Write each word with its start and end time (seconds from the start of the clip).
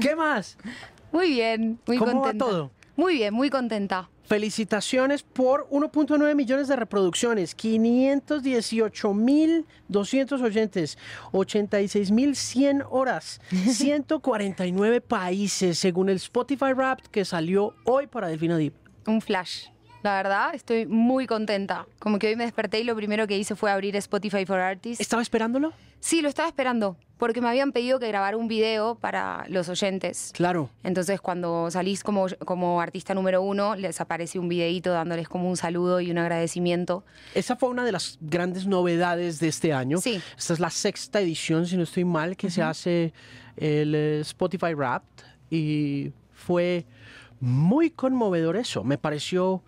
¿Qué 0.00 0.16
más? 0.16 0.56
Muy 1.12 1.30
bien, 1.30 1.78
muy 1.86 1.96
¿Cómo 1.98 2.22
contenta. 2.22 2.44
va 2.44 2.50
todo? 2.50 2.70
Muy 2.96 3.14
bien, 3.14 3.32
muy 3.34 3.50
contenta. 3.50 4.08
Felicitaciones 4.24 5.22
por 5.22 5.68
1.9 5.70 6.34
millones 6.34 6.66
de 6.66 6.74
reproducciones, 6.74 7.56
518.200 7.56 10.42
oyentes, 10.42 10.98
86.100 11.32 12.86
horas, 12.90 13.40
149 13.50 15.00
países, 15.00 15.78
según 15.78 16.08
el 16.08 16.16
Spotify 16.16 16.72
Wrapped 16.72 17.06
que 17.06 17.24
salió 17.24 17.74
hoy 17.84 18.08
para 18.08 18.26
Delfina 18.28 18.56
Deep. 18.56 18.74
Un 19.06 19.20
flash. 19.20 19.68
La 20.06 20.14
verdad, 20.22 20.54
estoy 20.54 20.86
muy 20.86 21.26
contenta. 21.26 21.84
Como 21.98 22.20
que 22.20 22.28
hoy 22.28 22.36
me 22.36 22.44
desperté 22.44 22.78
y 22.78 22.84
lo 22.84 22.94
primero 22.94 23.26
que 23.26 23.36
hice 23.36 23.56
fue 23.56 23.72
abrir 23.72 23.96
Spotify 23.96 24.46
for 24.46 24.60
Artists. 24.60 25.00
¿Estaba 25.00 25.20
esperándolo? 25.20 25.72
Sí, 25.98 26.22
lo 26.22 26.28
estaba 26.28 26.46
esperando, 26.46 26.96
porque 27.18 27.40
me 27.40 27.48
habían 27.48 27.72
pedido 27.72 27.98
que 27.98 28.06
grabara 28.06 28.36
un 28.36 28.46
video 28.46 28.94
para 28.94 29.44
los 29.48 29.68
oyentes. 29.68 30.30
Claro. 30.32 30.70
Entonces, 30.84 31.20
cuando 31.20 31.72
salís 31.72 32.04
como, 32.04 32.26
como 32.44 32.80
artista 32.80 33.14
número 33.14 33.42
uno, 33.42 33.74
les 33.74 34.00
aparece 34.00 34.38
un 34.38 34.48
videíto 34.48 34.92
dándoles 34.92 35.28
como 35.28 35.50
un 35.50 35.56
saludo 35.56 36.00
y 36.00 36.12
un 36.12 36.18
agradecimiento. 36.18 37.02
Esa 37.34 37.56
fue 37.56 37.70
una 37.70 37.84
de 37.84 37.90
las 37.90 38.16
grandes 38.20 38.68
novedades 38.68 39.40
de 39.40 39.48
este 39.48 39.72
año. 39.72 39.98
Sí. 39.98 40.22
Esta 40.38 40.52
es 40.52 40.60
la 40.60 40.70
sexta 40.70 41.20
edición, 41.20 41.66
si 41.66 41.76
no 41.76 41.82
estoy 41.82 42.04
mal, 42.04 42.36
que 42.36 42.48
se 42.48 42.62
hace 42.62 43.12
el 43.56 43.92
eh, 43.92 44.20
Spotify 44.20 44.72
Wrapped 44.72 45.24
y 45.50 46.12
fue 46.32 46.86
muy 47.40 47.90
conmovedor 47.90 48.56
eso. 48.56 48.84
Me 48.84 48.98
pareció 48.98 49.64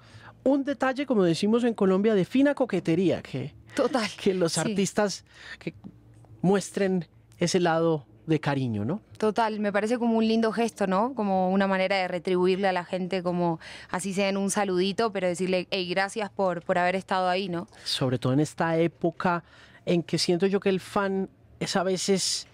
un 0.52 0.64
detalle, 0.64 1.06
como 1.06 1.22
decimos 1.24 1.64
en 1.64 1.74
Colombia, 1.74 2.14
de 2.14 2.24
fina 2.24 2.54
coquetería, 2.54 3.22
que, 3.22 3.54
Total. 3.74 4.08
que 4.22 4.34
los 4.34 4.52
Sí. 4.52 4.60
artistas 4.60 5.24
que 5.58 5.74
muestren 6.42 7.06
ese 7.38 7.60
lado 7.60 8.04
de 8.26 8.40
cariño, 8.40 8.84
¿no? 8.84 9.00
Total, 9.16 9.58
me 9.58 9.72
parece 9.72 9.98
como 9.98 10.18
un 10.18 10.28
lindo 10.28 10.52
gesto, 10.52 10.86
¿no? 10.86 11.14
Como 11.14 11.50
una 11.50 11.66
manera 11.66 11.96
de 11.96 12.08
retribuirle 12.08 12.68
a 12.68 12.72
la 12.72 12.84
gente, 12.84 13.22
como 13.22 13.58
así 13.90 14.12
sea 14.12 14.28
en 14.28 14.36
un 14.36 14.50
saludito, 14.50 15.10
pero 15.12 15.26
decirle, 15.26 15.66
hey, 15.70 15.88
gracias 15.88 16.28
por, 16.30 16.62
por 16.62 16.76
haber 16.76 16.94
estado 16.94 17.28
ahí, 17.28 17.48
¿no? 17.48 17.68
Sobre 17.84 18.18
todo 18.18 18.34
en 18.34 18.40
esta 18.40 18.76
época 18.76 19.44
en 19.86 20.02
que 20.02 20.18
siento 20.18 20.46
yo 20.46 20.60
que 20.60 20.68
el 20.68 20.80
fan 20.80 21.30
es 21.58 21.74
a 21.76 21.82
veces 21.82 22.46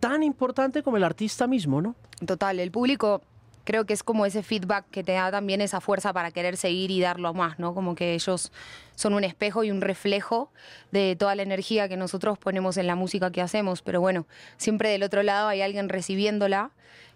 tan 0.00 0.24
importante 0.24 0.82
como 0.82 0.96
el 0.96 1.04
artista 1.04 1.46
mismo, 1.46 1.80
¿no? 1.80 1.94
Total, 2.26 2.58
el 2.58 2.72
público 2.72 3.22
creo 3.64 3.86
que 3.86 3.94
es 3.94 4.02
como 4.02 4.26
ese 4.26 4.42
feedback 4.42 4.84
que 4.90 5.02
te 5.02 5.12
da 5.12 5.30
también 5.30 5.60
esa 5.60 5.80
fuerza 5.80 6.12
para 6.12 6.30
querer 6.30 6.56
seguir 6.56 6.90
y 6.90 7.00
darlo 7.00 7.34
más, 7.34 7.58
¿no? 7.58 7.74
Como 7.74 7.94
que 7.94 8.14
ellos 8.14 8.52
son 8.94 9.14
un 9.14 9.24
espejo 9.24 9.64
y 9.64 9.70
un 9.70 9.80
reflejo 9.80 10.50
de 10.92 11.16
toda 11.18 11.34
la 11.34 11.42
energía 11.42 11.88
que 11.88 11.96
nosotros 11.96 12.38
ponemos 12.38 12.76
en 12.76 12.86
la 12.86 12.94
música 12.94 13.32
que 13.32 13.40
hacemos, 13.40 13.82
pero 13.82 14.00
bueno, 14.00 14.26
siempre 14.56 14.90
del 14.90 15.02
otro 15.02 15.22
lado 15.22 15.48
hay 15.48 15.62
alguien 15.62 15.88
recibiéndola 15.88 16.70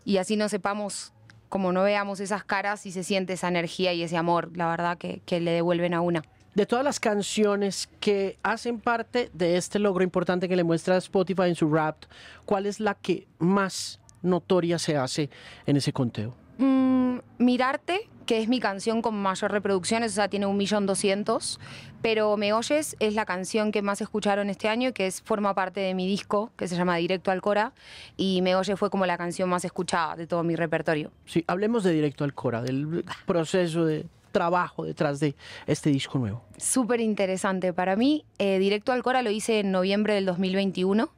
y 0.04 0.16
así 0.16 0.36
no 0.36 0.48
sepamos, 0.48 1.12
como 1.48 1.72
no 1.72 1.82
veamos 1.82 2.20
esas 2.20 2.44
caras 2.44 2.86
y 2.86 2.92
se 2.92 3.04
siente 3.04 3.34
esa 3.34 3.48
energía 3.48 3.92
y 3.92 4.02
ese 4.02 4.16
amor, 4.16 4.56
la 4.56 4.68
verdad, 4.68 4.98
que, 4.98 5.20
que 5.26 5.40
le 5.40 5.52
devuelven 5.52 5.94
a 5.94 6.00
una. 6.00 6.22
De 6.54 6.66
todas 6.66 6.84
las 6.84 6.98
canciones 6.98 7.88
que 8.00 8.36
hacen 8.42 8.80
parte 8.80 9.30
de 9.32 9.56
este 9.56 9.78
logro 9.78 10.02
importante 10.02 10.48
que 10.48 10.56
le 10.56 10.64
muestra 10.64 10.96
Spotify 10.96 11.42
en 11.42 11.54
su 11.54 11.72
rap, 11.72 12.04
¿cuál 12.46 12.66
es 12.66 12.80
la 12.80 12.94
que 12.94 13.28
más 13.38 14.00
notoria 14.22 14.78
se 14.78 14.96
hace 14.96 15.30
en 15.66 15.76
ese 15.76 15.92
conteo? 15.92 16.34
Mm, 16.58 17.18
Mirarte, 17.38 18.08
que 18.26 18.42
es 18.42 18.48
mi 18.48 18.60
canción 18.60 19.00
con 19.00 19.14
mayor 19.14 19.52
reproducciones, 19.52 20.12
o 20.12 20.14
sea, 20.16 20.28
tiene 20.28 20.46
un 20.46 20.56
millón 20.56 20.86
doscientos, 20.86 21.60
pero 22.02 22.36
Me 22.36 22.52
Oyes 22.52 22.96
es 22.98 23.14
la 23.14 23.24
canción 23.24 23.72
que 23.72 23.80
más 23.80 24.00
escucharon 24.00 24.50
este 24.50 24.68
año, 24.68 24.92
que 24.92 25.06
es, 25.06 25.22
forma 25.22 25.54
parte 25.54 25.80
de 25.80 25.94
mi 25.94 26.06
disco, 26.06 26.50
que 26.56 26.68
se 26.68 26.76
llama 26.76 26.96
Directo 26.96 27.30
al 27.30 27.40
Cora, 27.40 27.72
y 28.16 28.42
Me 28.42 28.54
Oyes 28.56 28.78
fue 28.78 28.90
como 28.90 29.06
la 29.06 29.16
canción 29.16 29.48
más 29.48 29.64
escuchada 29.64 30.16
de 30.16 30.26
todo 30.26 30.42
mi 30.42 30.56
repertorio. 30.56 31.10
Sí, 31.26 31.44
hablemos 31.46 31.84
de 31.84 31.92
Directo 31.92 32.24
al 32.24 32.34
Cora, 32.34 32.60
del 32.60 33.04
proceso 33.24 33.86
de 33.86 34.04
trabajo 34.32 34.84
detrás 34.84 35.20
de 35.20 35.34
este 35.66 35.90
disco 35.90 36.18
nuevo. 36.18 36.42
Súper 36.58 37.00
interesante 37.00 37.72
para 37.72 37.96
mí. 37.96 38.24
eh, 38.38 38.58
Directo 38.58 38.92
al 38.92 39.02
Cora 39.02 39.22
lo 39.22 39.30
hice 39.30 39.60
en 39.60 39.70
noviembre 39.70 40.14
del 40.14 40.26
2021. 40.26 41.08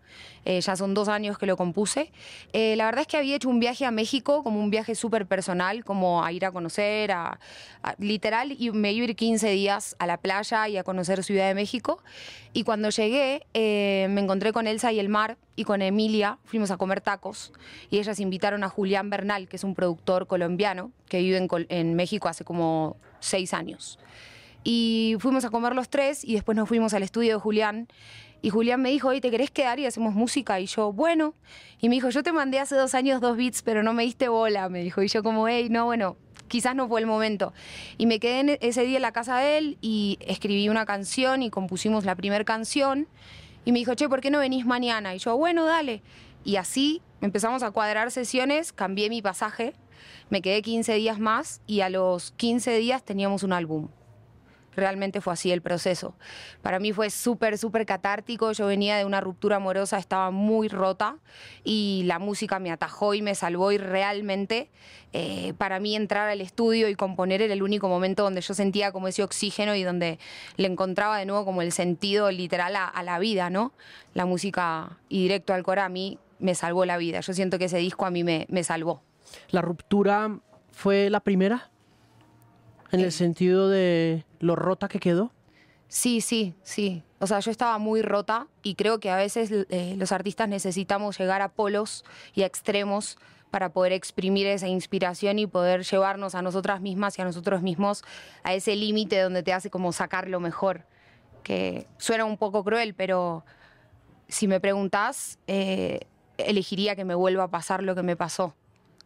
Eh, 0.44 0.60
ya 0.60 0.76
son 0.76 0.94
dos 0.94 1.08
años 1.08 1.38
que 1.38 1.46
lo 1.46 1.56
compuse. 1.56 2.10
Eh, 2.52 2.74
la 2.76 2.86
verdad 2.86 3.02
es 3.02 3.06
que 3.06 3.16
había 3.16 3.36
hecho 3.36 3.48
un 3.48 3.60
viaje 3.60 3.84
a 3.84 3.90
México, 3.90 4.42
como 4.42 4.60
un 4.60 4.70
viaje 4.70 4.94
súper 4.94 5.26
personal, 5.26 5.84
como 5.84 6.24
a 6.24 6.32
ir 6.32 6.44
a 6.44 6.52
conocer, 6.52 7.12
a, 7.12 7.38
literal, 7.98 8.54
y 8.58 8.70
me 8.70 8.92
iba 8.92 9.06
a 9.06 9.08
ir 9.10 9.16
15 9.16 9.50
días 9.50 9.96
a 9.98 10.06
la 10.06 10.16
playa 10.16 10.68
y 10.68 10.76
a 10.76 10.84
conocer 10.84 11.22
Ciudad 11.24 11.48
de 11.48 11.54
México. 11.54 12.02
Y 12.52 12.64
cuando 12.64 12.90
llegué, 12.90 13.46
eh, 13.54 14.08
me 14.10 14.20
encontré 14.20 14.52
con 14.52 14.66
Elsa 14.66 14.92
y 14.92 14.98
el 14.98 15.08
mar 15.08 15.36
y 15.56 15.64
con 15.64 15.82
Emilia, 15.82 16.38
fuimos 16.44 16.70
a 16.70 16.76
comer 16.76 17.00
tacos. 17.00 17.52
Y 17.90 17.98
ellas 17.98 18.18
invitaron 18.20 18.64
a 18.64 18.68
Julián 18.68 19.10
Bernal, 19.10 19.48
que 19.48 19.56
es 19.56 19.64
un 19.64 19.74
productor 19.74 20.26
colombiano 20.26 20.90
que 21.08 21.18
vive 21.18 21.46
en 21.68 21.94
México 21.94 22.28
hace 22.28 22.44
como 22.44 22.96
seis 23.20 23.52
años. 23.52 23.98
Y 24.62 25.16
fuimos 25.20 25.44
a 25.44 25.50
comer 25.50 25.74
los 25.74 25.88
tres 25.88 26.24
y 26.24 26.34
después 26.34 26.56
nos 26.56 26.68
fuimos 26.68 26.92
al 26.92 27.02
estudio 27.02 27.34
de 27.34 27.40
Julián. 27.40 27.88
Y 28.42 28.50
Julián 28.50 28.80
me 28.80 28.90
dijo, 28.90 29.08
oye, 29.08 29.20
¿te 29.20 29.30
querés 29.30 29.50
quedar 29.50 29.78
y 29.78 29.86
hacemos 29.86 30.14
música? 30.14 30.60
Y 30.60 30.66
yo, 30.66 30.92
bueno. 30.92 31.34
Y 31.80 31.88
me 31.88 31.96
dijo, 31.96 32.08
yo 32.10 32.22
te 32.22 32.32
mandé 32.32 32.58
hace 32.58 32.74
dos 32.74 32.94
años 32.94 33.20
dos 33.20 33.36
beats, 33.36 33.62
pero 33.62 33.82
no 33.82 33.92
me 33.92 34.02
diste 34.02 34.28
bola. 34.28 34.68
Me 34.68 34.82
dijo, 34.82 35.02
y 35.02 35.08
yo 35.08 35.22
como, 35.22 35.46
hey, 35.46 35.68
no, 35.70 35.84
bueno, 35.84 36.16
quizás 36.48 36.74
no 36.74 36.88
fue 36.88 37.00
el 37.00 37.06
momento. 37.06 37.52
Y 37.98 38.06
me 38.06 38.18
quedé 38.18 38.40
en 38.40 38.58
ese 38.60 38.84
día 38.84 38.96
en 38.96 39.02
la 39.02 39.12
casa 39.12 39.38
de 39.38 39.58
él 39.58 39.78
y 39.82 40.18
escribí 40.20 40.68
una 40.68 40.86
canción 40.86 41.42
y 41.42 41.50
compusimos 41.50 42.04
la 42.04 42.14
primera 42.14 42.44
canción. 42.44 43.08
Y 43.64 43.72
me 43.72 43.78
dijo, 43.78 43.94
che, 43.94 44.08
¿por 44.08 44.22
qué 44.22 44.30
no 44.30 44.38
venís 44.38 44.64
mañana? 44.64 45.14
Y 45.14 45.18
yo, 45.18 45.36
bueno, 45.36 45.66
dale. 45.66 46.02
Y 46.42 46.56
así 46.56 47.02
empezamos 47.20 47.62
a 47.62 47.70
cuadrar 47.70 48.10
sesiones, 48.10 48.72
cambié 48.72 49.10
mi 49.10 49.20
pasaje, 49.20 49.74
me 50.30 50.40
quedé 50.40 50.62
15 50.62 50.94
días 50.94 51.18
más 51.18 51.60
y 51.66 51.82
a 51.82 51.90
los 51.90 52.32
15 52.32 52.78
días 52.78 53.04
teníamos 53.04 53.42
un 53.42 53.52
álbum 53.52 53.88
realmente 54.74 55.20
fue 55.20 55.32
así 55.32 55.52
el 55.52 55.62
proceso. 55.62 56.14
Para 56.62 56.78
mí 56.78 56.92
fue 56.92 57.10
súper, 57.10 57.58
súper 57.58 57.86
catártico. 57.86 58.52
Yo 58.52 58.66
venía 58.66 58.96
de 58.96 59.04
una 59.04 59.20
ruptura 59.20 59.56
amorosa, 59.56 59.98
estaba 59.98 60.30
muy 60.30 60.68
rota 60.68 61.16
y 61.64 62.02
la 62.06 62.18
música 62.18 62.58
me 62.58 62.70
atajó 62.70 63.14
y 63.14 63.22
me 63.22 63.34
salvó 63.34 63.72
y 63.72 63.78
realmente 63.78 64.70
eh, 65.12 65.54
para 65.58 65.80
mí 65.80 65.96
entrar 65.96 66.28
al 66.28 66.40
estudio 66.40 66.88
y 66.88 66.94
componer 66.94 67.42
era 67.42 67.54
el 67.54 67.62
único 67.62 67.88
momento 67.88 68.22
donde 68.22 68.40
yo 68.40 68.54
sentía 68.54 68.92
como 68.92 69.08
ese 69.08 69.22
oxígeno 69.22 69.74
y 69.74 69.82
donde 69.82 70.18
le 70.56 70.68
encontraba 70.68 71.18
de 71.18 71.26
nuevo 71.26 71.44
como 71.44 71.62
el 71.62 71.72
sentido 71.72 72.30
literal 72.30 72.76
a, 72.76 72.86
a 72.86 73.02
la 73.02 73.18
vida, 73.18 73.50
¿no? 73.50 73.72
La 74.14 74.26
música 74.26 74.98
y 75.08 75.22
directo 75.22 75.52
al 75.52 75.62
cora 75.62 75.86
a 75.86 75.88
mí 75.88 76.18
me 76.38 76.54
salvó 76.54 76.84
la 76.84 76.96
vida. 76.96 77.20
Yo 77.20 77.32
siento 77.34 77.58
que 77.58 77.66
ese 77.66 77.78
disco 77.78 78.06
a 78.06 78.10
mí 78.10 78.24
me, 78.24 78.46
me 78.48 78.64
salvó. 78.64 79.02
¿La 79.50 79.62
ruptura 79.62 80.38
fue 80.72 81.10
la 81.10 81.20
primera? 81.20 81.70
En 82.92 83.00
el 83.00 83.12
sentido 83.12 83.68
de 83.68 84.24
lo 84.40 84.56
rota 84.56 84.88
que 84.88 84.98
quedó. 84.98 85.32
Sí, 85.88 86.20
sí, 86.20 86.54
sí. 86.62 87.02
O 87.18 87.26
sea, 87.26 87.40
yo 87.40 87.50
estaba 87.50 87.78
muy 87.78 88.02
rota 88.02 88.46
y 88.62 88.74
creo 88.74 89.00
que 89.00 89.10
a 89.10 89.16
veces 89.16 89.50
eh, 89.52 89.94
los 89.96 90.12
artistas 90.12 90.48
necesitamos 90.48 91.18
llegar 91.18 91.42
a 91.42 91.48
polos 91.50 92.04
y 92.34 92.42
a 92.42 92.46
extremos 92.46 93.18
para 93.50 93.72
poder 93.72 93.92
exprimir 93.92 94.46
esa 94.46 94.68
inspiración 94.68 95.38
y 95.38 95.46
poder 95.46 95.82
llevarnos 95.82 96.34
a 96.34 96.42
nosotras 96.42 96.80
mismas 96.80 97.18
y 97.18 97.22
a 97.22 97.24
nosotros 97.24 97.62
mismos 97.62 98.04
a 98.44 98.54
ese 98.54 98.76
límite 98.76 99.20
donde 99.20 99.42
te 99.42 99.52
hace 99.52 99.70
como 99.70 99.92
sacar 99.92 100.28
lo 100.28 100.40
mejor. 100.40 100.86
Que 101.42 101.86
suena 101.98 102.24
un 102.24 102.36
poco 102.36 102.62
cruel, 102.62 102.94
pero 102.94 103.44
si 104.28 104.46
me 104.46 104.60
preguntás, 104.60 105.38
eh, 105.46 106.00
elegiría 106.38 106.94
que 106.96 107.04
me 107.04 107.14
vuelva 107.14 107.44
a 107.44 107.48
pasar 107.50 107.82
lo 107.82 107.94
que 107.94 108.02
me 108.02 108.16
pasó. 108.16 108.54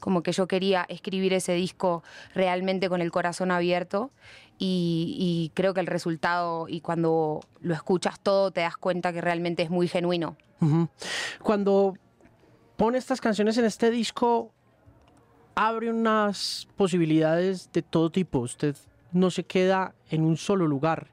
Como 0.01 0.23
que 0.23 0.33
yo 0.33 0.47
quería 0.47 0.85
escribir 0.89 1.33
ese 1.33 1.55
disco 1.55 2.03
realmente 2.35 2.89
con 2.91 3.01
el 3.01 3.11
corazón 3.11 3.51
abierto 3.51 4.11
y, 4.59 5.17
y 5.19 5.53
creo 5.55 5.75
que 5.75 5.81
el 5.81 5.87
resultado 5.87 6.67
y 6.69 6.81
cuando 6.81 7.41
lo 7.61 7.75
escuchas 7.75 8.21
todo 8.21 8.51
te 8.51 8.61
das 8.61 8.77
cuenta 8.77 9.13
que 9.13 9.21
realmente 9.21 9.63
es 9.63 9.71
muy 9.71 9.89
genuino. 9.89 10.37
Ujú. 10.61 10.89
Cuando 11.43 11.95
pone 12.77 12.99
estas 12.99 13.21
canciones 13.21 13.59
en 13.59 13.65
este 13.65 13.91
disco, 13.91 14.53
abre 15.55 15.91
unas 15.91 16.69
posibilidades 16.77 17.71
de 17.73 17.83
todo 17.83 18.11
tipo. 18.11 18.41
Usted 18.41 18.77
no 19.13 19.31
se 19.31 19.45
queda 19.45 19.95
en 20.11 20.23
un 20.23 20.37
solo 20.37 20.67
lugar. 20.67 21.09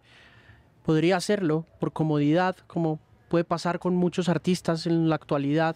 Podría 0.84 1.18
hacerlo 1.18 1.66
por 1.80 1.94
comodidad, 1.94 2.56
como 2.68 3.00
puede 3.30 3.44
pasar 3.44 3.80
con 3.80 3.96
muchos 3.96 4.30
artistas 4.30 4.88
en 4.88 5.10
la 5.10 5.16
actualidad, 5.16 5.76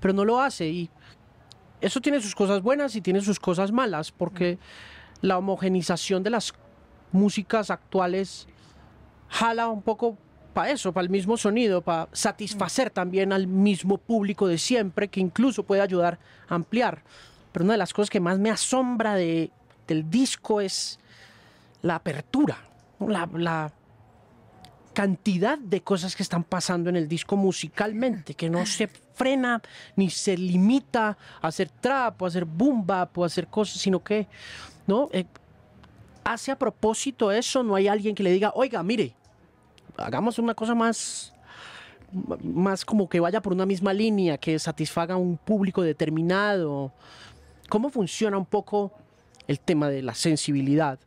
pero 0.00 0.14
no 0.14 0.24
lo 0.24 0.40
hace 0.40 0.68
y 0.68 0.90
eso 1.80 2.00
tiene 2.00 2.20
sus 2.20 2.34
cosas 2.34 2.62
buenas 2.62 2.96
y 2.96 3.00
tiene 3.00 3.20
sus 3.20 3.38
cosas 3.38 3.72
malas, 3.72 4.10
porque 4.10 4.58
la 5.20 5.38
homogenización 5.38 6.22
de 6.22 6.30
las 6.30 6.54
músicas 7.12 7.70
actuales 7.70 8.46
jala 9.28 9.68
un 9.68 9.82
poco 9.82 10.18
para 10.52 10.70
eso, 10.70 10.92
para 10.92 11.04
el 11.04 11.10
mismo 11.10 11.36
sonido, 11.36 11.80
para 11.80 12.08
satisfacer 12.12 12.90
también 12.90 13.32
al 13.32 13.46
mismo 13.46 13.96
público 13.96 14.46
de 14.46 14.58
siempre, 14.58 15.08
que 15.08 15.20
incluso 15.20 15.62
puede 15.62 15.80
ayudar 15.80 16.18
a 16.48 16.54
ampliar. 16.54 17.02
Pero 17.52 17.64
una 17.64 17.74
de 17.74 17.78
las 17.78 17.92
cosas 17.92 18.10
que 18.10 18.20
más 18.20 18.38
me 18.38 18.50
asombra 18.50 19.14
de, 19.14 19.50
del 19.86 20.10
disco 20.10 20.60
es 20.60 20.98
la 21.80 21.96
apertura, 21.96 22.58
la, 23.00 23.28
la 23.34 23.72
cantidad 24.92 25.58
de 25.58 25.80
cosas 25.82 26.14
que 26.14 26.22
están 26.22 26.44
pasando 26.44 26.90
en 26.90 26.96
el 26.96 27.08
disco 27.08 27.36
musicalmente, 27.36 28.34
que 28.34 28.50
no 28.50 28.66
se 28.66 28.88
frena 28.88 29.60
ni 29.96 30.10
se 30.10 30.36
limita 30.36 31.16
a 31.40 31.46
hacer 31.46 31.70
trap 31.70 32.20
o 32.20 32.24
a 32.26 32.28
hacer 32.28 32.44
boom 32.44 32.86
bap 32.86 33.16
o 33.18 33.24
a 33.24 33.26
hacer 33.26 33.46
cosas, 33.46 33.80
sino 33.80 34.02
que, 34.02 34.28
¿no? 34.86 35.08
Eh, 35.12 35.24
hace 36.24 36.50
a 36.50 36.58
propósito 36.58 37.30
eso, 37.30 37.62
no 37.62 37.74
hay 37.74 37.88
alguien 37.88 38.14
que 38.14 38.22
le 38.22 38.30
diga, 38.30 38.52
oiga, 38.54 38.82
mire, 38.82 39.14
hagamos 39.96 40.38
una 40.38 40.54
cosa 40.54 40.74
más, 40.74 41.34
más 42.42 42.84
como 42.84 43.08
que 43.08 43.20
vaya 43.20 43.40
por 43.40 43.52
una 43.52 43.66
misma 43.66 43.92
línea, 43.92 44.38
que 44.38 44.58
satisfaga 44.58 45.14
a 45.14 45.18
un 45.18 45.36
público 45.36 45.82
determinado. 45.82 46.92
¿Cómo 47.68 47.90
funciona 47.90 48.38
un 48.38 48.46
poco 48.46 48.92
el 49.46 49.60
tema 49.60 49.88
de 49.88 50.02
la 50.02 50.14
sensibilidad? 50.14 50.98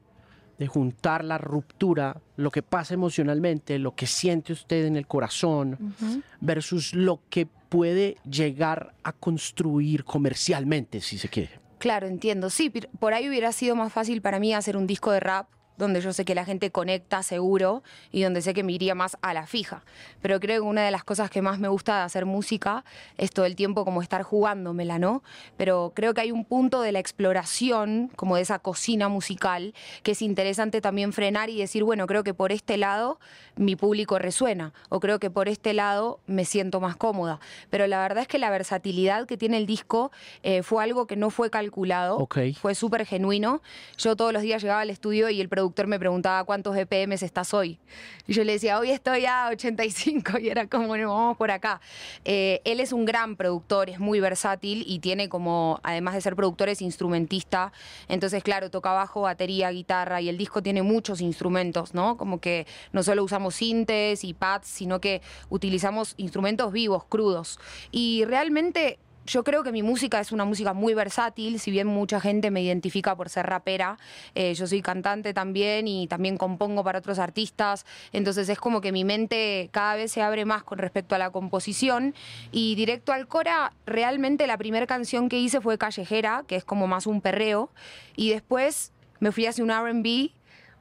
de 0.58 0.68
juntar 0.68 1.24
la 1.24 1.38
ruptura, 1.38 2.22
lo 2.38 2.50
que 2.50 2.64
pasa 2.64 2.94
emocionalmente, 2.94 3.78
lo 3.80 3.94
que 3.96 4.08
siente 4.08 4.54
usted 4.54 4.86
en 4.86 4.96
el 4.96 5.08
corazón, 5.08 5.94
versus 6.40 6.94
lo 6.94 7.20
que 7.30 7.46
puede 7.46 8.18
llegar 8.30 8.94
a 9.04 9.12
construir 9.12 10.06
comercialmente, 10.06 11.02
si 11.02 11.18
se 11.18 11.28
quiere. 11.28 11.60
Claro, 11.78 12.08
entiendo. 12.08 12.50
Sí, 12.50 12.70
por 13.00 13.14
ahí 13.14 13.28
hubiera 13.30 13.52
sido 13.52 13.76
más 13.76 13.92
fácil 13.92 14.22
para 14.22 14.40
mí 14.40 14.54
hacer 14.54 14.78
un 14.78 14.88
disco 14.88 15.12
de 15.12 15.20
rap 15.20 15.48
donde 15.78 16.02
yo 16.02 16.14
sé 16.14 16.26
que 16.26 16.36
la 16.36 16.46
gente 16.46 16.72
conecta 16.72 17.24
seguro 17.24 17.84
y 18.12 18.24
donde 18.24 18.42
sé 18.42 18.54
que 18.54 18.64
me 18.64 18.72
iría 18.72 18.96
más 18.96 19.18
a 19.22 19.34
la 19.34 19.46
fija. 19.46 19.84
Pero 20.22 20.40
creo 20.40 20.62
que 20.62 20.68
una 20.68 20.84
de 20.84 20.92
las 20.92 21.04
cosas 21.04 21.30
que 21.30 21.42
más 21.42 21.60
me 21.60 21.68
gusta 21.68 21.98
de 21.98 22.04
hacer 22.04 22.26
música 22.26 22.86
es 23.18 23.32
todo 23.32 23.46
el 23.46 23.56
tiempo 23.56 23.86
como 23.86 24.02
estar 24.02 24.24
jugándomela, 24.24 25.00
¿no? 25.00 25.24
Pero 25.58 25.92
creo 25.96 26.14
que 26.14 26.22
hay 26.22 26.32
un 26.32 26.46
punto 26.46 26.82
de 26.82 26.92
la 26.92 27.00
exploración, 27.00 28.10
como 28.16 28.36
de 28.38 28.42
esa 28.42 28.60
cocina 28.60 29.10
musical, 29.10 29.74
que 30.04 30.12
es 30.12 30.22
interesante 30.22 30.82
también 30.82 31.14
frenar 31.14 31.50
y 31.50 31.60
decir, 31.60 31.84
bueno, 31.84 32.08
creo 32.08 32.24
que 32.24 32.34
por 32.34 32.52
este 32.52 32.78
lado 32.78 33.20
mi 33.56 33.76
público 33.76 34.20
resuena, 34.20 34.74
o 34.90 35.00
creo 35.00 35.20
que 35.20 35.30
por 35.30 35.50
este 35.50 35.74
lado 35.74 36.20
me 36.28 36.46
siento 36.46 36.80
más 36.80 36.96
cómoda. 36.96 37.40
Pero 37.70 37.88
la 37.88 38.00
verdad 38.02 38.24
es 38.24 38.28
que 38.28 38.40
la 38.40 38.50
versatilidad 38.50 39.26
que 39.28 39.38
tiene 39.38 39.58
el 39.58 39.66
disco 39.66 40.12
eh, 40.44 40.64
fue 40.64 40.84
algo 40.84 41.08
que 41.08 41.16
no 41.16 41.30
fue 41.30 41.50
calculado, 41.50 42.28
fue 42.62 42.76
súper 42.76 43.06
genuino. 43.06 43.62
Yo 43.98 44.16
todos 44.16 44.34
los 44.34 44.42
días 44.42 44.62
llegaba 44.62 44.82
al 44.82 44.90
estudio 44.90 45.30
y 45.30 45.42
el 45.42 45.50
productor 45.50 45.65
me 45.88 46.00
preguntaba 46.00 46.44
cuántos 46.44 46.76
BPMs 46.76 47.24
estás 47.24 47.54
hoy. 47.54 47.80
Y 48.28 48.34
yo 48.34 48.44
le 48.44 48.54
decía, 48.54 48.80
hoy 48.80 48.92
estoy 48.92 49.26
a 49.26 49.50
85 49.52 50.38
y 50.40 50.50
era 50.50 50.68
como, 50.68 50.98
no, 50.98 51.14
vamos 51.14 51.38
por 51.38 51.52
acá. 51.52 51.80
Eh, 52.24 52.62
él 52.66 52.80
es 52.80 52.92
un 52.92 53.06
gran 53.06 53.36
productor, 53.36 53.90
es 53.90 54.00
muy 54.00 54.20
versátil 54.20 54.84
y 54.88 55.00
tiene 55.00 55.30
como, 55.30 55.80
además 55.84 56.16
de 56.16 56.22
ser 56.22 56.36
productor, 56.36 56.70
es 56.70 56.82
instrumentista. 56.82 57.72
Entonces, 58.08 58.44
claro, 58.44 58.70
toca 58.70 58.92
bajo, 58.92 59.22
batería, 59.22 59.70
guitarra 59.70 60.22
y 60.22 60.30
el 60.30 60.38
disco 60.38 60.62
tiene 60.62 60.82
muchos 60.82 61.22
instrumentos, 61.22 61.94
¿no? 61.94 62.18
Como 62.18 62.40
que 62.40 62.66
no 62.92 63.04
solo 63.04 63.24
usamos 63.24 63.56
sintes 63.56 64.24
y 64.24 64.34
pads, 64.34 64.68
sino 64.68 65.00
que 65.00 65.22
utilizamos 65.50 66.14
instrumentos 66.18 66.72
vivos, 66.72 67.04
crudos. 67.06 67.60
Y 67.92 68.26
realmente 68.26 69.00
yo 69.26 69.44
creo 69.44 69.64
que 69.64 69.72
mi 69.72 69.82
música 69.84 70.20
es 70.20 70.32
una 70.32 70.46
música 70.46 70.74
muy 70.74 70.94
versátil, 70.94 71.60
si 71.60 71.72
bien 71.72 71.88
mucha 71.88 72.20
gente 72.20 72.52
me 72.52 72.62
identifica 72.62 73.16
por 73.16 73.30
ser 73.30 73.48
rapera, 73.48 73.98
eh, 74.36 74.54
yo 74.54 74.68
soy 74.68 74.82
cantante 74.82 75.34
también 75.34 75.88
y 75.88 76.08
también 76.08 76.38
compongo 76.38 76.84
para 76.84 77.00
otros 77.00 77.20
artistas, 77.20 77.86
entonces 78.14 78.48
es 78.50 78.60
como 78.60 78.82
que 78.82 78.92
mi 78.92 79.04
mente 79.04 79.70
cada 79.72 79.96
vez 79.96 80.12
se 80.12 80.22
abre 80.22 80.46
más 80.46 80.64
con 80.64 80.78
respecto 80.78 81.16
a 81.16 81.18
la 81.18 81.32
composición. 81.32 82.14
Y 82.52 82.76
directo 82.76 83.12
al 83.14 83.28
Cora, 83.28 83.74
realmente 83.86 84.48
la 84.48 84.58
primera 84.58 84.86
canción 84.86 85.30
que 85.30 85.40
hice 85.40 85.62
fue 85.62 85.78
Callejera, 85.78 86.44
que 86.48 86.56
es 86.56 86.64
como 86.64 86.88
más 86.88 87.08
un 87.08 87.22
perreo, 87.22 87.70
y 88.16 88.30
después 88.30 88.92
me 89.20 89.32
fui 89.32 89.46
hacia 89.46 89.64
un 89.64 89.72
RB 89.72 90.32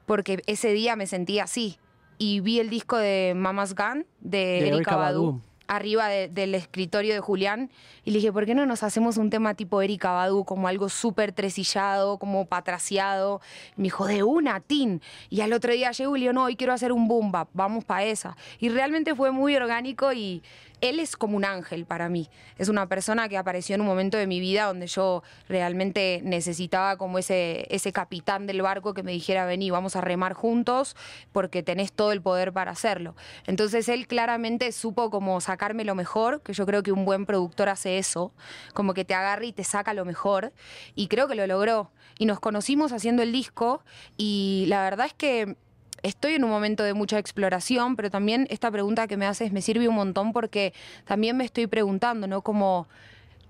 porque 0.06 0.42
ese 0.46 0.72
día 0.72 0.96
me 0.96 1.06
sentía 1.06 1.44
así 1.44 1.78
y 2.18 2.40
vi 2.40 2.60
el 2.60 2.68
disco 2.68 2.98
de 2.98 3.32
Mama's 3.34 3.74
Gun 3.74 4.06
de, 4.20 4.68
Erika 4.68 4.96
Badu 4.96 5.40
arriba 5.66 6.08
del 6.08 6.54
escritorio 6.54 7.14
de 7.14 7.20
Julián 7.20 7.70
y 8.04 8.10
le 8.10 8.18
dije, 8.18 8.32
¿por 8.32 8.46
qué 8.46 8.54
no 8.54 8.66
nos 8.66 8.82
hacemos 8.82 9.16
un 9.16 9.30
tema 9.30 9.54
tipo 9.54 9.80
Erika 9.80 10.12
Badu, 10.12 10.44
como 10.44 10.68
algo 10.68 10.88
súper 10.88 11.32
tresillado, 11.32 12.18
como 12.18 12.46
patraciado? 12.46 13.40
me 13.76 13.84
dijo, 13.84 14.06
de 14.06 14.22
una, 14.22 14.60
tin. 14.60 15.00
Y 15.30 15.40
al 15.40 15.52
otro 15.52 15.72
día 15.72 15.90
llegó 15.92 16.16
y 16.16 16.20
le 16.20 16.24
dijo, 16.24 16.32
no, 16.32 16.44
hoy 16.44 16.56
quiero 16.56 16.72
hacer 16.72 16.92
un 16.92 17.08
boom 17.08 17.32
bap, 17.32 17.48
vamos 17.52 17.84
para 17.84 18.04
esa. 18.04 18.36
Y 18.58 18.68
realmente 18.68 19.14
fue 19.14 19.30
muy 19.30 19.56
orgánico 19.56 20.12
y 20.12 20.42
él 20.80 21.00
es 21.00 21.16
como 21.16 21.36
un 21.36 21.44
ángel 21.44 21.86
para 21.86 22.08
mí. 22.10 22.28
Es 22.58 22.68
una 22.68 22.86
persona 22.88 23.28
que 23.28 23.38
apareció 23.38 23.74
en 23.74 23.80
un 23.80 23.86
momento 23.86 24.18
de 24.18 24.26
mi 24.26 24.38
vida 24.38 24.66
donde 24.66 24.86
yo 24.86 25.22
realmente 25.48 26.20
necesitaba 26.22 26.98
como 26.98 27.18
ese, 27.18 27.66
ese 27.70 27.92
capitán 27.92 28.46
del 28.46 28.60
barco 28.60 28.92
que 28.92 29.02
me 29.02 29.12
dijera, 29.12 29.46
vení, 29.46 29.70
vamos 29.70 29.96
a 29.96 30.02
remar 30.02 30.34
juntos 30.34 30.94
porque 31.32 31.62
tenés 31.62 31.92
todo 31.92 32.12
el 32.12 32.20
poder 32.20 32.52
para 32.52 32.72
hacerlo. 32.72 33.16
Entonces 33.46 33.88
él 33.88 34.06
claramente 34.06 34.70
supo 34.72 35.10
como 35.10 35.40
sacarme 35.40 35.84
lo 35.84 35.94
mejor, 35.94 36.42
que 36.42 36.52
yo 36.52 36.66
creo 36.66 36.82
que 36.82 36.92
un 36.92 37.06
buen 37.06 37.24
productor 37.24 37.70
hace 37.70 37.93
eso, 37.98 38.32
como 38.72 38.94
que 38.94 39.04
te 39.04 39.14
agarra 39.14 39.44
y 39.44 39.52
te 39.52 39.64
saca 39.64 39.94
lo 39.94 40.04
mejor. 40.04 40.52
Y 40.94 41.08
creo 41.08 41.28
que 41.28 41.34
lo 41.34 41.46
logró. 41.46 41.90
Y 42.18 42.26
nos 42.26 42.40
conocimos 42.40 42.92
haciendo 42.92 43.22
el 43.22 43.32
disco 43.32 43.82
y 44.16 44.66
la 44.68 44.82
verdad 44.82 45.06
es 45.06 45.14
que 45.14 45.56
estoy 46.02 46.34
en 46.34 46.44
un 46.44 46.50
momento 46.50 46.84
de 46.84 46.94
mucha 46.94 47.18
exploración, 47.18 47.96
pero 47.96 48.10
también 48.10 48.46
esta 48.50 48.70
pregunta 48.70 49.06
que 49.08 49.16
me 49.16 49.26
haces 49.26 49.52
me 49.52 49.62
sirve 49.62 49.88
un 49.88 49.94
montón 49.94 50.32
porque 50.32 50.74
también 51.06 51.36
me 51.36 51.44
estoy 51.44 51.66
preguntando, 51.66 52.26
¿no? 52.26 52.42
Como 52.42 52.86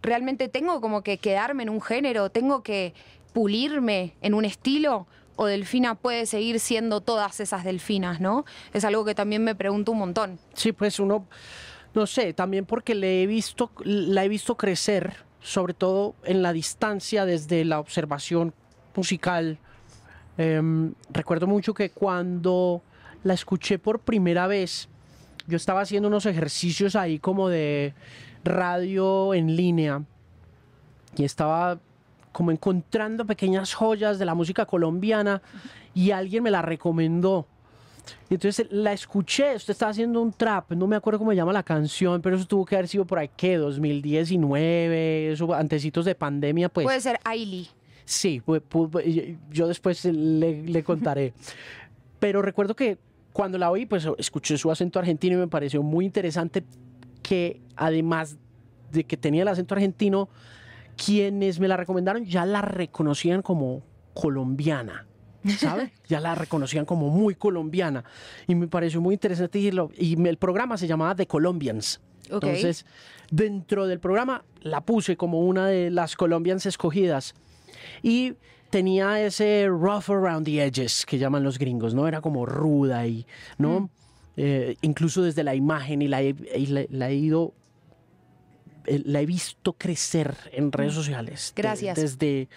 realmente 0.02 0.48
tengo 0.48 0.80
como 0.80 1.02
que 1.02 1.18
quedarme 1.18 1.64
en 1.64 1.70
un 1.70 1.80
género, 1.80 2.30
tengo 2.30 2.62
que 2.62 2.94
pulirme 3.32 4.14
en 4.22 4.34
un 4.34 4.44
estilo 4.44 5.06
o 5.36 5.46
Delfina 5.46 5.96
puede 5.96 6.26
seguir 6.26 6.60
siendo 6.60 7.00
todas 7.00 7.40
esas 7.40 7.64
delfinas, 7.64 8.20
¿no? 8.20 8.44
Es 8.72 8.84
algo 8.84 9.04
que 9.04 9.14
también 9.14 9.42
me 9.42 9.54
pregunto 9.54 9.92
un 9.92 9.98
montón. 9.98 10.38
Sí, 10.54 10.72
pues 10.72 11.00
uno, 11.00 11.26
no 11.94 12.06
sé, 12.06 12.32
también 12.32 12.64
porque 12.64 12.94
le 12.94 13.22
he 13.22 13.26
visto, 13.26 13.70
la 13.84 14.24
he 14.24 14.28
visto 14.28 14.56
crecer, 14.56 15.14
sobre 15.40 15.74
todo 15.74 16.14
en 16.24 16.42
la 16.42 16.52
distancia 16.52 17.24
desde 17.24 17.64
la 17.64 17.78
observación 17.78 18.52
musical, 18.96 19.58
Em, 20.36 20.94
recuerdo 21.10 21.46
mucho 21.46 21.74
que 21.74 21.90
cuando 21.90 22.82
la 23.22 23.34
escuché 23.34 23.78
por 23.78 24.00
primera 24.00 24.46
vez, 24.46 24.88
yo 25.46 25.56
estaba 25.56 25.82
haciendo 25.82 26.08
unos 26.08 26.26
ejercicios 26.26 26.96
ahí 26.96 27.18
como 27.18 27.48
de 27.48 27.94
radio 28.42 29.32
en 29.34 29.54
línea 29.54 30.02
y 31.16 31.24
estaba 31.24 31.78
como 32.32 32.50
encontrando 32.50 33.24
pequeñas 33.24 33.74
joyas 33.74 34.18
de 34.18 34.24
la 34.24 34.34
música 34.34 34.66
colombiana 34.66 35.40
y 35.94 36.10
alguien 36.10 36.42
me 36.42 36.50
la 36.50 36.62
recomendó. 36.62 37.46
Y 38.28 38.34
entonces 38.34 38.66
la 38.70 38.92
escuché, 38.92 39.54
usted 39.56 39.72
estaba 39.72 39.90
haciendo 39.90 40.20
un 40.20 40.32
trap, 40.32 40.72
no 40.72 40.86
me 40.86 40.96
acuerdo 40.96 41.18
cómo 41.18 41.30
se 41.30 41.36
llama 41.36 41.52
la 41.52 41.62
canción, 41.62 42.20
pero 42.20 42.36
eso 42.36 42.46
tuvo 42.46 42.64
que 42.64 42.74
haber 42.76 42.88
sido 42.88 43.06
por 43.06 43.18
ahí, 43.18 43.30
¿qué? 43.36 43.56
2019, 43.56 45.32
eso, 45.32 45.52
antecitos 45.54 46.04
de 46.04 46.14
pandemia, 46.14 46.68
pues. 46.68 46.84
Puede 46.84 47.00
ser 47.00 47.18
Ailey. 47.24 47.68
Sí, 48.04 48.42
yo 49.50 49.66
después 49.66 50.04
le, 50.04 50.82
contaré. 50.84 51.32
Pero 52.20 52.42
recuerdo 52.42 52.76
que 52.76 52.98
cuando 53.32 53.58
la 53.58 53.70
oí, 53.70 53.86
pues 53.86 54.06
escuché 54.18 54.58
su 54.58 54.70
acento 54.70 54.98
argentino 54.98 55.36
y 55.36 55.40
me 55.40 55.48
pareció 55.48 55.82
muy 55.82 56.04
interesante 56.04 56.64
que 57.22 57.60
además 57.76 58.36
de 58.92 59.04
que 59.04 59.16
tenía 59.16 59.42
el 59.42 59.48
acento 59.48 59.74
argentino, 59.74 60.28
quienes 60.96 61.58
me 61.58 61.68
la 61.68 61.76
recomendaron 61.76 62.24
ya 62.24 62.46
la 62.46 62.62
reconocían 62.62 63.42
como 63.42 63.82
colombiana. 64.12 65.06
Ya 66.08 66.20
la 66.20 66.34
reconocían 66.34 66.84
como 66.84 67.08
muy 67.08 67.34
colombiana. 67.34 68.04
Y 68.46 68.54
me 68.54 68.66
pareció 68.68 69.00
muy 69.00 69.14
interesante 69.14 69.58
decirlo. 69.58 69.90
Y 69.96 70.20
el 70.26 70.36
programa 70.36 70.76
se 70.76 70.86
llamaba 70.86 71.14
The 71.14 71.26
Colombians. 71.26 72.00
Entonces, 72.30 72.86
dentro 73.30 73.86
del 73.86 74.00
programa 74.00 74.44
la 74.62 74.80
puse 74.80 75.16
como 75.16 75.40
una 75.40 75.66
de 75.66 75.90
las 75.90 76.16
Colombians 76.16 76.66
escogidas. 76.66 77.34
Y 78.02 78.34
tenía 78.70 79.20
ese 79.20 79.66
rough 79.68 80.10
around 80.10 80.46
the 80.46 80.64
edges 80.64 81.06
que 81.06 81.18
llaman 81.18 81.44
los 81.44 81.58
gringos, 81.58 81.94
¿no? 81.94 82.08
Era 82.08 82.20
como 82.20 82.46
ruda 82.46 83.06
y, 83.06 83.26
¿no? 83.58 83.80
Mm. 83.80 83.88
Eh, 84.36 84.76
incluso 84.82 85.22
desde 85.22 85.44
la 85.44 85.54
imagen 85.54 86.02
y 86.02 86.08
la, 86.08 86.20
he 86.20 87.14
ido 87.14 87.54
eh, 88.86 89.00
la 89.04 89.20
he 89.20 89.26
visto 89.26 89.74
crecer 89.74 90.36
en 90.52 90.72
redes 90.72 90.92
mm. 90.92 90.96
sociales. 90.96 91.52
Gracias. 91.54 91.96
desde 91.96 92.48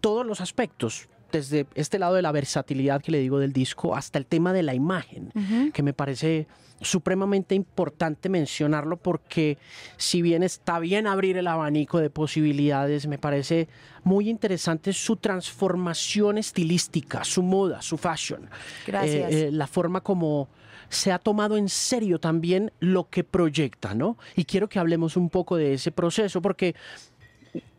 todos 0.00 0.26
los 0.26 0.40
aspectos, 0.40 1.08
desde 1.32 1.66
este 1.74 1.98
lado 1.98 2.14
de 2.14 2.22
la 2.22 2.32
versatilidad 2.32 3.02
que 3.02 3.12
le 3.12 3.18
digo 3.18 3.38
del 3.38 3.52
disco 3.52 3.94
hasta 3.94 4.18
el 4.18 4.26
tema 4.26 4.52
de 4.52 4.62
la 4.62 4.74
imagen, 4.74 5.30
que 5.72 5.82
me 5.82 5.92
parece 5.92 6.46
supremamente 6.80 7.54
importante 7.54 8.28
mencionarlo 8.28 8.96
porque 8.96 9.58
si 9.96 10.22
bien 10.22 10.42
está 10.42 10.78
bien 10.78 11.06
abrir 11.06 11.36
el 11.36 11.46
abanico 11.46 11.98
de 11.98 12.10
posibilidades, 12.10 13.06
me 13.06 13.18
parece 13.18 13.68
muy 14.02 14.28
interesante 14.28 14.92
su 14.92 15.16
transformación 15.16 16.38
estilística, 16.38 17.24
su 17.24 17.42
moda, 17.42 17.80
su 17.80 17.96
fashion. 17.96 18.48
Gracias. 18.86 19.32
Eh, 19.32 19.48
eh, 19.48 19.52
la 19.52 19.66
forma 19.66 20.00
como 20.02 20.48
se 20.88 21.12
ha 21.12 21.18
tomado 21.18 21.56
en 21.56 21.68
serio 21.68 22.18
también 22.18 22.72
lo 22.80 23.08
que 23.08 23.24
proyecta, 23.24 23.94
¿no? 23.94 24.18
Y 24.36 24.44
quiero 24.44 24.68
que 24.68 24.78
hablemos 24.78 25.16
un 25.16 25.30
poco 25.30 25.56
de 25.56 25.74
ese 25.74 25.90
proceso 25.90 26.42
porque 26.42 26.74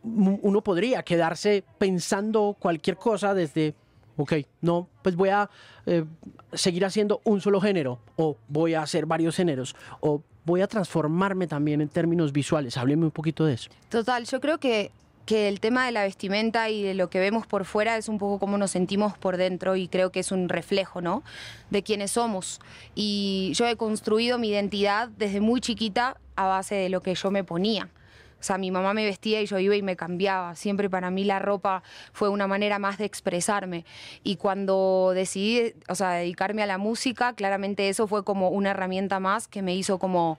uno 0.02 0.62
podría 0.62 1.02
quedarse 1.02 1.64
pensando 1.78 2.56
cualquier 2.58 2.96
cosa 2.96 3.34
desde 3.34 3.74
Ok, 4.16 4.32
no, 4.62 4.88
pues 5.02 5.14
voy 5.14 5.28
a 5.28 5.50
eh, 5.84 6.04
seguir 6.52 6.84
haciendo 6.84 7.20
un 7.24 7.40
solo 7.40 7.60
género, 7.60 8.00
o 8.16 8.36
voy 8.48 8.74
a 8.74 8.82
hacer 8.82 9.04
varios 9.04 9.36
géneros, 9.36 9.76
o 10.00 10.22
voy 10.44 10.62
a 10.62 10.66
transformarme 10.66 11.46
también 11.46 11.80
en 11.82 11.88
términos 11.88 12.32
visuales. 12.32 12.76
Hábleme 12.78 13.04
un 13.04 13.10
poquito 13.10 13.44
de 13.44 13.54
eso. 13.54 13.70
Total, 13.90 14.24
yo 14.24 14.40
creo 14.40 14.58
que, 14.58 14.90
que 15.26 15.48
el 15.48 15.60
tema 15.60 15.84
de 15.84 15.92
la 15.92 16.04
vestimenta 16.04 16.70
y 16.70 16.82
de 16.82 16.94
lo 16.94 17.10
que 17.10 17.20
vemos 17.20 17.46
por 17.46 17.66
fuera 17.66 17.98
es 17.98 18.08
un 18.08 18.16
poco 18.16 18.38
como 18.38 18.56
nos 18.56 18.70
sentimos 18.70 19.18
por 19.18 19.36
dentro 19.36 19.76
y 19.76 19.86
creo 19.86 20.10
que 20.10 20.20
es 20.20 20.32
un 20.32 20.48
reflejo, 20.48 21.02
¿no? 21.02 21.22
De 21.68 21.82
quiénes 21.82 22.12
somos. 22.12 22.60
Y 22.94 23.52
yo 23.54 23.66
he 23.66 23.76
construido 23.76 24.38
mi 24.38 24.48
identidad 24.48 25.08
desde 25.08 25.40
muy 25.40 25.60
chiquita 25.60 26.16
a 26.36 26.46
base 26.46 26.74
de 26.74 26.88
lo 26.88 27.02
que 27.02 27.14
yo 27.14 27.30
me 27.30 27.44
ponía. 27.44 27.90
O 28.38 28.42
sea, 28.42 28.58
mi 28.58 28.70
mamá 28.70 28.94
me 28.94 29.04
vestía 29.04 29.40
y 29.40 29.46
yo 29.46 29.58
iba 29.58 29.76
y 29.76 29.82
me 29.82 29.96
cambiaba. 29.96 30.54
Siempre 30.54 30.90
para 30.90 31.10
mí 31.10 31.24
la 31.24 31.38
ropa 31.38 31.82
fue 32.12 32.28
una 32.28 32.46
manera 32.46 32.78
más 32.78 32.98
de 32.98 33.04
expresarme. 33.04 33.84
Y 34.22 34.36
cuando 34.36 35.12
decidí, 35.14 35.74
o 35.88 35.94
sea, 35.94 36.12
dedicarme 36.12 36.62
a 36.62 36.66
la 36.66 36.78
música, 36.78 37.34
claramente 37.34 37.88
eso 37.88 38.06
fue 38.06 38.24
como 38.24 38.50
una 38.50 38.70
herramienta 38.70 39.20
más 39.20 39.48
que 39.48 39.62
me 39.62 39.74
hizo 39.74 39.98
como 39.98 40.38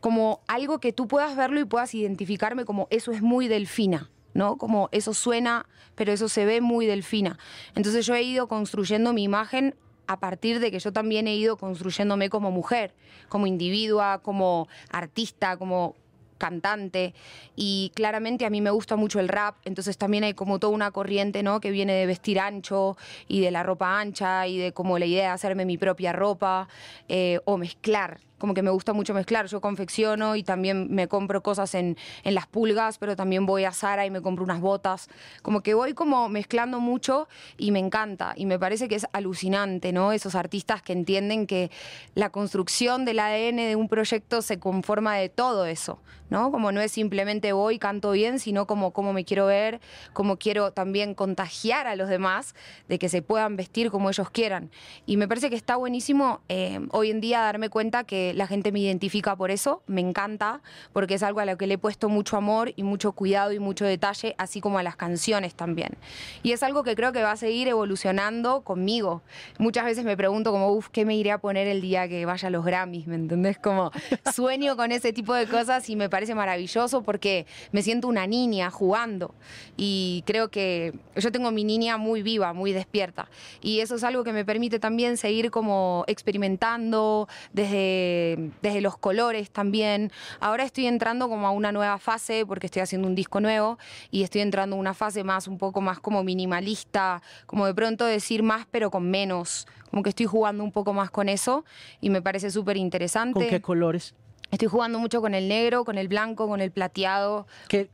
como 0.00 0.40
algo 0.48 0.80
que 0.80 0.92
tú 0.92 1.06
puedas 1.06 1.36
verlo 1.36 1.60
y 1.60 1.64
puedas 1.64 1.94
identificarme 1.94 2.64
como 2.64 2.88
eso 2.90 3.12
es 3.12 3.22
muy 3.22 3.46
delfina. 3.46 4.10
¿no? 4.34 4.56
Como 4.56 4.88
eso 4.92 5.14
suena, 5.14 5.66
pero 5.94 6.12
eso 6.12 6.28
se 6.28 6.44
ve 6.44 6.60
muy 6.60 6.86
delfina. 6.86 7.38
Entonces 7.74 8.06
yo 8.06 8.14
he 8.14 8.22
ido 8.22 8.48
construyendo 8.48 9.12
mi 9.12 9.22
imagen 9.22 9.74
a 10.06 10.18
partir 10.18 10.60
de 10.60 10.70
que 10.70 10.78
yo 10.78 10.92
también 10.92 11.26
he 11.26 11.34
ido 11.34 11.56
construyéndome 11.56 12.28
como 12.28 12.50
mujer, 12.50 12.94
como 13.28 13.46
individua, 13.46 14.20
como 14.22 14.68
artista, 14.90 15.56
como 15.56 15.94
cantante 16.42 17.14
y 17.54 17.92
claramente 17.94 18.44
a 18.44 18.50
mí 18.50 18.60
me 18.60 18.70
gusta 18.70 18.96
mucho 18.96 19.20
el 19.20 19.28
rap, 19.28 19.54
entonces 19.64 19.96
también 19.96 20.24
hay 20.24 20.34
como 20.34 20.58
toda 20.58 20.72
una 20.72 20.90
corriente, 20.90 21.44
¿no? 21.44 21.60
Que 21.60 21.70
viene 21.70 21.92
de 21.92 22.04
vestir 22.04 22.40
ancho 22.40 22.96
y 23.28 23.40
de 23.40 23.52
la 23.52 23.62
ropa 23.62 24.00
ancha 24.00 24.48
y 24.48 24.58
de 24.58 24.72
como 24.72 24.98
la 24.98 25.06
idea 25.06 25.28
de 25.28 25.34
hacerme 25.34 25.64
mi 25.64 25.78
propia 25.78 26.12
ropa 26.12 26.66
eh, 27.08 27.38
o 27.44 27.58
mezclar 27.58 28.18
como 28.42 28.54
que 28.54 28.62
me 28.62 28.72
gusta 28.72 28.92
mucho 28.92 29.14
mezclar. 29.14 29.46
Yo 29.46 29.60
confecciono 29.60 30.34
y 30.34 30.42
también 30.42 30.88
me 30.92 31.06
compro 31.06 31.44
cosas 31.44 31.76
en, 31.76 31.96
en, 32.24 32.34
las 32.34 32.48
pulgas, 32.48 32.98
pero 32.98 33.14
también 33.14 33.46
voy 33.46 33.62
a 33.62 33.70
Zara 33.70 34.04
y 34.04 34.10
me 34.10 34.20
compro 34.20 34.42
unas 34.42 34.60
botas. 34.60 35.08
Como 35.42 35.60
que 35.60 35.74
voy 35.74 35.94
como 35.94 36.28
mezclando 36.28 36.80
mucho 36.80 37.28
y 37.56 37.70
me 37.70 37.78
encanta. 37.78 38.34
Y 38.34 38.46
me 38.46 38.58
parece 38.58 38.88
que 38.88 38.96
es 38.96 39.06
alucinante, 39.12 39.92
¿no? 39.92 40.10
Esos 40.10 40.34
artistas 40.34 40.82
que 40.82 40.92
entienden 40.92 41.46
que 41.46 41.70
la 42.16 42.30
construcción 42.30 43.04
del 43.04 43.20
ADN 43.20 43.58
de 43.58 43.76
un 43.76 43.88
proyecto 43.88 44.42
se 44.42 44.58
conforma 44.58 45.14
de 45.14 45.28
todo 45.28 45.64
eso, 45.66 46.00
¿no? 46.28 46.50
Como 46.50 46.72
no 46.72 46.80
es 46.80 46.90
simplemente 46.90 47.52
voy, 47.52 47.78
canto 47.78 48.10
bien, 48.10 48.40
sino 48.40 48.66
como 48.66 48.90
cómo 48.90 49.12
me 49.12 49.24
quiero 49.24 49.46
ver, 49.46 49.80
como 50.14 50.36
quiero 50.36 50.72
también 50.72 51.14
contagiar 51.14 51.86
a 51.86 51.94
los 51.94 52.08
demás 52.08 52.56
de 52.88 52.98
que 52.98 53.08
se 53.08 53.22
puedan 53.22 53.54
vestir 53.54 53.92
como 53.92 54.10
ellos 54.10 54.30
quieran. 54.30 54.72
Y 55.06 55.16
me 55.16 55.28
parece 55.28 55.48
que 55.48 55.54
está 55.54 55.76
buenísimo 55.76 56.40
eh, 56.48 56.80
hoy 56.90 57.12
en 57.12 57.20
día 57.20 57.40
darme 57.40 57.68
cuenta 57.68 58.02
que 58.02 58.31
la 58.34 58.46
gente 58.46 58.72
me 58.72 58.80
identifica 58.80 59.36
por 59.36 59.50
eso, 59.50 59.82
me 59.86 60.00
encanta, 60.00 60.60
porque 60.92 61.14
es 61.14 61.22
algo 61.22 61.40
a 61.40 61.44
lo 61.44 61.56
que 61.56 61.66
le 61.66 61.74
he 61.74 61.78
puesto 61.78 62.08
mucho 62.08 62.36
amor 62.36 62.72
y 62.76 62.82
mucho 62.82 63.12
cuidado 63.12 63.52
y 63.52 63.58
mucho 63.58 63.84
detalle, 63.84 64.34
así 64.38 64.60
como 64.60 64.78
a 64.78 64.82
las 64.82 64.96
canciones 64.96 65.54
también. 65.54 65.96
Y 66.42 66.52
es 66.52 66.62
algo 66.62 66.82
que 66.82 66.94
creo 66.94 67.12
que 67.12 67.22
va 67.22 67.32
a 67.32 67.36
seguir 67.36 67.68
evolucionando 67.68 68.62
conmigo. 68.62 69.22
Muchas 69.58 69.84
veces 69.84 70.04
me 70.04 70.16
pregunto 70.16 70.52
como, 70.52 70.72
uff, 70.72 70.88
¿qué 70.88 71.04
me 71.04 71.16
iré 71.16 71.32
a 71.32 71.38
poner 71.38 71.66
el 71.68 71.80
día 71.80 72.08
que 72.08 72.24
vaya 72.26 72.48
a 72.48 72.50
los 72.50 72.64
Grammys? 72.64 73.06
¿Me 73.06 73.16
entendés? 73.16 73.58
Como 73.58 73.90
sueño 74.34 74.76
con 74.76 74.92
ese 74.92 75.12
tipo 75.12 75.34
de 75.34 75.46
cosas 75.46 75.88
y 75.88 75.96
me 75.96 76.08
parece 76.08 76.34
maravilloso 76.34 77.02
porque 77.02 77.46
me 77.72 77.82
siento 77.82 78.08
una 78.08 78.26
niña 78.26 78.70
jugando 78.70 79.34
y 79.76 80.22
creo 80.26 80.50
que 80.50 80.92
yo 81.16 81.32
tengo 81.32 81.50
mi 81.50 81.64
niña 81.64 81.96
muy 81.96 82.22
viva, 82.22 82.52
muy 82.52 82.72
despierta 82.72 83.28
y 83.60 83.80
eso 83.80 83.96
es 83.96 84.04
algo 84.04 84.24
que 84.24 84.32
me 84.32 84.44
permite 84.44 84.78
también 84.78 85.16
seguir 85.16 85.50
como 85.50 86.04
experimentando 86.06 87.28
desde 87.52 88.21
desde 88.62 88.80
los 88.80 88.96
colores 88.96 89.50
también. 89.50 90.10
Ahora 90.40 90.64
estoy 90.64 90.86
entrando 90.86 91.28
como 91.28 91.46
a 91.46 91.50
una 91.50 91.72
nueva 91.72 91.98
fase 91.98 92.44
porque 92.46 92.66
estoy 92.66 92.82
haciendo 92.82 93.08
un 93.08 93.14
disco 93.14 93.40
nuevo 93.40 93.78
y 94.10 94.22
estoy 94.22 94.40
entrando 94.40 94.76
a 94.76 94.78
una 94.78 94.94
fase 94.94 95.24
más, 95.24 95.48
un 95.48 95.58
poco 95.58 95.80
más 95.80 96.00
como 96.00 96.24
minimalista, 96.24 97.22
como 97.46 97.66
de 97.66 97.74
pronto 97.74 98.04
decir 98.04 98.42
más 98.42 98.66
pero 98.70 98.90
con 98.90 99.10
menos. 99.10 99.66
Como 99.90 100.02
que 100.02 100.10
estoy 100.10 100.26
jugando 100.26 100.64
un 100.64 100.72
poco 100.72 100.92
más 100.92 101.10
con 101.10 101.28
eso 101.28 101.64
y 102.00 102.10
me 102.10 102.22
parece 102.22 102.50
súper 102.50 102.76
interesante. 102.76 103.40
¿Con 103.40 103.48
qué 103.48 103.60
colores? 103.60 104.14
Estoy 104.50 104.68
jugando 104.68 104.98
mucho 104.98 105.20
con 105.20 105.34
el 105.34 105.48
negro, 105.48 105.84
con 105.84 105.98
el 105.98 106.08
blanco, 106.08 106.46
con 106.46 106.60
el 106.60 106.70
plateado. 106.70 107.46
¿Qué, 107.68 107.88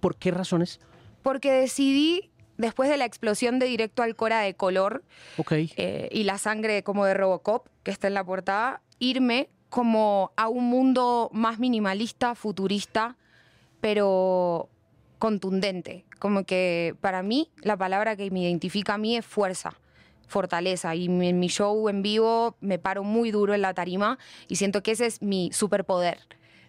¿Por 0.00 0.16
qué 0.16 0.30
razones? 0.30 0.80
Porque 1.22 1.50
decidí 1.52 2.30
después 2.58 2.90
de 2.90 2.98
la 2.98 3.06
explosión 3.06 3.58
de 3.58 3.66
Directo 3.66 4.02
al 4.02 4.14
Cora 4.14 4.40
de 4.40 4.54
color 4.54 5.02
eh, 5.50 6.08
y 6.12 6.24
la 6.24 6.36
sangre 6.36 6.82
como 6.82 7.06
de 7.06 7.14
Robocop, 7.14 7.68
que 7.82 7.90
está 7.90 8.08
en 8.08 8.14
la 8.14 8.24
portada, 8.24 8.82
irme 8.98 9.48
como 9.68 10.32
a 10.36 10.48
un 10.48 10.64
mundo 10.68 11.30
más 11.32 11.58
minimalista, 11.58 12.34
futurista, 12.34 13.16
pero 13.80 14.68
contundente. 15.18 16.04
Como 16.18 16.44
que 16.44 16.96
para 17.00 17.22
mí 17.22 17.50
la 17.62 17.76
palabra 17.76 18.16
que 18.16 18.30
me 18.30 18.40
identifica 18.40 18.94
a 18.94 18.98
mí 18.98 19.16
es 19.16 19.26
fuerza, 19.26 19.74
fortaleza. 20.26 20.94
Y 20.94 21.06
en 21.06 21.38
mi 21.38 21.48
show 21.48 21.88
en 21.88 22.02
vivo 22.02 22.56
me 22.60 22.78
paro 22.78 23.04
muy 23.04 23.30
duro 23.30 23.54
en 23.54 23.62
la 23.62 23.74
tarima 23.74 24.18
y 24.48 24.56
siento 24.56 24.82
que 24.82 24.92
ese 24.92 25.06
es 25.06 25.22
mi 25.22 25.50
superpoder. 25.52 26.18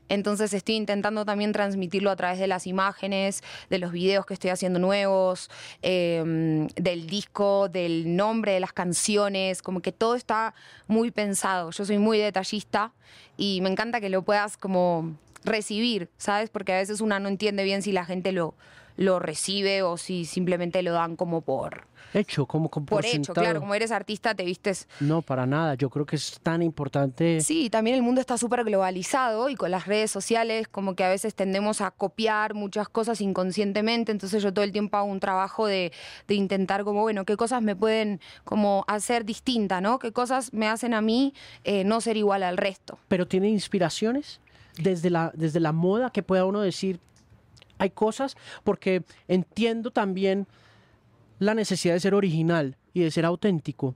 Entonces 0.09 0.53
estoy 0.53 0.75
intentando 0.75 1.23
también 1.23 1.53
transmitirlo 1.53 2.11
a 2.11 2.15
través 2.15 2.39
de 2.39 2.47
las 2.47 2.67
imágenes, 2.67 3.43
de 3.69 3.77
los 3.77 3.91
videos 3.91 4.25
que 4.25 4.33
estoy 4.33 4.49
haciendo 4.49 4.79
nuevos, 4.79 5.49
em, 5.81 6.67
del 6.75 7.07
disco, 7.07 7.69
del 7.69 8.15
nombre 8.15 8.53
de 8.53 8.59
las 8.59 8.73
canciones, 8.73 9.61
como 9.61 9.81
que 9.81 9.91
todo 9.91 10.15
está 10.15 10.53
muy 10.87 11.11
pensado. 11.11 11.71
Yo 11.71 11.85
soy 11.85 11.99
muy 11.99 12.17
detallista 12.17 12.91
y 13.37 13.61
me 13.61 13.69
encanta 13.69 14.01
que 14.01 14.09
lo 14.09 14.23
puedas 14.23 14.57
como 14.57 15.15
recibir, 15.45 16.09
¿sabes? 16.17 16.49
Porque 16.49 16.73
a 16.73 16.77
veces 16.77 17.01
una 17.01 17.19
no 17.19 17.29
entiende 17.29 17.63
bien 17.63 17.81
si 17.81 17.91
la 17.91 18.05
gente 18.05 18.31
lo, 18.31 18.55
lo 18.99 19.19
recibe 19.19 19.81
o 19.81 19.97
si 19.97 20.25
simplemente 20.25 20.83
lo 20.83 20.91
dan 20.91 21.15
como 21.15 21.41
por 21.41 21.87
hecho, 22.13 22.45
como, 22.45 22.69
por, 22.69 23.05
hecho, 23.05 23.33
claro, 23.33 23.59
como 23.59 23.75
eres 23.75 23.91
artista 23.91 24.33
te 24.33 24.43
vistes. 24.43 24.87
No, 24.99 25.21
para 25.21 25.45
nada. 25.45 25.75
Yo 25.75 25.89
creo 25.89 26.05
que 26.05 26.15
es 26.15 26.39
tan 26.41 26.61
importante. 26.61 27.41
Sí, 27.41 27.69
también 27.69 27.95
el 27.95 28.01
mundo 28.01 28.21
está 28.21 28.37
súper 28.37 28.63
globalizado 28.63 29.49
y 29.49 29.55
con 29.55 29.71
las 29.71 29.85
redes 29.85 30.11
sociales 30.11 30.67
como 30.67 30.95
que 30.95 31.03
a 31.03 31.09
veces 31.09 31.35
tendemos 31.35 31.81
a 31.81 31.91
copiar 31.91 32.53
muchas 32.53 32.89
cosas 32.89 33.21
inconscientemente. 33.21 34.11
Entonces 34.11 34.41
yo 34.43 34.53
todo 34.53 34.65
el 34.65 34.71
tiempo 34.71 34.97
hago 34.97 35.07
un 35.07 35.19
trabajo 35.19 35.67
de, 35.67 35.91
intentar 36.27 36.83
como, 36.83 37.01
bueno, 37.01 37.25
qué 37.25 37.37
cosas 37.37 37.61
me 37.61 37.75
pueden 37.75 38.19
como 38.43 38.85
hacer 38.87 39.25
distinta, 39.25 39.81
¿no? 39.81 39.99
Qué 39.99 40.11
cosas 40.11 40.53
me 40.53 40.67
hacen 40.67 40.93
a 40.93 41.01
mí 41.01 41.33
eh, 41.63 41.83
no 41.83 42.01
ser 42.01 42.17
igual 42.17 42.43
al 42.43 42.57
resto. 42.57 42.97
Pero 43.07 43.27
tiene 43.27 43.49
inspiraciones 43.49 44.39
desde 44.77 45.09
la, 45.09 45.31
desde 45.35 45.59
la 45.59 45.71
moda 45.71 46.09
que 46.11 46.23
pueda 46.23 46.45
uno 46.45 46.61
decir, 46.61 46.99
hay 47.79 47.89
cosas, 47.89 48.37
porque 48.63 49.03
entiendo 49.27 49.91
también 49.91 50.47
la 51.39 51.55
necesidad 51.55 51.95
de 51.95 51.99
ser 51.99 52.13
original 52.13 52.77
y 52.93 53.01
de 53.01 53.11
ser 53.11 53.25
auténtico, 53.25 53.95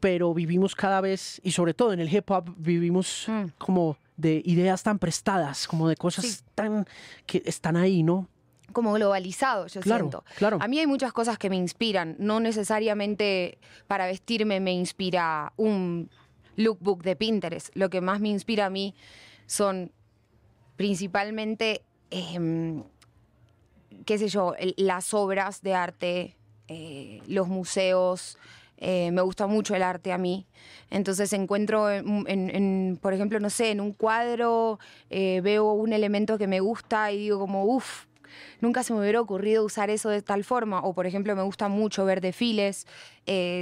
pero 0.00 0.34
vivimos 0.34 0.74
cada 0.74 1.00
vez, 1.00 1.40
y 1.44 1.52
sobre 1.52 1.74
todo 1.74 1.92
en 1.92 2.00
el 2.00 2.12
hip 2.12 2.30
hop, 2.30 2.54
vivimos 2.56 3.26
mm. 3.28 3.44
como 3.58 3.96
de 4.16 4.42
ideas 4.44 4.82
tan 4.82 4.98
prestadas, 4.98 5.68
como 5.68 5.88
de 5.88 5.96
cosas 5.96 6.44
tan 6.54 6.86
que 7.26 7.42
están 7.44 7.76
ahí, 7.76 8.02
¿no? 8.02 8.28
como 8.72 8.92
globalizado, 8.92 9.68
yo 9.68 9.80
siento. 9.80 10.22
Claro. 10.36 10.58
A 10.60 10.68
mí 10.68 10.78
hay 10.78 10.86
muchas 10.86 11.12
cosas 11.12 11.38
que 11.38 11.48
me 11.48 11.56
inspiran. 11.56 12.14
No 12.18 12.40
necesariamente 12.40 13.58
para 13.86 14.06
vestirme 14.06 14.60
me 14.60 14.72
inspira 14.72 15.54
un 15.56 16.10
lookbook 16.56 17.02
de 17.02 17.16
Pinterest. 17.16 17.74
Lo 17.74 17.88
que 17.88 18.02
más 18.02 18.20
me 18.20 18.28
inspira 18.28 18.66
a 18.66 18.70
mí 18.70 18.94
son 19.46 19.92
principalmente, 20.76 21.82
em, 22.10 22.82
qué 24.04 24.18
sé 24.18 24.28
yo, 24.28 24.54
las 24.76 25.14
obras 25.14 25.62
de 25.62 25.74
arte 25.74 26.36
eh, 26.68 27.22
los 27.28 27.48
museos. 27.48 28.38
Eh, 28.78 29.10
me 29.10 29.22
gusta 29.22 29.46
mucho 29.46 29.74
el 29.74 29.82
arte 29.82 30.12
a 30.12 30.18
mí. 30.18 30.46
Entonces 30.90 31.32
encuentro, 31.32 31.90
en, 31.90 32.98
por 33.00 33.14
ejemplo, 33.14 33.40
no 33.40 33.50
sé, 33.50 33.70
en 33.70 33.80
un 33.80 33.92
cuadro 33.92 34.78
eh, 35.08 35.40
veo 35.42 35.72
un 35.72 35.92
elemento 35.92 36.36
que 36.38 36.46
me 36.46 36.60
gusta 36.60 37.10
y 37.10 37.18
digo 37.18 37.38
como, 37.38 37.64
uff, 37.64 38.04
nunca 38.60 38.82
se 38.82 38.92
me 38.92 39.00
hubiera 39.00 39.20
ocurrido 39.20 39.64
usar 39.64 39.88
eso 39.88 40.10
de 40.10 40.20
tal 40.20 40.44
forma. 40.44 40.80
O, 40.80 40.92
por 40.92 41.06
ejemplo, 41.06 41.34
me 41.34 41.42
gusta 41.42 41.68
mucho 41.68 42.04
ver 42.04 42.20
desfiles, 42.20 42.86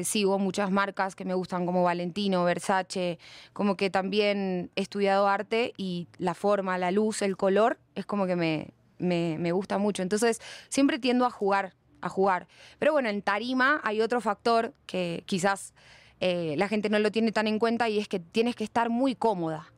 sigo 0.03 0.39
muchas 0.39 0.71
marcas 0.71 1.15
que 1.15 1.25
me 1.25 1.35
gustan 1.35 1.65
como 1.65 1.85
Valentino, 1.85 2.43
Versace, 2.45 3.19
como 3.53 3.77
que 3.77 3.91
también 3.91 4.71
he 4.75 4.83
estudiado 4.83 5.29
arte 5.29 5.75
y 5.77 6.09
la 6.19 6.35
forma, 6.35 6.77
la 6.77 6.91
luz, 6.91 7.23
el 7.23 7.37
color, 7.37 7.79
es 7.95 8.07
como 8.07 8.27
que 8.27 8.37
me, 8.37 8.75
me, 8.99 9.37
me 9.39 9.53
gusta 9.53 9.79
mucho. 9.79 10.03
Entonces, 10.03 10.41
siempre 10.69 10.99
tiendo 10.99 11.27
a 11.27 11.31
jugar 11.31 11.75
a 12.05 12.09
jugar. 12.09 12.47
Pero 12.79 12.93
bueno, 12.93 13.09
en 13.09 13.23
tarima 13.23 13.81
hay 13.83 14.01
otro 14.03 14.21
factor 14.21 14.75
que 14.87 15.25
quizás 15.27 15.73
eh, 16.21 16.55
la 16.59 16.69
gente 16.69 16.89
no 16.91 16.99
lo 16.99 17.11
tiene 17.11 17.33
tan 17.33 17.47
en 17.47 17.59
cuenta 17.59 17.89
y 17.89 17.99
es 17.99 18.09
que 18.09 18.21
tienes 18.21 18.55
que 18.55 18.65
estar 18.65 18.91
muy 18.91 19.15
cómoda. 19.15 19.73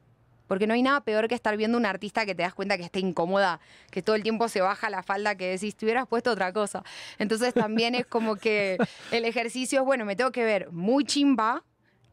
Porque 0.49 0.67
no 0.67 0.75
hay 0.75 0.83
nada 0.83 1.01
peor 1.01 1.27
que 1.27 1.35
estar 1.35 1.57
viendo 1.57 1.77
un 1.77 1.87
artista 1.87 2.25
que 2.25 2.35
te 2.35 2.43
das 2.43 2.55
cuenta 2.55 2.77
que 2.77 2.85
está 2.85 3.01
incómoda, 3.01 3.61
que 3.91 4.01
todo 4.01 4.15
el 4.15 4.23
tiempo 4.23 4.49
se 4.49 4.61
baja 4.61 4.91
la 4.91 5.03
falda, 5.03 5.35
que 5.35 5.51
decís, 5.51 5.75
te 5.75 6.07
puesto 6.07 6.31
otra 6.31 6.53
cosa. 6.53 6.85
Entonces 7.19 7.53
también 7.53 7.97
es 7.97 8.07
como 8.07 8.37
que 8.37 8.77
el 9.11 9.25
ejercicio 9.25 9.81
es, 9.81 9.85
bueno, 9.87 10.05
me 10.05 10.15
tengo 10.15 10.31
que 10.31 10.45
ver 10.45 10.71
muy 10.71 11.05
chimba, 11.05 11.65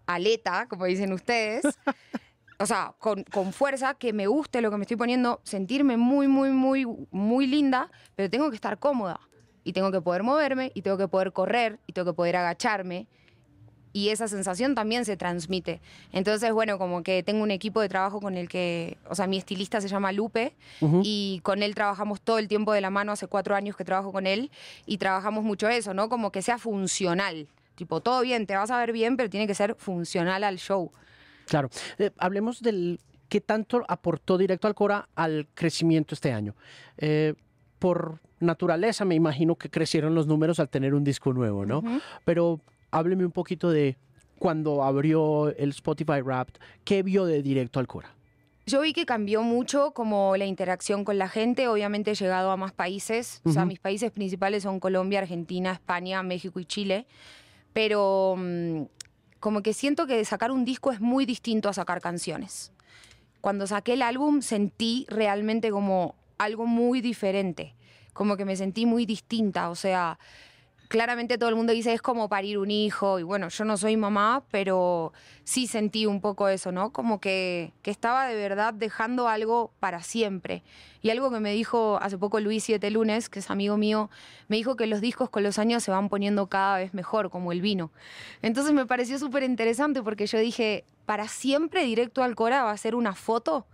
aleta, 0.07 0.65
como 0.67 0.85
dicen 0.85 1.13
ustedes. 1.13 1.63
O 2.59 2.65
sea, 2.65 2.93
con, 2.99 3.23
con 3.23 3.53
fuerza, 3.53 3.95
que 3.95 4.13
me 4.13 4.27
guste 4.27 4.61
lo 4.61 4.71
que 4.71 4.77
me 4.77 4.83
estoy 4.83 4.97
poniendo, 4.97 5.41
sentirme 5.43 5.97
muy, 5.97 6.27
muy, 6.27 6.51
muy, 6.51 6.85
muy 7.11 7.47
linda, 7.47 7.89
pero 8.15 8.29
tengo 8.29 8.49
que 8.49 8.55
estar 8.55 8.79
cómoda. 8.79 9.19
Y 9.63 9.73
tengo 9.73 9.91
que 9.91 10.01
poder 10.01 10.23
moverme, 10.23 10.71
y 10.73 10.81
tengo 10.81 10.97
que 10.97 11.07
poder 11.07 11.31
correr, 11.31 11.79
y 11.87 11.93
tengo 11.93 12.11
que 12.11 12.15
poder 12.15 12.35
agacharme, 12.35 13.07
y 13.93 14.09
esa 14.09 14.27
sensación 14.27 14.73
también 14.73 15.05
se 15.05 15.15
transmite. 15.15 15.79
Entonces, 16.11 16.51
bueno, 16.51 16.79
como 16.79 17.03
que 17.03 17.21
tengo 17.21 17.43
un 17.43 17.51
equipo 17.51 17.79
de 17.79 17.87
trabajo 17.87 18.19
con 18.19 18.35
el 18.35 18.49
que, 18.49 18.97
o 19.07 19.13
sea, 19.15 19.27
mi 19.27 19.37
estilista 19.37 19.79
se 19.79 19.87
llama 19.87 20.11
Lupe 20.11 20.55
y 21.03 21.39
con 21.43 21.61
él 21.61 21.75
trabajamos 21.75 22.19
todo 22.19 22.39
el 22.39 22.47
tiempo 22.47 22.73
de 22.73 22.81
la 22.81 22.89
mano, 22.89 23.11
hace 23.11 23.27
cuatro 23.27 23.55
años 23.55 23.77
que 23.77 23.85
trabajo 23.85 24.11
con 24.11 24.25
él 24.25 24.49
y 24.87 24.97
trabajamos 24.97 25.43
mucho 25.43 25.69
eso, 25.69 25.93
¿no? 25.93 26.09
Como 26.09 26.31
que 26.31 26.41
sea 26.41 26.57
funcional. 26.57 27.47
Tipo, 27.75 28.01
todo 28.01 28.21
bien, 28.21 28.47
te 28.47 28.55
vas 28.55 28.71
a 28.71 28.77
ver 28.79 28.91
bien, 28.91 29.15
pero 29.15 29.29
tiene 29.29 29.45
que 29.45 29.55
ser 29.55 29.75
funcional 29.75 30.43
al 30.43 30.57
show. 30.57 30.91
Claro. 31.47 31.69
Eh, 31.97 32.11
hablemos 32.17 32.61
del 32.61 32.99
qué 33.29 33.41
tanto 33.41 33.83
aportó 33.87 34.37
directo 34.37 34.67
al 34.67 34.75
Cora 34.75 35.09
al 35.15 35.47
crecimiento 35.53 36.13
este 36.15 36.31
año. 36.31 36.55
Eh, 36.97 37.33
por 37.79 38.19
naturaleza, 38.39 39.05
me 39.05 39.15
imagino 39.15 39.55
que 39.55 39.69
crecieron 39.69 40.15
los 40.15 40.27
números 40.27 40.59
al 40.59 40.69
tener 40.69 40.93
un 40.93 41.03
disco 41.03 41.33
nuevo, 41.33 41.65
¿no? 41.65 41.83
Pero 42.25 42.61
hábleme 42.91 43.25
un 43.25 43.31
poquito 43.31 43.71
de 43.71 43.97
cuando 44.37 44.83
abrió 44.83 45.49
el 45.55 45.69
Spotify 45.69 46.21
Wrapped, 46.21 46.55
¿qué 46.83 47.01
vio 47.01 47.25
de 47.25 47.41
directo 47.41 47.79
al 47.79 47.87
Cora? 47.87 48.13
Yo 48.65 48.81
vi 48.81 48.93
que 48.93 49.05
cambió 49.05 49.41
mucho 49.41 49.91
como 49.91 50.37
la 50.37 50.45
interacción 50.45 51.03
con 51.03 51.17
la 51.17 51.27
gente, 51.27 51.67
obviamente 51.67 52.11
he 52.11 52.15
llegado 52.15 52.51
a 52.51 52.57
más 52.57 52.71
países, 52.71 53.41
o 53.43 53.51
sea, 53.51 53.65
mis 53.65 53.79
países 53.79 54.11
principales 54.11 54.63
son 54.63 54.79
Colombia, 54.79 55.19
Argentina, 55.19 55.73
España, 55.73 56.23
México 56.23 56.59
y 56.61 56.65
Chile, 56.65 57.05
pero 57.73 58.35
mm, 58.37 58.83
como 59.43 59.61
que 59.61 59.73
siento 59.73 60.07
que 60.07 60.23
sacar 60.23 60.51
un 60.51 60.63
disco 60.63 60.93
es 60.93 61.01
muy 61.01 61.25
distinto 61.25 61.67
a 61.67 61.73
sacar 61.73 61.99
canciones. 61.99 62.71
Cuando 63.41 63.67
saqué 63.67 63.95
el 63.95 64.01
álbum 64.01 64.41
sentí 64.41 65.05
realmente 65.09 65.69
como 65.69 66.15
algo 66.37 66.65
muy 66.65 67.01
diferente, 67.01 67.75
como 68.13 68.37
que 68.37 68.45
me 68.45 68.55
sentí 68.55 68.85
muy 68.85 69.05
distinta, 69.05 69.69
o 69.69 69.75
sea, 69.75 70.17
claramente 70.93 71.39
todo 71.39 71.49
el 71.49 71.55
mundo 71.55 71.73
dice 71.73 71.91
es 71.91 72.03
como 72.03 72.29
parir 72.29 72.59
un 72.59 72.69
hijo 72.69 73.17
y 73.17 73.23
bueno, 73.23 73.49
yo 73.49 73.65
no 73.65 73.77
soy 73.77 73.97
mamá, 73.97 74.43
pero 74.51 75.11
sí 75.43 75.65
sentí 75.65 76.05
un 76.05 76.21
poco 76.21 76.49
eso, 76.49 76.71
¿no? 76.71 76.93
Como 76.93 77.19
que, 77.19 77.73
que 77.81 77.89
estaba 77.89 78.27
de 78.27 78.35
verdad 78.35 78.75
dejando 78.75 79.27
algo 79.27 79.71
para 79.79 80.03
siempre. 80.03 80.61
Y 81.01 81.09
algo 81.09 81.31
que 81.31 81.39
me 81.39 81.51
dijo 81.51 81.97
hace 81.99 82.19
poco 82.19 82.39
Luis 82.39 82.65
Siete 82.65 82.91
Lunes, 82.91 83.27
que 83.27 83.39
es 83.39 83.49
amigo 83.49 83.75
mío, 83.75 84.11
me 84.49 84.57
dijo 84.57 84.75
que 84.75 84.85
los 84.85 85.01
discos 85.01 85.31
con 85.31 85.41
los 85.41 85.57
años 85.57 85.81
se 85.81 85.89
van 85.89 86.09
poniendo 86.09 86.45
cada 86.45 86.77
vez 86.77 86.93
mejor, 86.93 87.31
como 87.31 87.51
el 87.51 87.61
vino. 87.61 87.89
Entonces 88.43 88.71
me 88.71 88.85
pareció 88.85 89.17
súper 89.17 89.41
interesante 89.41 90.03
porque 90.03 90.27
yo 90.27 90.37
dije, 90.37 90.85
para 91.07 91.27
siempre 91.27 91.85
directo 91.85 92.21
al 92.21 92.35
Cora 92.35 92.61
va 92.61 92.71
a 92.71 92.77
ser 92.77 92.93
una 92.93 93.15
foto 93.15 93.65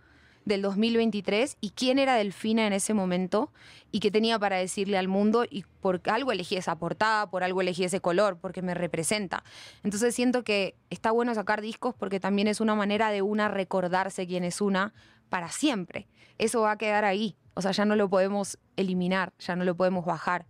del 0.49 0.61
2023 0.61 1.57
y 1.61 1.69
quién 1.69 1.99
era 1.99 2.15
Delfina 2.15 2.67
en 2.67 2.73
ese 2.73 2.93
momento 2.93 3.53
y 3.91 4.01
qué 4.01 4.11
tenía 4.11 4.37
para 4.37 4.57
decirle 4.57 4.97
al 4.97 5.07
mundo 5.07 5.45
y 5.49 5.63
por 5.79 6.01
algo 6.09 6.33
elegí 6.33 6.57
esa 6.57 6.77
portada, 6.77 7.29
por 7.29 7.43
algo 7.43 7.61
elegí 7.61 7.85
ese 7.85 8.01
color, 8.01 8.37
porque 8.37 8.61
me 8.61 8.73
representa. 8.73 9.45
Entonces 9.83 10.13
siento 10.13 10.43
que 10.43 10.75
está 10.89 11.11
bueno 11.11 11.33
sacar 11.33 11.61
discos 11.61 11.95
porque 11.97 12.19
también 12.19 12.49
es 12.49 12.59
una 12.59 12.75
manera 12.75 13.11
de 13.11 13.21
una 13.21 13.47
recordarse 13.47 14.27
quién 14.27 14.43
es 14.43 14.59
una 14.59 14.93
para 15.29 15.49
siempre. 15.49 16.07
Eso 16.37 16.61
va 16.61 16.71
a 16.71 16.77
quedar 16.77 17.05
ahí, 17.05 17.37
o 17.53 17.61
sea, 17.61 17.71
ya 17.71 17.85
no 17.85 17.95
lo 17.95 18.09
podemos 18.09 18.57
eliminar, 18.75 19.33
ya 19.39 19.55
no 19.55 19.63
lo 19.63 19.75
podemos 19.75 20.05
bajar. 20.05 20.47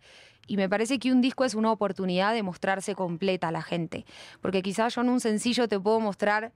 Y 0.48 0.58
me 0.58 0.68
parece 0.68 0.98
que 0.98 1.12
un 1.12 1.22
disco 1.22 1.46
es 1.46 1.54
una 1.54 1.72
oportunidad 1.72 2.34
de 2.34 2.42
mostrarse 2.42 2.96
completa 2.96 3.50
a 3.50 3.52
la 3.52 3.62
gente, 3.62 4.06
porque 4.42 4.62
quizás 4.64 4.96
yo 4.96 5.02
en 5.02 5.10
un 5.10 5.20
sencillo 5.20 5.68
te 5.68 5.80
puedo 5.80 6.00
mostrar 6.00 6.54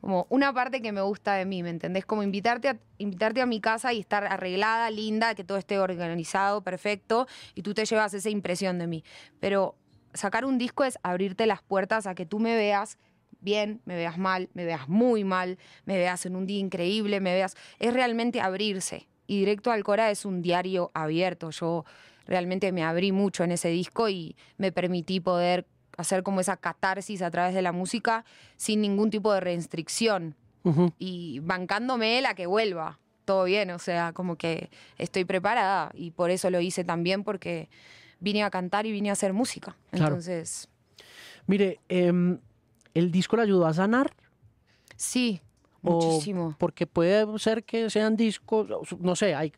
como 0.00 0.26
una 0.30 0.52
parte 0.52 0.82
que 0.82 0.92
me 0.92 1.00
gusta 1.00 1.34
de 1.34 1.44
mí, 1.44 1.62
¿me 1.62 1.70
entendés? 1.70 2.06
Como 2.06 2.22
invitarte 2.22 2.68
a, 2.68 2.78
invitarte 2.98 3.40
a 3.40 3.46
mi 3.46 3.60
casa 3.60 3.92
y 3.92 4.00
estar 4.00 4.24
arreglada, 4.24 4.90
linda, 4.90 5.34
que 5.34 5.44
todo 5.44 5.58
esté 5.58 5.78
organizado, 5.78 6.62
perfecto, 6.62 7.26
y 7.54 7.62
tú 7.62 7.74
te 7.74 7.84
llevas 7.84 8.14
esa 8.14 8.30
impresión 8.30 8.78
de 8.78 8.86
mí. 8.86 9.04
Pero 9.40 9.76
sacar 10.14 10.44
un 10.44 10.58
disco 10.58 10.84
es 10.84 10.98
abrirte 11.02 11.46
las 11.46 11.62
puertas 11.62 12.06
a 12.06 12.14
que 12.14 12.26
tú 12.26 12.38
me 12.38 12.56
veas 12.56 12.98
bien, 13.40 13.80
me 13.84 13.96
veas 13.96 14.18
mal, 14.18 14.48
me 14.54 14.64
veas 14.64 14.88
muy 14.88 15.24
mal, 15.24 15.58
me 15.84 15.96
veas 15.96 16.26
en 16.26 16.36
un 16.36 16.46
día 16.46 16.58
increíble, 16.58 17.20
me 17.20 17.32
veas... 17.32 17.56
Es 17.78 17.92
realmente 17.92 18.40
abrirse. 18.40 19.08
Y 19.26 19.38
Directo 19.40 19.70
al 19.70 19.84
Cora 19.84 20.10
es 20.10 20.24
un 20.24 20.42
diario 20.42 20.90
abierto. 20.94 21.50
Yo 21.50 21.84
realmente 22.26 22.72
me 22.72 22.82
abrí 22.82 23.12
mucho 23.12 23.44
en 23.44 23.52
ese 23.52 23.68
disco 23.68 24.08
y 24.08 24.36
me 24.56 24.72
permití 24.72 25.20
poder 25.20 25.66
hacer 25.96 26.22
como 26.22 26.40
esa 26.40 26.56
catarsis 26.56 27.22
a 27.22 27.30
través 27.30 27.54
de 27.54 27.62
la 27.62 27.72
música 27.72 28.24
sin 28.56 28.80
ningún 28.80 29.10
tipo 29.10 29.32
de 29.32 29.40
restricción 29.40 30.36
y 30.98 31.38
bancándome 31.40 32.20
la 32.20 32.34
que 32.34 32.46
vuelva. 32.46 32.98
Todo 33.24 33.44
bien, 33.44 33.70
o 33.70 33.78
sea, 33.78 34.12
como 34.12 34.36
que 34.36 34.70
estoy 34.98 35.24
preparada 35.24 35.90
y 35.94 36.10
por 36.10 36.30
eso 36.30 36.50
lo 36.50 36.60
hice 36.60 36.84
también 36.84 37.24
porque 37.24 37.68
vine 38.20 38.42
a 38.42 38.50
cantar 38.50 38.86
y 38.86 38.92
vine 38.92 39.10
a 39.10 39.12
hacer 39.12 39.32
música. 39.32 39.76
Entonces... 39.92 40.68
Mire, 41.46 41.80
em, 41.88 42.38
¿el 42.94 43.12
disco 43.12 43.36
le 43.36 43.42
ayudó 43.42 43.66
a 43.66 43.74
sanar? 43.74 44.12
Sí, 44.96 45.40
muchísimo. 45.82 46.56
Porque 46.58 46.86
puede 46.86 47.38
ser 47.38 47.62
que 47.64 47.88
sean 47.90 48.16
discos, 48.16 48.68
no 48.98 49.14
sé, 49.14 49.34
hay, 49.34 49.52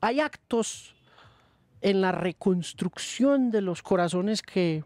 hay 0.00 0.20
actos 0.20 0.94
en 1.80 2.00
la 2.00 2.12
reconstrucción 2.12 3.50
de 3.50 3.62
los 3.62 3.82
corazones 3.82 4.42
que 4.42 4.84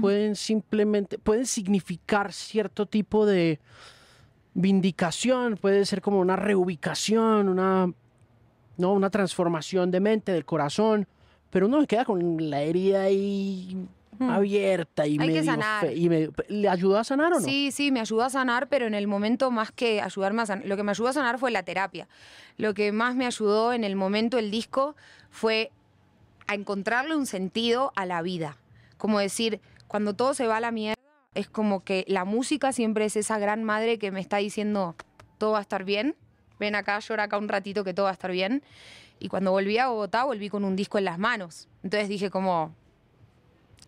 pueden 0.00 0.36
simplemente, 0.36 1.18
pueden 1.18 1.46
significar 1.46 2.32
cierto 2.32 2.86
tipo 2.86 3.26
de 3.26 3.60
vindicación, 4.54 5.56
puede 5.56 5.84
ser 5.84 6.00
como 6.00 6.20
una 6.20 6.36
reubicación, 6.36 7.48
una, 7.48 7.92
¿no? 8.76 8.92
una 8.92 9.10
transformación 9.10 9.90
de 9.90 10.00
mente, 10.00 10.32
del 10.32 10.44
corazón, 10.44 11.06
pero 11.50 11.66
uno 11.66 11.80
se 11.80 11.86
queda 11.86 12.04
con 12.04 12.50
la 12.50 12.62
herida 12.62 13.02
ahí 13.02 13.86
abierta 14.20 15.06
y 15.06 15.18
medio, 15.18 15.42
y 15.92 16.08
¿Le 16.48 16.68
ayudó 16.68 16.98
a 16.98 17.04
sanar 17.04 17.32
o 17.32 17.40
no? 17.40 17.46
Sí, 17.46 17.70
sí, 17.72 17.90
me 17.90 18.00
ayudó 18.00 18.22
a 18.22 18.30
sanar, 18.30 18.68
pero 18.68 18.86
en 18.86 18.94
el 18.94 19.06
momento 19.06 19.50
más 19.50 19.72
que 19.72 20.00
ayudarme 20.00 20.42
a 20.42 20.46
sanar, 20.46 20.66
lo 20.66 20.76
que 20.76 20.82
me 20.82 20.92
ayudó 20.92 21.08
a 21.08 21.12
sanar 21.12 21.38
fue 21.38 21.50
la 21.50 21.62
terapia. 21.62 22.06
Lo 22.56 22.74
que 22.74 22.92
más 22.92 23.16
me 23.16 23.26
ayudó 23.26 23.72
en 23.72 23.84
el 23.84 23.96
momento 23.96 24.38
el 24.38 24.50
disco 24.50 24.94
fue 25.30 25.72
a 26.46 26.54
encontrarle 26.54 27.16
un 27.16 27.26
sentido 27.26 27.92
a 27.96 28.06
la 28.06 28.22
vida. 28.22 28.56
Como 28.98 29.18
decir, 29.18 29.60
cuando 29.94 30.14
todo 30.14 30.34
se 30.34 30.48
va 30.48 30.56
a 30.56 30.60
la 30.60 30.72
mierda, 30.72 31.00
es 31.36 31.48
como 31.48 31.84
que 31.84 32.04
la 32.08 32.24
música 32.24 32.72
siempre 32.72 33.04
es 33.04 33.14
esa 33.14 33.38
gran 33.38 33.62
madre 33.62 33.96
que 34.00 34.10
me 34.10 34.18
está 34.18 34.38
diciendo, 34.38 34.96
todo 35.38 35.52
va 35.52 35.58
a 35.58 35.60
estar 35.60 35.84
bien, 35.84 36.16
ven 36.58 36.74
acá, 36.74 36.98
llora 36.98 37.22
acá 37.22 37.38
un 37.38 37.48
ratito 37.48 37.84
que 37.84 37.94
todo 37.94 38.06
va 38.06 38.10
a 38.10 38.14
estar 38.14 38.32
bien. 38.32 38.64
Y 39.20 39.28
cuando 39.28 39.52
volví 39.52 39.78
a 39.78 39.86
Bogotá, 39.86 40.24
volví 40.24 40.48
con 40.48 40.64
un 40.64 40.74
disco 40.74 40.98
en 40.98 41.04
las 41.04 41.20
manos. 41.20 41.68
Entonces 41.84 42.08
dije 42.08 42.28
como, 42.28 42.74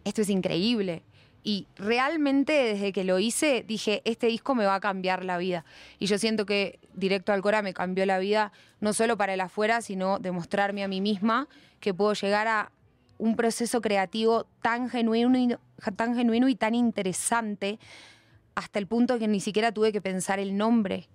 esto 0.04 0.22
es 0.22 0.30
increíble. 0.30 1.02
Y 1.42 1.66
realmente 1.74 2.52
desde 2.52 2.92
que 2.92 3.02
lo 3.02 3.18
hice, 3.18 3.64
dije, 3.66 4.02
este 4.04 4.28
disco 4.28 4.54
me 4.54 4.64
va 4.64 4.76
a 4.76 4.80
cambiar 4.80 5.24
la 5.24 5.38
vida. 5.38 5.64
Y 5.98 6.06
yo 6.06 6.18
siento 6.18 6.46
que 6.46 6.78
Directo 6.94 7.32
al 7.32 7.42
Cora 7.42 7.62
me 7.62 7.74
cambió 7.74 8.06
la 8.06 8.20
vida, 8.20 8.52
no 8.78 8.92
solo 8.92 9.16
para 9.16 9.34
el 9.34 9.40
afuera, 9.40 9.82
sino 9.82 10.20
demostrarme 10.20 10.84
a 10.84 10.88
mí 10.88 11.00
misma 11.00 11.48
que 11.80 11.92
puedo 11.92 12.12
llegar 12.12 12.46
a 12.46 12.70
un 13.18 13.36
proceso 13.36 13.80
creativo 13.80 14.46
tan 14.62 14.88
genuino, 14.88 15.36
y, 15.36 15.56
tan 15.96 16.14
genuino 16.14 16.48
y 16.48 16.54
tan 16.54 16.74
interesante 16.74 17.78
hasta 18.54 18.78
el 18.78 18.86
punto 18.86 19.18
que 19.18 19.28
ni 19.28 19.40
siquiera 19.40 19.72
tuve 19.72 19.92
que 19.92 20.00
pensar 20.00 20.38
el 20.38 20.56
nombre. 20.56 21.08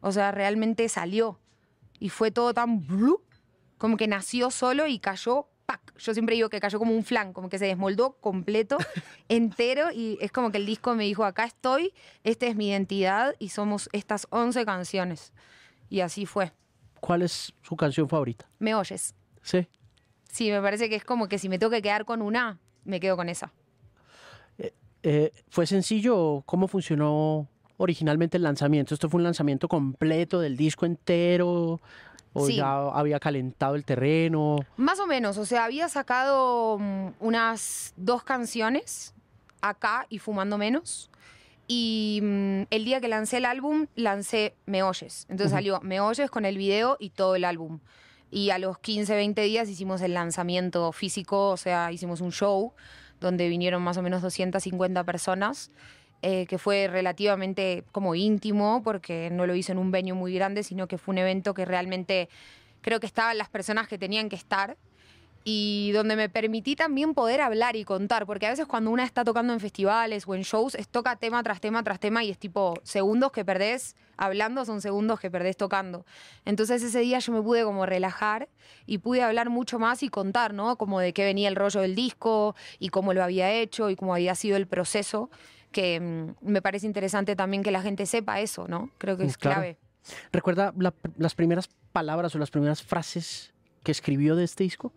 O 0.00 0.12
sea, 0.12 0.32
realmente 0.32 0.88
salió. 0.88 1.38
Y 1.98 2.08
fue 2.08 2.30
todo 2.30 2.54
tan 2.54 2.86
como 3.78 3.96
que 3.96 4.08
nació 4.08 4.50
solo 4.50 4.86
y 4.86 4.98
cayó, 4.98 5.48
¡pac! 5.66 5.80
Yo 5.98 6.14
siempre 6.14 6.34
digo 6.34 6.48
que 6.48 6.60
cayó 6.60 6.78
como 6.78 6.94
un 6.94 7.04
flan, 7.04 7.32
como 7.32 7.48
que 7.48 7.58
se 7.58 7.66
desmoldó 7.66 8.12
completo, 8.20 8.78
entero, 9.28 9.90
y 9.92 10.18
es 10.20 10.32
como 10.32 10.50
que 10.50 10.58
el 10.58 10.66
disco 10.66 10.94
me 10.94 11.04
dijo, 11.04 11.24
acá 11.24 11.44
estoy, 11.44 11.92
esta 12.24 12.46
es 12.46 12.56
mi 12.56 12.70
identidad 12.70 13.34
y 13.38 13.50
somos 13.50 13.88
estas 13.92 14.26
11 14.30 14.64
canciones. 14.64 15.32
Y 15.90 16.00
así 16.00 16.26
fue. 16.26 16.52
¿Cuál 17.00 17.22
es 17.22 17.52
su 17.62 17.76
canción 17.76 18.08
favorita? 18.08 18.48
Me 18.58 18.74
oyes. 18.74 19.14
Sí. 19.42 19.68
Sí, 20.36 20.50
me 20.50 20.60
parece 20.60 20.90
que 20.90 20.96
es 20.96 21.04
como 21.04 21.28
que 21.30 21.38
si 21.38 21.48
me 21.48 21.58
tengo 21.58 21.70
que 21.70 21.80
quedar 21.80 22.04
con 22.04 22.20
una, 22.20 22.58
me 22.84 23.00
quedo 23.00 23.16
con 23.16 23.30
esa. 23.30 23.54
Eh, 24.58 24.74
eh, 25.02 25.32
¿Fue 25.48 25.66
sencillo 25.66 26.42
cómo 26.44 26.68
funcionó 26.68 27.48
originalmente 27.78 28.36
el 28.36 28.42
lanzamiento? 28.42 28.92
¿Esto 28.92 29.08
fue 29.08 29.16
un 29.16 29.24
lanzamiento 29.24 29.66
completo 29.66 30.38
del 30.38 30.58
disco 30.58 30.84
entero? 30.84 31.80
¿O 32.34 32.50
ya 32.50 32.90
había 32.90 33.18
calentado 33.18 33.76
el 33.76 33.86
terreno? 33.86 34.58
Más 34.76 35.00
o 35.00 35.06
menos, 35.06 35.38
o 35.38 35.46
sea, 35.46 35.64
había 35.64 35.88
sacado 35.88 36.76
mm, 36.80 37.12
unas 37.20 37.94
dos 37.96 38.22
canciones 38.22 39.14
acá 39.62 40.04
y 40.10 40.18
Fumando 40.18 40.58
Menos. 40.58 41.10
Y 41.66 42.20
mm, 42.22 42.62
el 42.68 42.84
día 42.84 43.00
que 43.00 43.08
lancé 43.08 43.38
el 43.38 43.46
álbum, 43.46 43.86
lancé 43.94 44.54
Me 44.66 44.82
Oyes. 44.82 45.24
Entonces 45.30 45.52
salió 45.52 45.80
Me 45.80 45.98
Oyes 46.00 46.30
con 46.30 46.44
el 46.44 46.58
video 46.58 46.98
y 47.00 47.08
todo 47.08 47.36
el 47.36 47.46
álbum. 47.46 47.80
Y 48.30 48.50
a 48.50 48.58
los 48.58 48.78
15, 48.78 49.14
20 49.14 49.40
días 49.42 49.68
hicimos 49.68 50.00
el 50.02 50.14
lanzamiento 50.14 50.92
físico, 50.92 51.50
o 51.50 51.56
sea, 51.56 51.92
hicimos 51.92 52.20
un 52.20 52.32
show 52.32 52.72
donde 53.20 53.48
vinieron 53.48 53.82
más 53.82 53.96
o 53.96 54.02
menos 54.02 54.22
250 54.22 55.04
personas, 55.04 55.70
eh, 56.22 56.46
que 56.46 56.58
fue 56.58 56.88
relativamente 56.88 57.84
como 57.92 58.14
íntimo, 58.14 58.82
porque 58.82 59.30
no 59.30 59.46
lo 59.46 59.54
hice 59.54 59.72
en 59.72 59.78
un 59.78 59.90
venue 59.90 60.14
muy 60.14 60.34
grande, 60.34 60.62
sino 60.62 60.88
que 60.88 60.98
fue 60.98 61.12
un 61.12 61.18
evento 61.18 61.54
que 61.54 61.64
realmente 61.64 62.28
creo 62.80 63.00
que 63.00 63.06
estaban 63.06 63.38
las 63.38 63.48
personas 63.48 63.88
que 63.88 63.98
tenían 63.98 64.28
que 64.28 64.36
estar 64.36 64.76
y 65.48 65.92
donde 65.92 66.16
me 66.16 66.28
permití 66.28 66.74
también 66.74 67.14
poder 67.14 67.40
hablar 67.40 67.76
y 67.76 67.84
contar, 67.84 68.26
porque 68.26 68.46
a 68.46 68.50
veces 68.50 68.66
cuando 68.66 68.90
una 68.90 69.04
está 69.04 69.22
tocando 69.22 69.52
en 69.52 69.60
festivales 69.60 70.24
o 70.26 70.34
en 70.34 70.42
shows, 70.42 70.74
es 70.74 70.88
toca 70.88 71.14
tema 71.14 71.40
tras 71.44 71.60
tema 71.60 71.84
tras 71.84 72.00
tema 72.00 72.24
y 72.24 72.30
es 72.32 72.38
tipo 72.38 72.74
segundos 72.82 73.30
que 73.30 73.44
perdés 73.44 73.94
hablando 74.16 74.64
son 74.64 74.80
segundos 74.80 75.20
que 75.20 75.30
perdés 75.30 75.56
tocando. 75.56 76.04
Entonces 76.44 76.82
ese 76.82 76.98
día 76.98 77.20
yo 77.20 77.32
me 77.32 77.40
pude 77.40 77.62
como 77.62 77.86
relajar 77.86 78.48
y 78.86 78.98
pude 78.98 79.22
hablar 79.22 79.48
mucho 79.48 79.78
más 79.78 80.02
y 80.02 80.08
contar, 80.08 80.52
¿no? 80.52 80.76
Como 80.78 80.98
de 80.98 81.12
qué 81.12 81.24
venía 81.24 81.46
el 81.48 81.54
rollo 81.54 81.80
del 81.80 81.94
disco 81.94 82.56
y 82.80 82.88
cómo 82.88 83.14
lo 83.14 83.22
había 83.22 83.52
hecho 83.52 83.88
y 83.88 83.94
cómo 83.94 84.14
había 84.14 84.34
sido 84.34 84.56
el 84.56 84.66
proceso, 84.66 85.30
que 85.70 86.00
mm, 86.00 86.50
me 86.50 86.60
parece 86.60 86.86
interesante 86.86 87.36
también 87.36 87.62
que 87.62 87.70
la 87.70 87.82
gente 87.82 88.06
sepa 88.06 88.40
eso, 88.40 88.66
¿no? 88.66 88.90
Creo 88.98 89.16
que 89.16 89.22
Mm, 89.22 89.28
es 89.28 89.38
claro. 89.38 89.54
clave. 89.60 89.78
¿Recuerda 90.32 90.74
la- 90.76 90.92
las 91.18 91.36
primeras 91.36 91.68
palabras 91.92 92.34
o 92.34 92.38
las 92.40 92.50
primeras 92.50 92.82
frases 92.82 93.54
que 93.84 93.92
escribió 93.92 94.34
de 94.34 94.42
este 94.42 94.64
disco? 94.64 94.92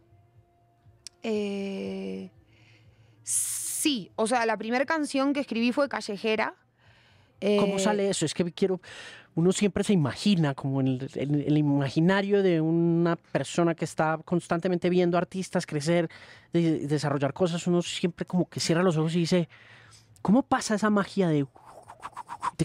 Eh, 1.24 2.30
sí, 3.24 4.12
o 4.16 4.28
sea, 4.28 4.46
la 4.46 4.58
primera 4.58 4.86
canción 4.86 5.34
que 5.34 5.40
escribí 5.42 5.72
fue 5.72 5.90
Callejera. 5.90 6.56
¿Cómo 7.40 7.78
Eh, 7.78 7.80
sale 7.80 8.10
eso? 8.10 8.26
Es 8.26 8.34
que 8.34 8.52
quiero. 8.52 8.82
Uno 9.36 9.52
siempre 9.54 9.84
se 9.84 9.94
imagina, 9.94 10.54
como 10.56 10.82
en 10.82 10.88
el, 10.88 11.10
en 11.16 11.36
el 11.36 11.58
imaginario 11.58 12.44
de 12.44 12.60
una 12.60 13.16
persona 13.16 13.76
que 13.76 13.86
está 13.86 14.20
constantemente 14.26 14.90
viendo 14.90 15.18
artistas 15.18 15.66
crecer, 15.66 16.10
de- 16.52 16.88
desarrollar 16.88 17.32
cosas, 17.34 17.66
uno 17.68 17.82
siempre 17.82 18.26
como 18.26 18.50
que 18.50 18.60
cierra 18.60 18.84
los 18.84 18.98
ojos 18.98 19.16
y 19.16 19.20
dice, 19.20 19.48
¿cómo 20.22 20.42
pasa 20.42 20.76
esa 20.76 20.90
magia 20.90 21.30
de 21.30 21.46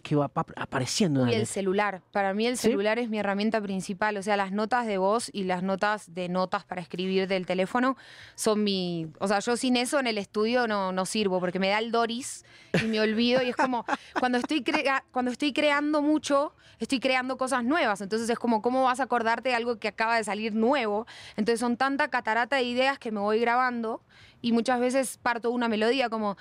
que 0.02 0.16
va 0.16 0.26
ap- 0.26 0.50
apareciendo? 0.56 1.22
en 1.22 1.28
Y 1.30 1.34
el 1.34 1.46
celular. 1.46 2.02
Para 2.12 2.34
mí 2.34 2.46
el 2.46 2.56
¿Sí? 2.58 2.68
celular 2.68 2.98
es 2.98 3.08
mi 3.08 3.18
herramienta 3.18 3.60
principal. 3.60 4.16
O 4.16 4.22
sea, 4.22 4.36
las 4.36 4.52
notas 4.52 4.86
de 4.86 4.98
voz 4.98 5.30
y 5.32 5.44
las 5.44 5.62
notas 5.62 6.12
de 6.12 6.28
notas 6.28 6.64
para 6.64 6.80
escribir 6.82 7.26
del 7.28 7.46
teléfono 7.46 7.96
son 8.34 8.64
mi... 8.64 9.06
O 9.20 9.28
sea, 9.28 9.38
yo 9.38 9.56
sin 9.56 9.76
eso 9.76 9.98
en 9.98 10.06
el 10.06 10.18
estudio 10.18 10.66
no, 10.66 10.92
no 10.92 11.06
sirvo 11.06 11.40
porque 11.40 11.58
me 11.58 11.68
da 11.68 11.78
el 11.78 11.90
Doris 11.92 12.44
y 12.82 12.86
me 12.86 13.00
olvido. 13.00 13.40
Y 13.42 13.48
es 13.50 13.56
como, 13.56 13.84
cuando 14.20 14.38
estoy, 14.38 14.62
crea- 14.62 15.04
cuando 15.12 15.30
estoy 15.30 15.52
creando 15.52 16.02
mucho, 16.02 16.52
estoy 16.80 17.00
creando 17.00 17.36
cosas 17.38 17.64
nuevas. 17.64 18.00
Entonces 18.00 18.28
es 18.28 18.38
como, 18.38 18.60
¿cómo 18.62 18.84
vas 18.84 19.00
a 19.00 19.04
acordarte 19.04 19.50
de 19.50 19.54
algo 19.54 19.78
que 19.78 19.88
acaba 19.88 20.16
de 20.16 20.24
salir 20.24 20.54
nuevo? 20.54 21.06
Entonces 21.36 21.60
son 21.60 21.76
tanta 21.76 22.08
catarata 22.08 22.56
de 22.56 22.64
ideas 22.64 22.98
que 22.98 23.10
me 23.12 23.20
voy 23.20 23.38
grabando 23.40 24.02
y 24.44 24.52
muchas 24.52 24.78
veces 24.78 25.18
parto 25.22 25.50
una 25.50 25.68
melodía 25.68 26.10
como... 26.10 26.32
O 26.32 26.36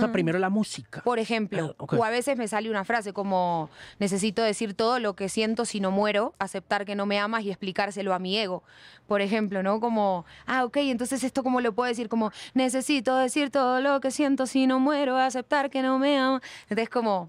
sea, 0.00 0.10
primero 0.12 0.38
la 0.38 0.48
música. 0.48 1.02
Por 1.02 1.18
ejemplo, 1.18 1.76
Ah, 1.78 1.84
o 1.94 2.04
a 2.04 2.08
veces 2.08 2.38
me 2.38 2.48
sale 2.48 2.70
una 2.70 2.84
frase 2.86 3.12
como 3.12 3.68
necesito 3.98 4.42
decir 4.42 4.72
todo 4.72 4.98
lo 5.00 5.14
que 5.14 5.28
siento 5.28 5.66
si 5.66 5.78
no 5.78 5.90
muero, 5.90 6.32
aceptar 6.38 6.86
que 6.86 6.94
no 6.94 7.04
me 7.04 7.18
amas 7.18 7.44
y 7.44 7.50
explicárselo 7.50 8.14
a 8.14 8.18
mi 8.18 8.38
ego. 8.38 8.62
Por 9.06 9.20
ejemplo, 9.20 9.62
¿no? 9.62 9.78
Como, 9.78 10.24
ah, 10.46 10.64
ok, 10.64 10.78
entonces 10.78 11.22
esto 11.22 11.42
cómo 11.42 11.60
lo 11.60 11.74
puedo 11.74 11.88
decir 11.88 12.08
como 12.08 12.32
necesito 12.54 13.14
decir 13.16 13.50
todo 13.50 13.82
lo 13.82 14.00
que 14.00 14.10
siento 14.10 14.46
si 14.46 14.66
no 14.66 14.80
muero, 14.80 15.18
aceptar 15.18 15.68
que 15.68 15.82
no 15.82 15.98
me 15.98 16.18
amas. 16.18 16.40
Entonces 16.62 16.88
como 16.88 17.28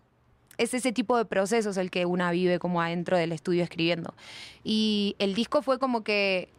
es 0.58 0.74
ese 0.74 0.94
tipo 0.94 1.18
de 1.18 1.26
procesos 1.26 1.76
el 1.76 1.92
que 1.92 2.06
una 2.06 2.32
vive 2.32 2.58
como 2.58 2.82
adentro 2.82 3.18
del 3.18 3.34
estudio 3.34 3.64
escribiendo. 3.64 4.14
Y 4.64 5.18
el 5.20 5.36
disco 5.36 5.62
fue 5.62 5.78
como 5.78 6.06
que 6.06 6.56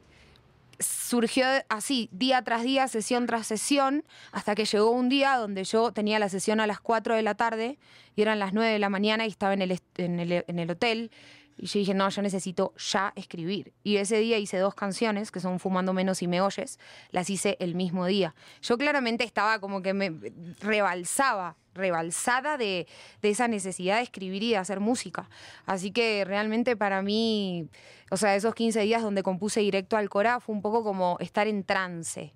surgió 0.78 1.46
así, 1.68 2.08
día 2.12 2.42
tras 2.42 2.62
día, 2.62 2.88
sesión 2.88 3.26
tras 3.26 3.46
sesión, 3.46 4.04
hasta 4.32 4.54
que 4.54 4.64
llegó 4.64 4.90
un 4.90 5.08
día 5.08 5.36
donde 5.36 5.64
yo 5.64 5.92
tenía 5.92 6.18
la 6.18 6.28
sesión 6.28 6.60
a 6.60 6.66
las 6.66 6.80
4 6.80 7.14
de 7.14 7.22
la 7.22 7.34
tarde 7.34 7.78
y 8.14 8.22
eran 8.22 8.38
las 8.38 8.52
9 8.52 8.72
de 8.72 8.78
la 8.78 8.88
mañana 8.88 9.26
y 9.26 9.30
estaba 9.30 9.54
en 9.54 9.62
el, 9.62 9.80
en 9.96 10.20
el, 10.20 10.44
en 10.46 10.58
el 10.58 10.70
hotel. 10.70 11.10
Y 11.59 11.66
yo 11.66 11.79
dije, 11.79 11.95
no, 11.95 12.09
yo 12.09 12.21
necesito 12.23 12.75
ya 12.77 13.12
escribir. 13.16 13.73
Y 13.83 13.97
ese 13.97 14.19
día 14.19 14.38
hice 14.38 14.59
dos 14.59 14.75
canciones, 14.75 15.31
que 15.31 15.40
son 15.40 15.59
Fumando 15.59 15.92
Menos 15.95 16.21
y 16.23 16.29
Me 16.29 16.40
Oyes, 16.40 16.79
las 17.11 17.31
hice 17.31 17.57
el 17.61 17.75
mismo 17.75 18.05
día. 18.07 18.35
Yo 18.61 18.77
claramente 18.77 19.25
estaba 19.25 19.59
como 19.59 19.81
que 19.81 19.95
me 19.95 20.12
rebalsaba, 20.61 21.57
rebalsada 21.75 22.59
de, 22.59 22.87
de 23.23 23.31
esa 23.31 23.49
necesidad 23.49 23.97
de 23.97 24.03
escribir 24.03 24.42
y 24.42 24.51
de 24.51 24.59
hacer 24.59 24.81
música. 24.81 25.31
Así 25.64 25.92
que 25.92 26.25
realmente 26.27 26.77
para 26.77 27.01
mí, 27.01 27.69
o 28.11 28.19
sea, 28.19 28.37
esos 28.37 28.55
15 28.55 28.81
días 28.81 29.03
donde 29.03 29.23
compuse 29.23 29.61
directo 29.61 29.97
al 29.97 30.11
Cora 30.11 30.40
fue 30.40 30.55
un 30.55 30.61
poco 30.61 30.85
como 30.85 31.16
estar 31.21 31.47
en 31.47 31.64
trance. 31.64 32.35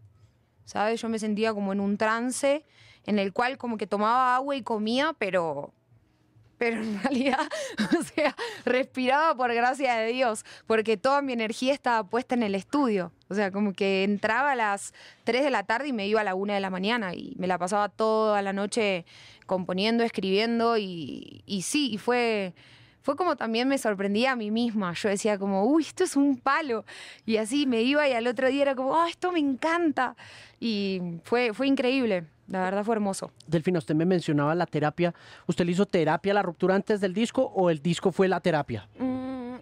¿Sabes? 0.64 1.02
Yo 1.02 1.08
me 1.08 1.18
sentía 1.18 1.52
como 1.52 1.72
en 1.72 1.80
un 1.80 1.98
trance 1.98 2.64
en 3.04 3.18
el 3.18 3.32
cual 3.32 3.58
como 3.58 3.76
que 3.76 3.86
tomaba 3.86 4.36
agua 4.36 4.56
y 4.56 4.62
comía, 4.62 5.14
pero 5.18 5.74
pero 6.60 6.76
en 6.76 7.00
realidad, 7.02 7.48
o 7.98 8.02
sea, 8.02 8.36
respiraba 8.66 9.34
por 9.34 9.52
gracia 9.54 9.94
de 9.94 10.12
Dios, 10.12 10.44
porque 10.66 10.98
toda 10.98 11.22
mi 11.22 11.32
energía 11.32 11.72
estaba 11.72 12.04
puesta 12.04 12.34
en 12.34 12.42
el 12.42 12.54
estudio. 12.54 13.12
O 13.30 13.34
sea, 13.34 13.50
como 13.50 13.72
que 13.72 14.04
entraba 14.04 14.52
a 14.52 14.56
las 14.56 14.92
3 15.24 15.42
de 15.42 15.48
la 15.48 15.62
tarde 15.62 15.88
y 15.88 15.94
me 15.94 16.06
iba 16.06 16.20
a 16.20 16.24
la 16.24 16.34
1 16.34 16.52
de 16.52 16.60
la 16.60 16.68
mañana 16.68 17.14
y 17.14 17.32
me 17.38 17.46
la 17.46 17.56
pasaba 17.56 17.88
toda 17.88 18.42
la 18.42 18.52
noche 18.52 19.06
componiendo, 19.46 20.04
escribiendo 20.04 20.76
y, 20.76 21.42
sí, 21.64 21.96
fue, 21.96 22.52
fue 23.00 23.16
como 23.16 23.36
también 23.36 23.66
me 23.66 23.78
sorprendía 23.78 24.32
a 24.32 24.36
mí 24.36 24.50
misma. 24.50 24.92
Yo 24.92 25.08
decía 25.08 25.38
como, 25.38 25.64
uy, 25.64 25.84
esto 25.84 26.04
es 26.04 26.14
un 26.14 26.36
palo. 26.36 26.84
Y 27.24 27.38
así 27.38 27.66
me 27.66 27.80
iba 27.80 28.06
y 28.06 28.12
al 28.12 28.26
otro 28.26 28.48
día 28.50 28.62
era 28.62 28.74
como, 28.74 29.00
ah, 29.00 29.08
esto 29.08 29.32
me 29.32 29.38
encanta. 29.38 30.14
Y 30.60 31.00
fue, 31.24 31.54
fue 31.54 31.68
increíble, 31.68 32.26
la 32.50 32.62
verdad 32.62 32.84
fue 32.84 32.96
hermoso. 32.96 33.30
Delfina, 33.46 33.78
usted 33.78 33.94
me 33.94 34.04
mencionaba 34.04 34.54
la 34.56 34.66
terapia. 34.66 35.14
¿Usted 35.46 35.64
le 35.64 35.72
hizo 35.72 35.86
terapia 35.86 36.32
a 36.32 36.34
la 36.34 36.42
ruptura 36.42 36.74
antes 36.74 37.00
del 37.00 37.14
disco 37.14 37.42
o 37.54 37.70
el 37.70 37.80
disco 37.80 38.10
fue 38.10 38.26
la 38.28 38.40
terapia? 38.40 38.88
Mm, 38.98 39.54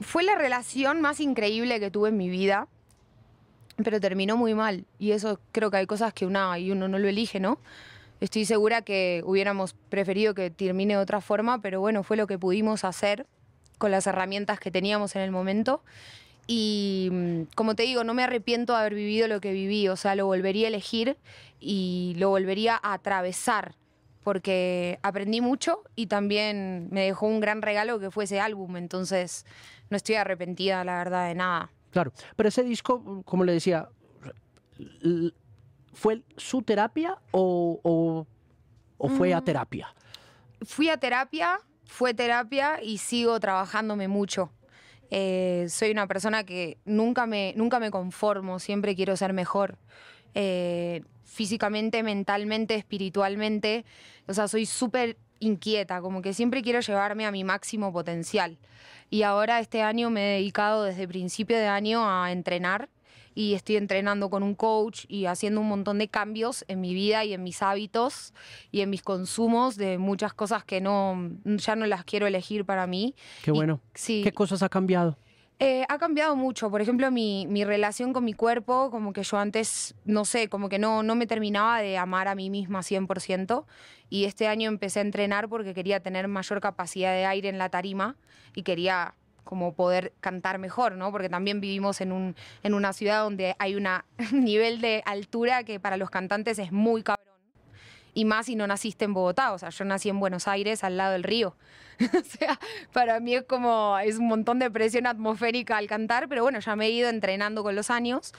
Fue 0.00 0.22
la 0.22 0.34
relación 0.36 1.00
más 1.00 1.20
increíble 1.20 1.80
que 1.80 1.90
tuve 1.90 2.08
en 2.08 2.16
mi 2.16 2.28
vida, 2.28 2.66
pero 3.82 4.00
terminó 4.00 4.36
muy 4.36 4.54
mal. 4.54 4.86
Y 4.98 5.12
eso 5.12 5.38
creo 5.52 5.70
que 5.70 5.76
hay 5.76 5.86
cosas 5.86 6.12
que 6.14 6.26
una 6.26 6.58
y 6.58 6.70
uno 6.70 6.88
no 6.88 6.98
lo 6.98 7.08
elige, 7.08 7.40
¿no? 7.40 7.58
Estoy 8.20 8.44
segura 8.46 8.82
que 8.82 9.22
hubiéramos 9.26 9.74
preferido 9.90 10.34
que 10.34 10.50
termine 10.50 10.94
de 10.94 11.00
otra 11.00 11.20
forma, 11.20 11.60
pero 11.60 11.80
bueno, 11.80 12.02
fue 12.02 12.16
lo 12.16 12.26
que 12.26 12.38
pudimos 12.38 12.84
hacer 12.84 13.26
con 13.76 13.90
las 13.90 14.06
herramientas 14.06 14.58
que 14.60 14.70
teníamos 14.70 15.14
en 15.14 15.22
el 15.22 15.30
momento. 15.30 15.82
Y 16.46 17.08
mm, 17.10 17.42
como 17.54 17.74
te 17.74 17.84
digo, 17.84 18.04
no 18.04 18.14
me 18.14 18.22
arrepiento 18.24 18.72
de 18.74 18.80
haber 18.80 18.94
vivido 18.94 19.28
lo 19.28 19.40
que 19.40 19.52
viví, 19.52 19.88
o 19.88 19.96
sea, 19.96 20.14
lo 20.14 20.26
volvería 20.26 20.66
a 20.66 20.68
elegir 20.68 21.16
y 21.60 22.14
lo 22.18 22.28
volvería 22.30 22.78
a 22.82 22.92
atravesar, 22.94 23.74
porque 24.22 24.98
aprendí 25.02 25.40
mucho 25.40 25.82
y 25.96 26.06
también 26.06 26.88
me 26.90 27.02
dejó 27.06 27.26
un 27.26 27.40
gran 27.40 27.62
regalo 27.62 27.98
que 27.98 28.10
fue 28.10 28.24
ese 28.24 28.40
álbum, 28.40 28.76
entonces 28.76 29.46
no 29.90 29.96
estoy 29.96 30.16
arrepentida, 30.16 30.84
la 30.84 30.98
verdad, 30.98 31.28
de 31.28 31.34
nada. 31.34 31.70
Claro, 31.90 32.12
pero 32.36 32.48
ese 32.48 32.62
disco, 32.62 33.22
como 33.24 33.44
le 33.44 33.52
decía, 33.52 33.88
¿fue 35.92 36.22
su 36.36 36.62
terapia 36.62 37.16
o, 37.30 37.80
o- 37.82 38.26
o 38.98 39.08
fue 39.08 39.32
a 39.32 39.40
Mm. 39.40 39.44
terapia? 39.44 39.94
Fui 40.62 40.88
a 40.88 40.96
terapia, 40.96 41.58
fue 41.86 42.14
terapia 42.14 42.82
y 42.82 42.98
sigo 42.98 43.38
trabajándome 43.40 44.08
mucho. 44.08 44.50
Eh, 45.10 45.66
soy 45.68 45.90
una 45.90 46.06
persona 46.06 46.44
que 46.44 46.78
nunca 46.84 47.26
me, 47.26 47.52
nunca 47.56 47.78
me 47.78 47.90
conformo, 47.90 48.58
siempre 48.58 48.94
quiero 48.94 49.16
ser 49.16 49.32
mejor. 49.32 49.78
Eh, 50.34 51.02
físicamente, 51.24 52.02
mentalmente, 52.02 52.74
espiritualmente. 52.74 53.84
O 54.26 54.34
sea, 54.34 54.48
soy 54.48 54.66
súper 54.66 55.16
inquieta, 55.40 56.00
como 56.00 56.22
que 56.22 56.32
siempre 56.32 56.62
quiero 56.62 56.80
llevarme 56.80 57.26
a 57.26 57.30
mi 57.30 57.44
máximo 57.44 57.92
potencial. 57.92 58.58
Y 59.10 59.22
ahora 59.22 59.60
este 59.60 59.82
año 59.82 60.10
me 60.10 60.22
he 60.22 60.38
dedicado 60.38 60.84
desde 60.84 61.06
principio 61.06 61.56
de 61.56 61.66
año 61.66 62.02
a 62.08 62.32
entrenar 62.32 62.88
y 63.34 63.54
estoy 63.54 63.76
entrenando 63.76 64.30
con 64.30 64.42
un 64.42 64.54
coach 64.54 65.04
y 65.08 65.26
haciendo 65.26 65.60
un 65.60 65.68
montón 65.68 65.98
de 65.98 66.08
cambios 66.08 66.64
en 66.68 66.80
mi 66.80 66.94
vida 66.94 67.24
y 67.24 67.32
en 67.34 67.42
mis 67.42 67.62
hábitos 67.62 68.32
y 68.70 68.80
en 68.80 68.90
mis 68.90 69.02
consumos 69.02 69.76
de 69.76 69.98
muchas 69.98 70.34
cosas 70.34 70.64
que 70.64 70.80
no 70.80 71.30
ya 71.44 71.76
no 71.76 71.86
las 71.86 72.04
quiero 72.04 72.26
elegir 72.26 72.64
para 72.64 72.86
mí. 72.86 73.14
Qué 73.42 73.50
Y- 73.50 73.54
bueno. 73.54 73.80
sí. 73.94 74.20
¿Qué 74.22 74.32
cosas 74.32 74.62
ha 74.62 74.68
cambiado? 74.68 75.18
Eh, 75.60 75.84
ha 75.88 75.98
cambiado 75.98 76.34
mucho. 76.34 76.68
Por 76.68 76.82
ejemplo, 76.82 77.10
mi, 77.12 77.46
mi 77.46 77.64
relación 77.64 78.12
con 78.12 78.24
mi 78.24 78.32
cuerpo, 78.32 78.90
como 78.90 79.12
que 79.12 79.22
yo 79.22 79.38
antes, 79.38 79.94
no 80.04 80.24
sé, 80.24 80.48
como 80.48 80.68
que 80.68 80.80
no, 80.80 81.04
no 81.04 81.14
me 81.14 81.28
terminaba 81.28 81.80
de 81.80 81.96
amar 81.96 82.26
a 82.26 82.34
mí 82.34 82.50
misma 82.50 82.80
100%. 82.82 83.64
Y 84.10 84.24
este 84.24 84.48
año 84.48 84.68
empecé 84.68 84.98
a 84.98 85.02
entrenar 85.02 85.48
porque 85.48 85.72
quería 85.72 86.00
tener 86.00 86.26
mayor 86.26 86.60
capacidad 86.60 87.12
de 87.12 87.24
aire 87.24 87.48
en 87.48 87.58
la 87.58 87.68
tarima 87.68 88.16
y 88.54 88.64
quería 88.64 89.14
como 89.44 89.74
poder 89.74 90.12
cantar 90.20 90.58
mejor, 90.58 90.96
¿no? 90.96 91.12
Porque 91.12 91.28
también 91.28 91.60
vivimos 91.60 92.00
en, 92.00 92.12
un, 92.12 92.34
en 92.62 92.74
una 92.74 92.92
ciudad 92.92 93.22
donde 93.22 93.54
hay 93.58 93.76
un 93.76 93.86
nivel 94.32 94.80
de 94.80 95.02
altura 95.06 95.64
que 95.64 95.78
para 95.78 95.96
los 95.96 96.10
cantantes 96.10 96.58
es 96.58 96.72
muy 96.72 97.02
cabrón. 97.02 97.33
Y 98.14 98.24
más 98.24 98.46
si 98.46 98.56
no 98.56 98.66
naciste 98.66 99.04
en 99.04 99.12
Bogotá, 99.12 99.52
o 99.52 99.58
sea, 99.58 99.70
yo 99.70 99.84
nací 99.84 100.08
en 100.08 100.20
Buenos 100.20 100.48
Aires, 100.48 100.84
al 100.84 100.96
lado 100.96 101.12
del 101.12 101.24
río. 101.24 101.56
o 102.00 102.22
sea, 102.24 102.58
para 102.92 103.20
mí 103.20 103.34
es 103.34 103.42
como, 103.44 103.98
es 103.98 104.18
un 104.18 104.28
montón 104.28 104.58
de 104.58 104.70
presión 104.70 105.06
atmosférica 105.06 105.76
al 105.76 105.86
cantar, 105.86 106.28
pero 106.28 106.42
bueno, 106.42 106.60
ya 106.60 106.76
me 106.76 106.86
he 106.86 106.90
ido 106.90 107.08
entrenando 107.08 107.62
con 107.62 107.74
los 107.74 107.90
años. 107.90 108.32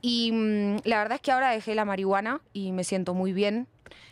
Y 0.00 0.32
mm, 0.32 0.76
la 0.84 0.98
verdad 0.98 1.16
es 1.16 1.20
que 1.20 1.32
ahora 1.32 1.50
dejé 1.50 1.74
la 1.74 1.84
marihuana 1.84 2.40
y 2.52 2.72
me 2.72 2.84
siento 2.84 3.14
muy 3.14 3.32
bien. 3.32 3.66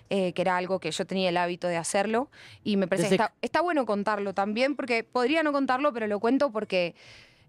Eh, 0.08 0.32
que 0.34 0.42
era 0.42 0.56
algo 0.56 0.78
que 0.78 0.92
yo 0.92 1.04
tenía 1.04 1.30
el 1.30 1.36
hábito 1.36 1.66
de 1.66 1.76
hacerlo. 1.76 2.30
Y 2.62 2.76
me 2.76 2.86
parece 2.86 3.16
está, 3.16 3.32
está 3.42 3.60
bueno 3.60 3.86
contarlo 3.86 4.34
también, 4.34 4.76
porque 4.76 5.02
podría 5.02 5.42
no 5.42 5.50
contarlo, 5.50 5.92
pero 5.92 6.06
lo 6.06 6.20
cuento 6.20 6.52
porque 6.52 6.94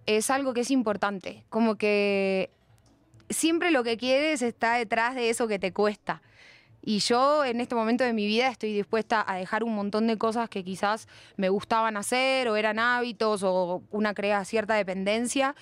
es 0.08 0.32
algo 0.32 0.56
que 0.56 0.62
es 0.62 0.72
importante. 0.72 1.44
Como 1.50 1.76
que 1.76 2.50
siempre 3.30 3.70
lo 3.70 3.84
que 3.84 3.98
quieres 3.98 4.42
está 4.42 4.74
detrás 4.74 5.14
de 5.14 5.30
eso 5.30 5.48
que 5.48 5.60
te 5.60 5.72
cuesta. 5.72 6.24
Y 6.90 7.00
yo 7.00 7.44
en 7.44 7.60
este 7.60 7.76
momento 7.76 8.06
de 8.06 8.14
mi 8.14 8.26
vida 8.26 8.48
estoy 8.48 8.72
dispuesta 8.72 9.22
a 9.28 9.36
dejar 9.36 9.66
un 9.66 9.76
montón 9.76 10.08
de 10.08 10.18
cosas 10.18 10.48
que 10.48 10.64
quizás 10.64 11.10
me 11.36 11.50
gustaban 11.50 11.98
hacer 11.98 12.48
o 12.48 12.56
eran 12.56 12.80
hábitos 12.80 13.44
o 13.44 13.84
una 13.92 14.14
crea 14.14 14.46
cierta 14.46 14.74
dependencia 14.74 15.54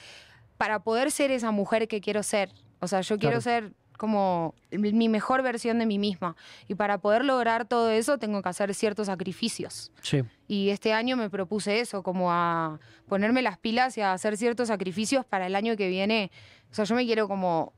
para 0.58 0.84
poder 0.84 1.10
ser 1.10 1.32
esa 1.32 1.50
mujer 1.50 1.88
que 1.88 2.00
quiero 2.00 2.22
ser. 2.22 2.52
O 2.80 2.88
sea, 2.88 3.02
yo 3.02 3.18
quiero 3.18 3.42
ser 3.42 3.74
como 3.98 4.54
mi 4.70 5.10
mejor 5.10 5.42
versión 5.42 5.80
de 5.80 5.88
mí 5.88 5.98
misma. 5.98 6.36
Y 6.68 6.76
para 6.76 7.00
poder 7.00 7.26
lograr 7.26 7.66
todo 7.66 7.90
eso 7.90 8.20
tengo 8.20 8.44
que 8.44 8.50
hacer 8.50 8.76
ciertos 8.76 9.08
sacrificios. 9.08 9.92
Sí. 10.04 10.22
Y 10.48 10.70
este 10.70 10.94
año 10.94 11.18
me 11.18 11.32
propuse 11.32 11.80
eso, 11.80 12.04
como 12.04 12.32
a 12.32 12.80
ponerme 13.08 13.42
las 13.42 13.58
pilas 13.58 13.98
y 13.98 14.02
a 14.02 14.14
hacer 14.14 14.38
ciertos 14.38 14.68
sacrificios 14.68 15.26
para 15.26 15.48
el 15.48 15.56
año 15.56 15.76
que 15.76 15.88
viene. 15.88 16.30
O 16.70 16.76
sea, 16.76 16.86
yo 16.86 16.94
me 16.94 17.04
quiero 17.04 17.28
como 17.28 17.74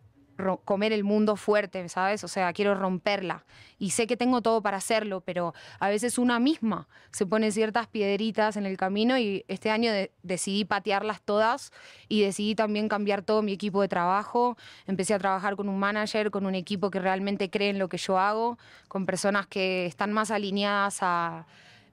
comer 0.64 0.94
el 0.94 1.04
mundo 1.04 1.36
fuerte, 1.36 1.88
¿sabes? 1.90 2.24
O 2.24 2.28
sea, 2.28 2.54
quiero 2.54 2.76
romperla. 2.76 3.46
Y 3.80 3.92
sé 3.92 4.08
que 4.08 4.18
tengo 4.18 4.42
todo 4.42 4.62
para 4.62 4.78
hacerlo, 4.78 5.22
pero 5.22 5.54
a 5.80 5.90
veces 5.90 6.18
una 6.18 6.40
misma 6.40 6.88
se 7.12 7.26
pone 7.26 7.52
ciertas 7.52 7.88
piedritas 7.88 8.58
en 8.58 8.66
el 8.66 8.78
camino 8.78 9.18
y 9.18 9.46
este 9.48 9.70
año 9.70 9.92
decidí 10.24 10.66
patearlas 10.66 11.22
todas 11.22 11.72
y 12.08 12.22
decidí 12.22 12.56
también 12.56 12.88
cambiar 12.88 13.22
todo 13.22 13.42
mi 13.42 13.54
equipo 13.54 13.82
de 13.82 13.88
trabajo. 13.88 14.58
Empecé 14.86 15.14
a 15.14 15.20
trabajar 15.20 15.56
con 15.56 15.70
un 15.70 15.80
manager, 15.80 16.32
con 16.32 16.46
un 16.46 16.56
equipo 16.56 16.90
que 16.90 17.00
realmente 17.00 17.50
cree 17.50 17.70
en 17.70 17.80
lo 17.80 17.90
que 17.90 17.98
yo 17.98 18.18
hago, 18.18 18.58
con 18.88 19.06
personas 19.06 19.48
que 19.48 19.86
están 19.86 20.14
más 20.14 20.32
alineadas 20.32 21.00
a 21.02 21.46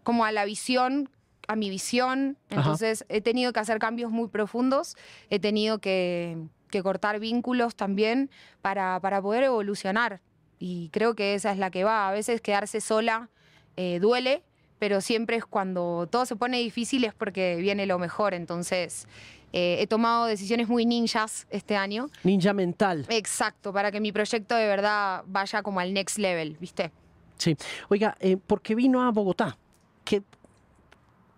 como 0.02 0.26
a 0.26 0.32
la 0.32 0.44
visión 0.44 1.08
a 1.48 1.56
mi 1.56 1.70
visión. 1.70 2.38
Entonces 2.50 3.04
he 3.08 3.20
tenido 3.20 3.52
que 3.52 3.60
hacer 3.60 3.78
cambios 3.78 4.10
muy 4.10 4.28
profundos, 4.28 4.96
he 5.30 5.38
tenido 5.38 5.78
que 5.78 6.38
que 6.74 6.82
cortar 6.82 7.20
vínculos 7.20 7.76
también 7.76 8.30
para, 8.60 8.98
para 9.00 9.22
poder 9.22 9.44
evolucionar. 9.44 10.20
Y 10.58 10.88
creo 10.90 11.14
que 11.14 11.34
esa 11.34 11.52
es 11.52 11.58
la 11.58 11.70
que 11.70 11.84
va. 11.84 12.08
A 12.08 12.12
veces 12.12 12.40
quedarse 12.40 12.80
sola 12.80 13.28
eh, 13.76 14.00
duele, 14.00 14.42
pero 14.80 15.00
siempre 15.00 15.36
es 15.36 15.44
cuando 15.44 16.08
todo 16.10 16.26
se 16.26 16.34
pone 16.34 16.58
difícil 16.58 17.04
es 17.04 17.14
porque 17.14 17.56
viene 17.56 17.86
lo 17.86 18.00
mejor. 18.00 18.34
Entonces, 18.34 19.06
eh, 19.52 19.76
he 19.80 19.86
tomado 19.86 20.26
decisiones 20.26 20.68
muy 20.68 20.84
ninjas 20.84 21.46
este 21.50 21.76
año. 21.76 22.08
Ninja 22.24 22.52
mental. 22.52 23.06
Exacto, 23.08 23.72
para 23.72 23.92
que 23.92 24.00
mi 24.00 24.10
proyecto 24.10 24.56
de 24.56 24.66
verdad 24.66 25.22
vaya 25.26 25.62
como 25.62 25.78
al 25.78 25.94
next 25.94 26.18
level, 26.18 26.56
¿viste? 26.60 26.90
Sí. 27.38 27.56
Oiga, 27.88 28.16
eh, 28.18 28.36
¿por 28.36 28.62
qué 28.62 28.74
vino 28.74 29.00
a 29.00 29.12
Bogotá? 29.12 29.56
¿Qué, 30.04 30.22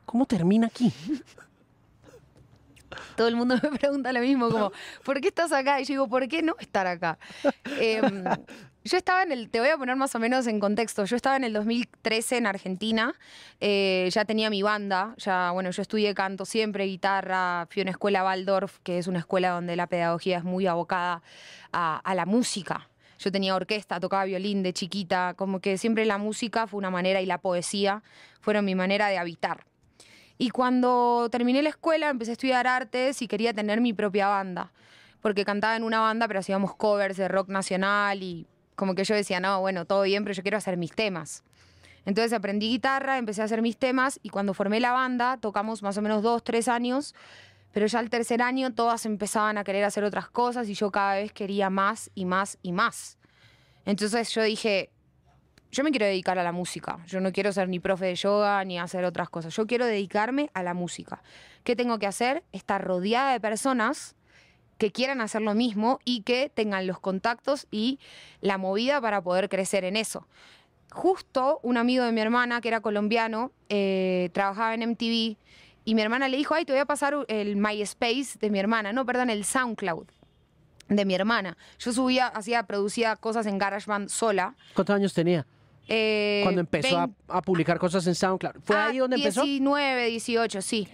¿Cómo 0.07 0.25
termina 0.25 0.69
aquí? 0.69 0.91
Todo 3.17 3.29
el 3.29 3.37
mundo 3.37 3.57
me 3.63 3.79
pregunta 3.79 4.13
lo 4.13 4.21
mismo, 4.21 4.51
como, 4.51 4.73
¿por 5.05 5.21
qué 5.21 5.29
estás 5.29 5.53
acá? 5.53 5.81
Y 5.81 5.85
yo 5.85 5.95
digo, 5.95 6.09
¿por 6.09 6.27
qué 6.29 6.43
no 6.43 6.57
estar 6.59 6.87
acá? 6.87 7.19
Em, 7.81 8.25
yo 8.85 8.97
estaba 8.97 9.23
en 9.23 9.33
el, 9.33 9.51
te 9.51 9.61
voy 9.61 9.69
a 9.69 9.77
poner 9.77 9.97
más 9.97 10.15
o 10.15 10.19
menos 10.19 10.47
en 10.47 10.61
contexto, 10.61 11.05
yo 11.05 11.17
estaba 11.17 11.37
en 11.37 11.45
el 11.45 11.53
2013 11.53 12.39
en 12.39 12.47
Argentina, 12.47 13.15
eh, 13.61 14.09
ya 14.13 14.25
tenía 14.25 14.51
mi 14.51 14.63
banda, 14.63 15.15
ya, 15.19 15.51
bueno, 15.51 15.71
yo 15.71 15.83
estudié 15.83 16.15
canto 16.15 16.45
siempre, 16.45 16.85
guitarra, 16.85 17.67
fui 17.71 17.83
a 17.83 17.85
una 17.85 17.91
escuela 17.93 18.25
Waldorf, 18.25 18.79
que 18.83 18.99
es 18.99 19.07
una 19.07 19.19
escuela 19.19 19.51
donde 19.51 19.77
la 19.77 19.87
pedagogía 19.87 20.39
es 20.39 20.45
muy 20.45 20.67
abocada 20.67 21.23
a, 21.73 21.99
a 21.99 22.15
la 22.15 22.27
música. 22.27 22.89
Yo 23.19 23.33
tenía 23.33 23.55
orquesta, 23.55 23.99
tocaba 23.99 24.25
violín 24.25 24.63
de 24.63 24.73
chiquita, 24.73 25.35
como 25.37 25.61
que 25.61 25.79
siempre 25.79 26.05
la 26.05 26.19
música 26.19 26.67
fue 26.67 26.79
una 26.79 26.91
manera 26.91 27.23
y 27.23 27.27
la 27.27 27.39
poesía 27.39 28.03
fueron 28.41 28.65
mi 28.65 28.75
manera 28.75 29.09
de 29.09 29.19
habitar. 29.19 29.65
Y 30.39 30.51
cuando 30.51 31.29
terminé 31.31 31.63
la 31.63 31.71
escuela 31.71 32.11
empecé 32.11 32.33
a 32.33 32.35
estudiar 32.35 32.67
artes 32.67 33.23
y 33.23 33.29
quería 33.29 33.55
tener 33.55 33.81
mi 33.81 33.93
propia 33.93 34.29
banda, 34.29 34.73
porque 35.23 35.45
cantaba 35.45 35.77
en 35.77 35.83
una 35.83 36.01
banda, 36.01 36.29
pero 36.29 36.41
hacíamos 36.41 36.75
covers 36.75 37.17
de 37.17 37.29
rock 37.29 37.49
nacional 37.49 38.23
y 38.23 38.47
como 38.75 38.95
que 38.95 39.05
yo 39.05 39.15
decía, 39.15 39.41
no, 39.41 39.61
bueno, 39.61 39.87
todo 39.87 40.03
bien, 40.03 40.25
pero 40.25 40.35
yo 40.35 40.43
quiero 40.43 40.59
hacer 40.59 40.77
mis 40.77 40.93
temas. 40.93 41.43
Entonces 42.05 42.33
aprendí 42.33 42.69
guitarra, 42.69 43.19
empecé 43.19 43.43
a 43.43 43.47
hacer 43.47 43.63
mis 43.63 43.77
temas 43.77 44.21
y 44.23 44.29
cuando 44.29 44.55
formé 44.55 44.79
la 44.79 44.93
banda 44.93 45.39
tocamos 45.39 45.83
más 45.83 45.99
o 45.99 46.03
menos 46.03 46.23
dos, 46.23 46.45
tres 46.45 46.69
años, 46.69 47.15
pero 47.73 47.87
ya 47.87 47.99
al 47.99 48.11
tercer 48.11 48.43
año 48.43 48.73
todas 48.73 49.07
empezaban 49.07 49.59
a 49.59 49.65
querer 49.65 49.85
hacer 49.85 50.05
otras 50.05 50.29
cosas 50.29 50.69
y 50.69 50.75
yo 50.75 50.93
cada 50.93 51.17
vez 51.17 51.33
quería 51.33 51.69
más 51.69 52.11
y 52.15 52.25
más 52.25 52.59
y 52.63 52.73
más. 52.73 53.19
Entonces 53.87 54.33
yo 54.33 54.43
dije, 54.43 54.91
yo 55.77 55.85
me 55.85 55.91
quiero 55.91 56.07
dedicar 56.07 56.39
a 56.39 56.43
la 56.43 56.53
música. 56.53 56.99
Yo 57.07 57.21
no 57.21 57.33
quiero 57.33 57.53
ser 57.53 57.69
ni 57.69 57.81
profe 57.81 58.07
de 58.07 58.15
yoga 58.15 58.65
ni 58.65 58.79
hacer 58.79 59.05
otras 59.05 59.29
cosas. 59.29 59.55
Yo 59.55 59.67
quiero 59.67 59.85
dedicarme 59.85 60.49
a 60.55 60.63
la 60.63 60.73
música. 60.73 61.23
¿Qué 61.65 61.77
tengo 61.77 61.99
que 61.99 62.07
hacer? 62.07 62.45
Estar 62.53 62.83
rodeada 62.83 63.33
de 63.33 63.41
personas 63.41 64.17
que 64.79 64.91
quieran 64.91 65.21
hacer 65.21 65.43
lo 65.43 65.53
mismo 65.53 65.99
y 66.07 66.23
que 66.23 66.49
tengan 66.49 66.87
los 66.87 66.99
contactos 66.99 67.67
y 67.71 67.99
la 68.41 68.57
movida 68.57 69.03
para 69.03 69.21
poder 69.21 69.51
crecer 69.51 69.85
en 69.85 69.97
eso. 69.97 70.27
Justo 70.93 71.61
un 71.63 71.77
amigo 71.77 72.05
de 72.05 72.13
mi 72.13 72.23
hermana, 72.23 72.63
que 72.63 72.69
era 72.69 72.81
colombiano, 72.81 73.53
eh, 73.69 74.31
trabajaba 74.33 74.73
en 74.73 74.81
MTV 74.81 75.37
y 75.85 75.95
mi 75.95 76.01
hermana 76.01 76.29
le 76.29 76.39
dijo, 76.39 76.55
ay, 76.55 76.65
te 76.65 76.73
voy 76.73 76.81
a 76.81 76.87
pasar 76.87 77.15
el 77.29 77.57
MySpace 77.57 78.39
de 78.41 78.49
mi 78.49 78.59
hermana, 78.59 78.95
no, 78.95 79.05
perdón, 79.05 79.29
el 79.29 79.45
SoundCloud 79.45 80.07
de 80.89 81.05
mi 81.05 81.15
hermana. 81.15 81.59
Yo 81.79 81.93
subía, 81.93 82.29
hacía, 82.29 82.63
producía 82.63 83.17
cosas 83.17 83.45
en 83.45 83.59
GarageBand 83.59 84.09
sola. 84.09 84.55
¿Cuántos 84.75 84.97
años 84.97 85.13
tenía? 85.13 85.45
Eh, 85.89 86.41
Cuando 86.43 86.61
empezó 86.61 86.99
a, 87.29 87.43
publicar 87.43 87.79
cosas 87.79 88.07
en 88.07 88.15
SoundCloud. 88.15 88.63
¿Fue 88.63 88.77
ahí 88.77 88.99
donde 88.99 89.17
empezó? 89.17 89.43
19, 89.43 90.07
18, 90.07 90.63
sí. 90.63 90.89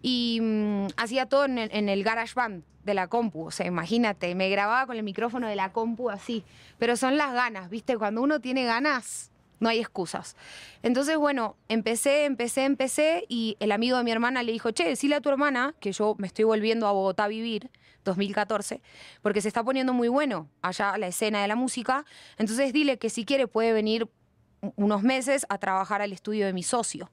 Y 0.00 0.38
mm, 0.40 0.86
hacía 0.96 1.26
todo 1.26 1.44
en 1.44 1.58
el, 1.58 1.70
en 1.72 1.88
el 1.88 2.02
GarageBand 2.02 2.62
de 2.84 2.94
la 2.94 3.08
compu. 3.08 3.46
O 3.46 3.50
sea, 3.50 3.66
imagínate, 3.66 4.34
me 4.34 4.48
grababa 4.48 4.86
con 4.86 4.96
el 4.96 5.02
micrófono 5.02 5.48
de 5.48 5.56
la 5.56 5.72
compu 5.72 6.10
así. 6.10 6.44
Pero 6.78 6.96
son 6.96 7.16
las 7.16 7.32
ganas, 7.32 7.70
¿viste? 7.70 7.96
Cuando 7.96 8.22
uno 8.22 8.40
tiene 8.40 8.64
ganas, 8.64 9.30
no 9.60 9.68
hay 9.68 9.78
excusas. 9.80 10.36
Entonces, 10.82 11.16
bueno, 11.16 11.56
empecé, 11.68 12.24
empecé, 12.24 12.64
empecé 12.64 13.24
y 13.28 13.56
el 13.60 13.72
amigo 13.72 13.96
de 13.98 14.04
mi 14.04 14.10
hermana 14.10 14.42
le 14.42 14.52
dijo, 14.52 14.70
che, 14.70 14.84
decile 14.84 15.16
a 15.16 15.20
tu 15.20 15.28
hermana 15.28 15.74
que 15.80 15.92
yo 15.92 16.14
me 16.18 16.26
estoy 16.26 16.44
volviendo 16.44 16.86
a 16.86 16.92
Bogotá 16.92 17.24
a 17.24 17.28
vivir, 17.28 17.70
2014, 18.04 18.80
porque 19.22 19.40
se 19.40 19.48
está 19.48 19.62
poniendo 19.62 19.92
muy 19.92 20.08
bueno 20.08 20.48
allá 20.62 20.96
la 20.96 21.08
escena 21.08 21.42
de 21.42 21.48
la 21.48 21.56
música. 21.56 22.04
Entonces, 22.38 22.72
dile 22.72 22.98
que 22.98 23.10
si 23.10 23.24
quiere 23.24 23.46
puede 23.46 23.72
venir 23.72 24.08
unos 24.76 25.02
meses 25.02 25.46
a 25.48 25.58
trabajar 25.58 26.02
al 26.02 26.12
estudio 26.12 26.46
de 26.46 26.52
mi 26.52 26.62
socio. 26.62 27.10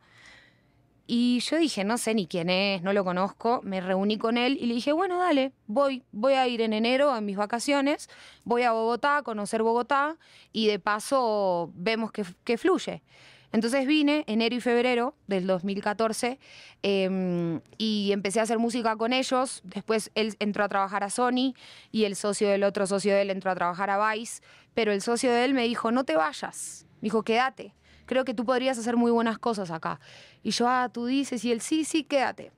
Y 1.08 1.40
yo 1.42 1.58
dije, 1.58 1.84
no 1.84 2.00
sé 2.00 2.16
ni 2.16 2.26
quién 2.26 2.50
es, 2.50 2.82
no 2.82 2.92
lo 2.92 3.04
conozco, 3.04 3.62
me 3.64 3.80
reuní 3.80 4.18
con 4.18 4.38
él 4.38 4.58
y 4.60 4.66
le 4.66 4.74
dije, 4.74 4.92
bueno, 4.92 5.20
dale, 5.20 5.52
voy, 5.68 6.04
voy 6.12 6.34
a 6.34 6.48
ir 6.48 6.62
en 6.62 6.74
enero 6.74 7.16
en 7.16 7.26
mis 7.26 7.38
vacaciones, 7.38 8.10
voy 8.44 8.64
a 8.64 8.72
Bogotá, 8.72 9.18
a 9.18 9.22
conocer 9.22 9.62
Bogotá 9.62 10.18
y 10.52 10.66
de 10.66 10.80
paso 10.80 11.72
vemos 11.76 12.12
que, 12.12 12.58
fluye. 12.58 13.04
Entonces 13.52 13.86
vine 13.86 14.24
enero 14.28 14.56
y 14.56 14.62
febrero 14.62 15.16
del 15.28 15.46
2014 15.46 16.40
em, 16.82 17.62
y 17.78 18.10
empecé 18.12 18.40
a 18.40 18.44
hacer 18.44 18.58
música 18.58 18.96
con 18.98 19.14
ellos. 19.14 19.62
Después 19.64 20.12
él 20.16 20.36
entró 20.40 20.64
a 20.64 20.70
trabajar 20.70 21.04
a 21.04 21.12
Sony 21.12 21.54
y 21.92 22.06
el 22.06 22.16
socio 22.16 22.50
del 22.50 22.64
otro 22.64 22.88
socio 22.88 23.14
de 23.14 23.22
él 23.22 23.30
entró 23.30 23.52
a 23.52 23.56
trabajar 23.56 23.92
a 23.92 24.12
Vice. 24.12 24.42
Pero 24.74 24.92
el 24.92 25.02
socio 25.02 25.32
de 25.32 25.46
él 25.46 25.54
me 25.54 25.64
dijo, 25.68 25.92
no 25.92 26.04
te 26.04 26.18
vayas, 26.18 26.86
me 26.96 27.08
dijo, 27.08 27.24
quédate. 27.24 27.74
Creo 28.06 28.24
que 28.24 28.34
tú 28.34 28.46
podrías 28.46 28.78
hacer 28.78 28.98
muy 28.98 29.12
buenas 29.12 29.40
cosas 29.40 29.72
acá. 29.72 30.00
Y 30.44 30.52
yo, 30.52 30.68
ah, 30.68 30.90
tú 30.92 31.06
dices, 31.06 31.44
y 31.44 31.52
él, 31.52 31.62
sí, 31.62 31.86
sí, 31.86 32.04
quédate. 32.04 32.52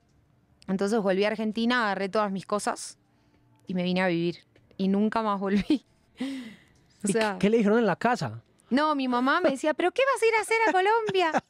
Entonces 0.68 1.00
volví 1.00 1.24
a 1.24 1.30
Argentina, 1.30 1.86
agarré 1.86 2.10
todas 2.10 2.32
mis 2.32 2.46
cosas 2.46 2.98
y 3.66 3.74
me 3.74 3.84
vine 3.84 4.02
a 4.02 4.08
vivir. 4.08 4.40
Y 4.76 4.90
nunca 4.90 5.22
más 5.22 5.40
volví. 5.40 5.86
¿Qué 7.40 7.50
le 7.50 7.58
dijeron 7.58 7.80
en 7.80 7.86
la 7.86 7.96
casa? 7.96 8.44
No, 8.70 8.96
mi 8.96 9.08
mamá 9.08 9.40
me 9.40 9.52
decía, 9.52 9.74
¿pero 9.74 9.92
qué 9.92 10.02
vas 10.14 10.22
a 10.22 10.26
ir 10.26 10.34
a 10.36 10.42
hacer 10.42 10.58
a 10.68 10.72
Colombia? 10.74 11.44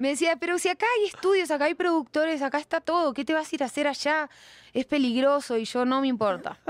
Me 0.00 0.10
decía, 0.10 0.36
pero 0.36 0.58
si 0.58 0.68
acá 0.68 0.86
hay 0.96 1.06
estudios, 1.06 1.50
acá 1.50 1.64
hay 1.64 1.74
productores, 1.74 2.40
acá 2.40 2.58
está 2.58 2.80
todo, 2.80 3.12
¿qué 3.12 3.24
te 3.24 3.34
vas 3.34 3.52
a 3.52 3.56
ir 3.56 3.62
a 3.64 3.66
hacer 3.66 3.88
allá? 3.88 4.30
Es 4.72 4.86
peligroso 4.86 5.58
y 5.58 5.64
yo 5.64 5.84
no 5.84 6.00
me 6.00 6.06
importa. 6.06 6.60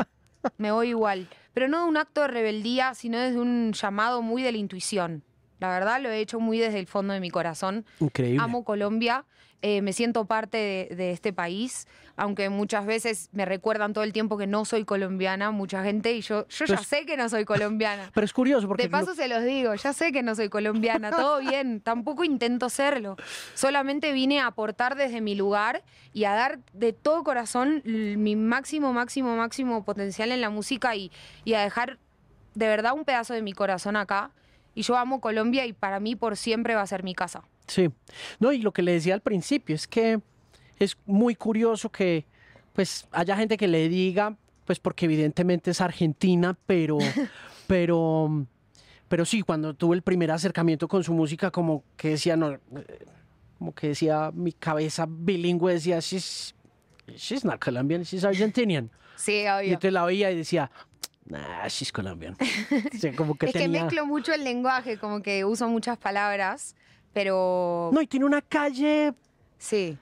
Me 0.56 0.72
voy 0.72 0.88
igual. 0.88 1.28
Pero 1.52 1.68
no 1.68 1.82
de 1.82 1.88
un 1.90 1.96
acto 1.98 2.22
de 2.22 2.28
rebeldía, 2.28 2.94
sino 2.94 3.18
desde 3.18 3.38
un 3.38 3.72
llamado 3.74 4.22
muy 4.22 4.42
de 4.42 4.52
la 4.52 4.58
intuición. 4.58 5.22
La 5.62 5.68
verdad 5.70 6.00
lo 6.02 6.10
he 6.10 6.18
hecho 6.18 6.40
muy 6.40 6.58
desde 6.58 6.80
el 6.80 6.88
fondo 6.88 7.14
de 7.14 7.20
mi 7.20 7.30
corazón. 7.30 7.84
Increíble. 8.00 8.42
Amo 8.42 8.64
Colombia, 8.64 9.24
eh, 9.62 9.80
me 9.80 9.92
siento 9.92 10.24
parte 10.24 10.58
de, 10.90 10.96
de 10.96 11.12
este 11.12 11.32
país, 11.32 11.86
aunque 12.16 12.48
muchas 12.50 12.84
veces 12.84 13.28
me 13.32 13.44
recuerdan 13.44 13.92
todo 13.92 14.02
el 14.02 14.12
tiempo 14.12 14.36
que 14.36 14.48
no 14.48 14.64
soy 14.64 14.84
colombiana, 14.84 15.52
mucha 15.52 15.84
gente, 15.84 16.12
y 16.14 16.20
yo, 16.20 16.48
yo 16.48 16.64
ya 16.66 16.74
Pues- 16.74 16.88
sé 16.88 17.06
que 17.06 17.16
no 17.16 17.28
soy 17.28 17.44
colombiana. 17.44 18.10
Pero 18.14 18.24
es 18.24 18.32
curioso 18.32 18.66
porque 18.66 18.82
De 18.82 18.88
paso 18.90 19.14
se 19.14 19.28
los 19.28 19.44
digo, 19.44 19.72
ya 19.76 19.92
sé 19.92 20.10
que 20.10 20.24
no 20.24 20.34
soy 20.34 20.48
colombiana, 20.48 21.10
todo 21.16 21.38
bien, 21.38 21.80
tampoco 21.80 22.24
intento 22.24 22.68
serlo. 22.68 23.14
Solamente 23.54 24.10
vine 24.10 24.40
a 24.40 24.48
aportar 24.48 24.96
desde 24.96 25.20
mi 25.20 25.36
lugar 25.36 25.84
y 26.12 26.24
a 26.24 26.32
dar 26.34 26.58
de 26.72 26.92
todo 26.92 27.22
corazón 27.22 27.82
mi 27.84 28.34
máximo, 28.34 28.92
máximo, 28.92 29.36
máximo 29.36 29.84
potencial 29.84 30.32
en 30.32 30.40
la 30.40 30.50
música 30.50 30.96
y, 30.96 31.12
y 31.44 31.54
a 31.54 31.60
dejar 31.60 31.98
de 32.56 32.66
verdad 32.66 32.94
un 32.94 33.04
pedazo 33.04 33.32
de 33.32 33.42
mi 33.42 33.52
corazón 33.52 33.94
acá. 33.94 34.32
Y 34.74 34.82
yo 34.82 34.96
amo 34.96 35.20
Colombia 35.20 35.66
y 35.66 35.72
para 35.72 36.00
mí 36.00 36.16
por 36.16 36.36
siempre 36.36 36.74
va 36.74 36.82
a 36.82 36.86
ser 36.86 37.02
mi 37.02 37.14
casa. 37.14 37.42
Sí. 37.66 37.90
No, 38.40 38.52
y 38.52 38.58
lo 38.58 38.72
que 38.72 38.82
le 38.82 38.92
decía 38.92 39.14
al 39.14 39.20
principio 39.20 39.74
es 39.74 39.86
que 39.86 40.20
es 40.78 40.96
muy 41.06 41.34
curioso 41.34 41.90
que 41.90 42.24
pues 42.72 43.06
haya 43.12 43.36
gente 43.36 43.56
que 43.56 43.68
le 43.68 43.88
diga, 43.88 44.36
pues 44.64 44.78
porque 44.80 45.04
evidentemente 45.04 45.70
es 45.70 45.80
argentina, 45.80 46.56
pero, 46.66 46.98
pero, 47.66 48.46
pero 49.08 49.24
sí, 49.24 49.42
cuando 49.42 49.74
tuve 49.74 49.96
el 49.96 50.02
primer 50.02 50.30
acercamiento 50.30 50.88
con 50.88 51.04
su 51.04 51.12
música, 51.12 51.50
como 51.50 51.84
que 51.96 52.10
decía, 52.10 52.36
no, 52.36 52.52
eh, 52.52 52.60
como 53.58 53.74
que 53.74 53.88
decía 53.88 54.30
mi 54.32 54.52
cabeza 54.52 55.06
bilingüe, 55.08 55.74
decía, 55.74 56.00
she's, 56.00 56.54
she's 57.14 57.44
not 57.44 57.62
Colombian, 57.62 58.02
she's 58.02 58.24
Argentinian. 58.24 58.90
Sí, 59.16 59.42
Y 59.42 59.46
obvio. 59.48 59.66
entonces 59.68 59.92
la 59.92 60.04
oía 60.04 60.30
y 60.32 60.36
decía, 60.36 60.70
nah, 61.26 61.66
she's 61.68 61.92
Colombian. 61.92 62.36
O 62.94 62.98
sea, 62.98 63.14
como 63.14 63.34
que 63.36 63.46
Es 63.46 63.52
que 63.52 63.68
mezclo 63.68 64.06
mucho 64.06 64.32
el 64.32 64.44
lenguaje, 64.44 64.98
como 64.98 65.22
que 65.22 65.44
uso 65.44 65.68
muchas 65.68 65.98
palabras, 65.98 66.74
pero 67.12 67.90
No, 67.92 68.00
y 68.02 68.06
tiene 68.06 68.26
una 68.26 68.42
calle 68.42 69.14
sí, 69.58 69.98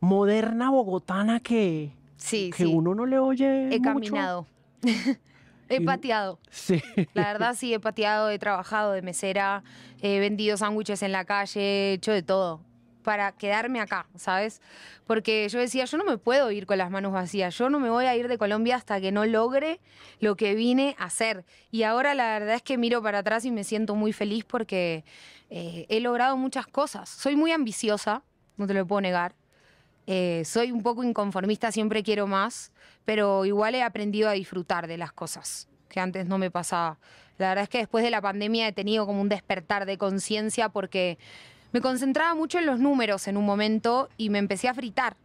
moderna 0.00 0.70
bogotana 0.70 1.40
que, 1.40 1.92
sí, 2.16 2.50
que 2.50 2.64
sí. 2.64 2.72
uno 2.72 2.94
no 2.94 3.06
le 3.06 3.18
oye 3.18 3.66
He 3.74 3.78
mucho. 3.78 3.82
caminado. 3.82 4.46
He 5.68 5.76
Y- 5.76 5.84
pateado. 5.86 6.38
Sí. 6.50 6.82
La 7.14 7.22
verdad 7.32 7.54
sí, 7.56 7.72
he 7.72 7.80
pateado, 7.80 8.28
he 8.30 8.38
trabajado 8.38 8.92
de 8.92 9.00
mesera, 9.00 9.62
he 10.02 10.18
vendido 10.20 10.56
sándwiches 10.56 11.02
en 11.02 11.12
la 11.12 11.24
calle, 11.24 11.60
he 11.60 11.92
hecho 11.94 12.12
de 12.12 12.22
todo 12.22 12.60
para 13.02 13.32
quedarme 13.32 13.80
acá, 13.80 14.06
¿sabes? 14.16 14.60
Porque 15.06 15.48
yo 15.48 15.58
decía, 15.58 15.84
yo 15.84 15.98
no 15.98 16.04
me 16.04 16.18
puedo 16.18 16.50
ir 16.50 16.66
con 16.66 16.78
las 16.78 16.90
manos 16.90 17.12
vacías, 17.12 17.56
yo 17.58 17.68
no 17.68 17.80
me 17.80 17.90
voy 17.90 18.06
a 18.06 18.16
ir 18.16 18.28
de 18.28 18.38
Colombia 18.38 18.76
hasta 18.76 19.00
que 19.00 19.12
no 19.12 19.26
logre 19.26 19.80
lo 20.20 20.36
que 20.36 20.54
vine 20.54 20.96
a 20.98 21.04
hacer. 21.04 21.44
Y 21.70 21.82
ahora 21.82 22.14
la 22.14 22.38
verdad 22.38 22.54
es 22.54 22.62
que 22.62 22.78
miro 22.78 23.02
para 23.02 23.18
atrás 23.18 23.44
y 23.44 23.50
me 23.50 23.64
siento 23.64 23.94
muy 23.94 24.12
feliz 24.12 24.44
porque 24.44 25.04
eh, 25.50 25.86
he 25.88 26.00
logrado 26.00 26.36
muchas 26.36 26.66
cosas. 26.66 27.08
Soy 27.08 27.36
muy 27.36 27.52
ambiciosa, 27.52 28.22
no 28.56 28.66
te 28.66 28.74
lo 28.74 28.86
puedo 28.86 29.00
negar. 29.02 29.34
Eh, 30.06 30.42
soy 30.44 30.72
un 30.72 30.82
poco 30.82 31.04
inconformista, 31.04 31.70
siempre 31.70 32.02
quiero 32.02 32.26
más, 32.26 32.72
pero 33.04 33.44
igual 33.44 33.74
he 33.74 33.82
aprendido 33.82 34.28
a 34.28 34.32
disfrutar 34.32 34.86
de 34.86 34.98
las 34.98 35.12
cosas, 35.12 35.68
que 35.88 36.00
antes 36.00 36.26
no 36.26 36.38
me 36.38 36.50
pasaba. 36.50 36.98
La 37.38 37.48
verdad 37.48 37.64
es 37.64 37.68
que 37.68 37.78
después 37.78 38.04
de 38.04 38.10
la 38.10 38.20
pandemia 38.20 38.68
he 38.68 38.72
tenido 38.72 39.06
como 39.06 39.20
un 39.20 39.28
despertar 39.28 39.86
de 39.86 39.98
conciencia 39.98 40.68
porque 40.68 41.18
me 41.72 41.80
concentraba 41.80 42.34
mucho 42.34 42.58
en 42.58 42.66
los 42.66 42.78
números 42.78 43.26
en 43.28 43.36
un 43.36 43.44
momento 43.44 44.08
y 44.16 44.30
me 44.30 44.38
empecé 44.38 44.68
a 44.68 44.74
fritar. 44.74 45.16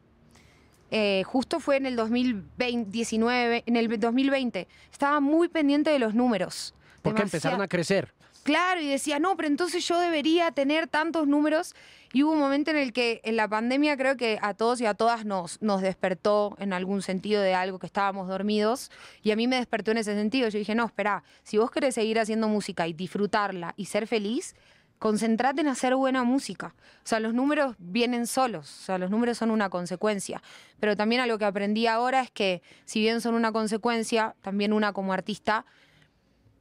Eh, 0.89 1.23
justo 1.25 1.60
fue 1.60 1.75
en 1.77 1.86
el 1.86 1.95
2019, 1.95 3.63
en 3.65 3.75
el 3.75 3.99
2020. 3.99 4.67
Estaba 4.91 5.19
muy 5.19 5.49
pendiente 5.49 5.89
de 5.89 5.99
los 5.99 6.13
números. 6.15 6.73
Porque 7.01 7.19
Demasiado. 7.19 7.38
empezaron 7.38 7.62
a 7.62 7.67
crecer. 7.67 8.13
Claro, 8.43 8.79
y 8.79 8.88
decía, 8.88 9.19
no, 9.19 9.36
pero 9.36 9.49
entonces 9.49 9.86
yo 9.86 9.99
debería 9.99 10.51
tener 10.51 10.88
tantos 10.88 11.27
números. 11.27 11.75
Y 12.13 12.23
hubo 12.23 12.31
un 12.31 12.39
momento 12.39 12.71
en 12.71 12.77
el 12.77 12.93
que 12.93 13.19
en 13.25 13.36
la 13.36 13.49
pandemia 13.49 13.97
creo 13.97 14.15
que 14.15 14.39
a 14.41 14.53
todos 14.53 14.79
y 14.79 14.86
a 14.86 14.93
todas 14.93 15.25
nos, 15.25 15.62
nos 15.62 15.81
despertó 15.81 16.55
en 16.57 16.71
algún 16.71 17.01
sentido 17.01 17.41
de 17.41 17.53
algo 17.53 17.77
que 17.77 17.88
estábamos 17.88 18.29
dormidos. 18.29 18.89
Y 19.21 19.31
a 19.31 19.36
mí 19.36 19.47
me 19.49 19.57
despertó 19.57 19.91
en 19.91 19.97
ese 19.97 20.15
sentido. 20.15 20.47
Yo 20.47 20.60
dije, 20.60 20.75
no, 20.75 20.86
espera, 20.86 21.25
si 21.43 21.57
vos 21.57 21.69
querés 21.69 21.95
seguir 21.95 22.19
haciendo 22.19 22.47
música 22.47 22.88
y 22.88 22.93
disfrutarla 22.93 23.73
y 23.75 23.86
ser 23.86 24.07
feliz, 24.07 24.55
concentrate 24.99 25.62
en 25.62 25.67
hacer 25.67 25.95
buena 25.95 26.23
música. 26.23 26.73
O 27.03 27.07
sea, 27.07 27.19
los 27.19 27.33
números 27.33 27.75
vienen 27.77 28.27
solos, 28.27 28.81
o 28.81 28.86
sea, 28.86 28.97
los 28.97 29.10
números 29.10 29.38
son 29.38 29.51
una 29.51 29.69
consecuencia. 29.69 30.41
Pero 30.79 30.95
también 30.95 31.21
algo 31.21 31.38
que 31.38 31.45
aprendí 31.45 31.88
ahora 31.88 32.21
es 32.21 32.31
que 32.31 32.62
si 32.86 32.99
bien 32.99 33.21
son 33.21 33.36
una 33.36 33.51
consecuencia, 33.51 34.36
también 34.41 34.73
una 34.73 34.93
como 34.93 35.13
artista 35.13 35.65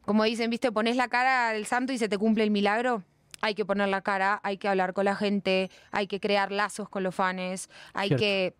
como 0.06 0.22
dicen, 0.22 0.50
viste, 0.50 0.70
pones 0.70 0.96
la 0.96 1.08
cara 1.08 1.48
al 1.48 1.66
santo 1.66 1.92
y 1.92 1.98
se 1.98 2.08
te 2.08 2.16
cumple 2.16 2.44
el 2.44 2.52
milagro. 2.52 3.02
Hay 3.42 3.54
que 3.54 3.66
poner 3.66 3.88
la 3.88 4.00
cara, 4.00 4.40
hay 4.44 4.56
que 4.56 4.68
hablar 4.68 4.94
con 4.94 5.04
la 5.04 5.16
gente, 5.16 5.68
hay 5.90 6.06
que 6.06 6.20
crear 6.20 6.52
lazos 6.52 6.88
con 6.88 7.02
los 7.02 7.14
fans, 7.14 7.68
hay 7.92 8.08
Cierto. 8.08 8.20
que 8.22 8.54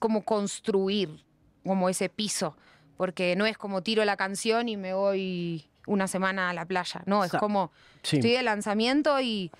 como 0.00 0.24
construir 0.24 1.24
como 1.64 1.88
ese 1.88 2.08
piso, 2.08 2.56
porque 2.96 3.36
no 3.36 3.46
es 3.46 3.56
como 3.56 3.82
tiro 3.82 4.04
la 4.04 4.16
canción 4.16 4.68
y 4.68 4.76
me 4.76 4.94
voy 4.94 5.70
una 5.88 6.06
semana 6.06 6.50
a 6.50 6.52
la 6.52 6.64
playa, 6.64 7.02
no, 7.06 7.24
es 7.24 7.32
como 7.32 7.72
Sí. 8.02 8.16
estoy 8.16 8.32
de 8.32 8.42
lanzamiento 8.42 9.20
y 9.20 9.50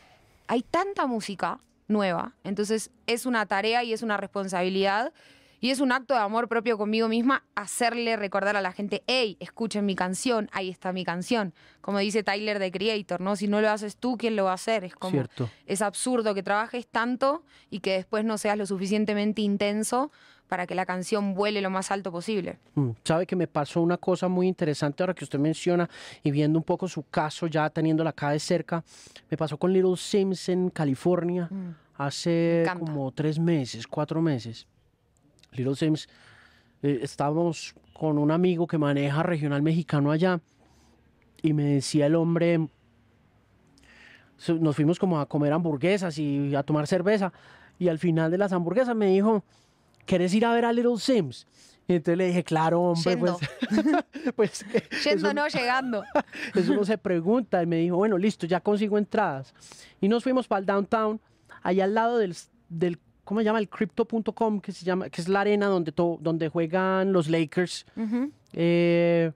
hay 0.47 0.63
tanta 0.63 1.07
música 1.07 1.59
nueva, 1.89 2.35
entonces 2.45 2.91
es 3.07 3.27
una 3.27 3.47
tarea 3.47 3.83
y 3.83 3.93
es 3.93 4.03
una 4.03 4.17
responsabilidad 4.17 5.13
y 5.61 5.71
es 5.71 5.81
un 5.81 5.93
acto 5.93 6.15
de 6.15 6.21
amor 6.21 6.49
propio 6.49 6.79
conmigo 6.79 7.09
misma 7.09 7.45
hacerle 7.55 8.17
recordar 8.17 8.57
a 8.57 8.61
la 8.63 8.73
gente, 8.73 9.03
hey, 9.07 9.37
escuchen 9.41 9.85
mi 9.87 9.95
canción, 9.95 10.49
ahí 10.53 10.69
está 10.69 10.93
mi 10.93 11.05
canción. 11.05 11.53
Como 11.81 11.99
dice 11.99 12.23
Tyler 12.23 12.59
de 12.59 12.71
Creator, 12.71 13.21
¿no? 13.21 13.37
Si 13.37 13.49
no 13.49 13.61
lo 13.61 13.69
haces 13.71 13.97
tú, 13.97 14.17
¿quién 14.17 14.37
lo 14.37 14.45
va 14.45 14.53
a 14.53 14.55
hacer? 14.55 14.85
Es 14.85 14.95
como, 14.95 15.13
Cierto. 15.13 15.49
es 15.67 15.83
absurdo 15.83 16.35
que 16.35 16.43
trabajes 16.43 16.87
tanto 16.87 17.43
y 17.71 17.81
que 17.81 17.93
después 17.95 18.25
no 18.25 18.39
seas 18.39 18.57
lo 18.57 18.67
suficientemente 18.67 19.43
intenso 19.43 20.11
para 20.47 20.67
que 20.67 20.75
la 20.75 20.87
canción 20.87 21.35
vuele 21.35 21.61
lo 21.61 21.69
más 21.69 21.91
alto 21.91 22.11
posible. 22.11 22.59
Mm, 22.75 22.91
Sabe 23.05 23.27
que 23.27 23.37
me 23.37 23.47
pasó 23.47 23.83
una 23.83 23.99
cosa 23.99 24.29
muy 24.29 24.47
interesante 24.49 25.03
ahora 25.03 25.13
que 25.13 25.25
usted 25.25 25.39
menciona 25.39 25.91
y 26.23 26.31
viendo 26.31 26.59
un 26.59 26.63
poco 26.65 26.89
su 26.89 27.03
caso, 27.03 27.47
ya 27.49 27.69
teniéndola 27.69 28.11
acá 28.11 28.31
de 28.31 28.39
cerca. 28.41 28.83
Me 29.29 29.37
pasó 29.37 29.59
con 29.59 29.73
Little 29.75 29.97
Sims 29.99 30.49
en 30.49 30.71
California 30.71 31.51
hace 31.97 32.63
encanta. 32.63 32.81
como 32.87 33.11
tres 33.13 33.39
meses, 33.39 33.87
cuatro 33.87 34.23
meses. 34.23 34.67
Little 35.53 35.77
Sims, 35.77 36.09
eh, 36.83 37.01
estábamos 37.03 37.75
con 37.93 38.19
un 38.19 38.31
amigo 38.31 38.67
que 38.67 38.79
maneja 38.79 39.23
regional 39.23 39.63
mexicano 39.63 40.11
allá 40.11 40.41
y 41.43 41.53
me 41.53 41.65
decía 41.65 42.07
el 42.07 42.15
hombre, 42.15 42.69
nos 44.61 44.77
fuimos 44.77 44.99
como 44.99 45.21
a 45.21 45.27
comer 45.27 45.53
hamburguesas 45.53 46.19
y 46.19 46.55
a 46.55 46.63
tomar 46.63 46.87
cerveza 46.87 47.33
y 47.79 47.89
al 47.89 47.99
final 47.99 48.31
de 48.31 48.39
las 48.39 48.53
hamburguesas 48.53 48.95
me 48.95 49.07
dijo, 49.07 49.45
¿querés 50.07 50.35
ir 50.35 50.45
a 50.45 50.53
ver 50.53 50.65
a 50.65 50.73
Little 50.73 50.99
Sims? 50.99 51.47
Y 51.91 51.95
entonces 51.95 52.19
le 52.19 52.27
dije, 52.27 52.45
claro, 52.45 52.83
hombre, 52.83 53.17
pues, 53.17 53.37
pues 54.37 54.67
Yendo, 55.05 55.33
no 55.33 55.49
llegando. 55.49 56.05
eso 56.55 56.75
no 56.75 56.85
se 56.85 56.99
pregunta. 56.99 57.63
Y 57.63 57.67
me 57.67 57.77
dijo, 57.77 57.97
bueno, 57.97 58.19
listo, 58.19 58.47
ya 58.47 58.61
consigo 58.61 58.99
entradas. 58.99 59.55
Y 59.99 60.09
nos 60.09 60.23
fuimos 60.23 60.47
para 60.47 60.61
el 60.61 60.67
downtown, 60.67 61.19
allá 61.63 61.85
al 61.85 61.95
lado 61.95 62.19
del, 62.19 62.37
del 62.69 62.99
¿cómo 63.29 63.41
se 63.41 63.45
llama? 63.45 63.59
El 63.59 63.69
crypto.com, 63.69 64.61
que 64.61 64.73
se 64.73 64.85
llama, 64.87 65.11
que 65.11 65.21
es 65.21 65.29
la 65.29 65.43
arena 65.43 65.67
donde, 65.67 65.93
to- 65.93 66.19
donde 66.21 66.49
juegan 66.49 67.13
los 67.13 67.29
Lakers. 67.29 67.85
Eh, 68.55 69.31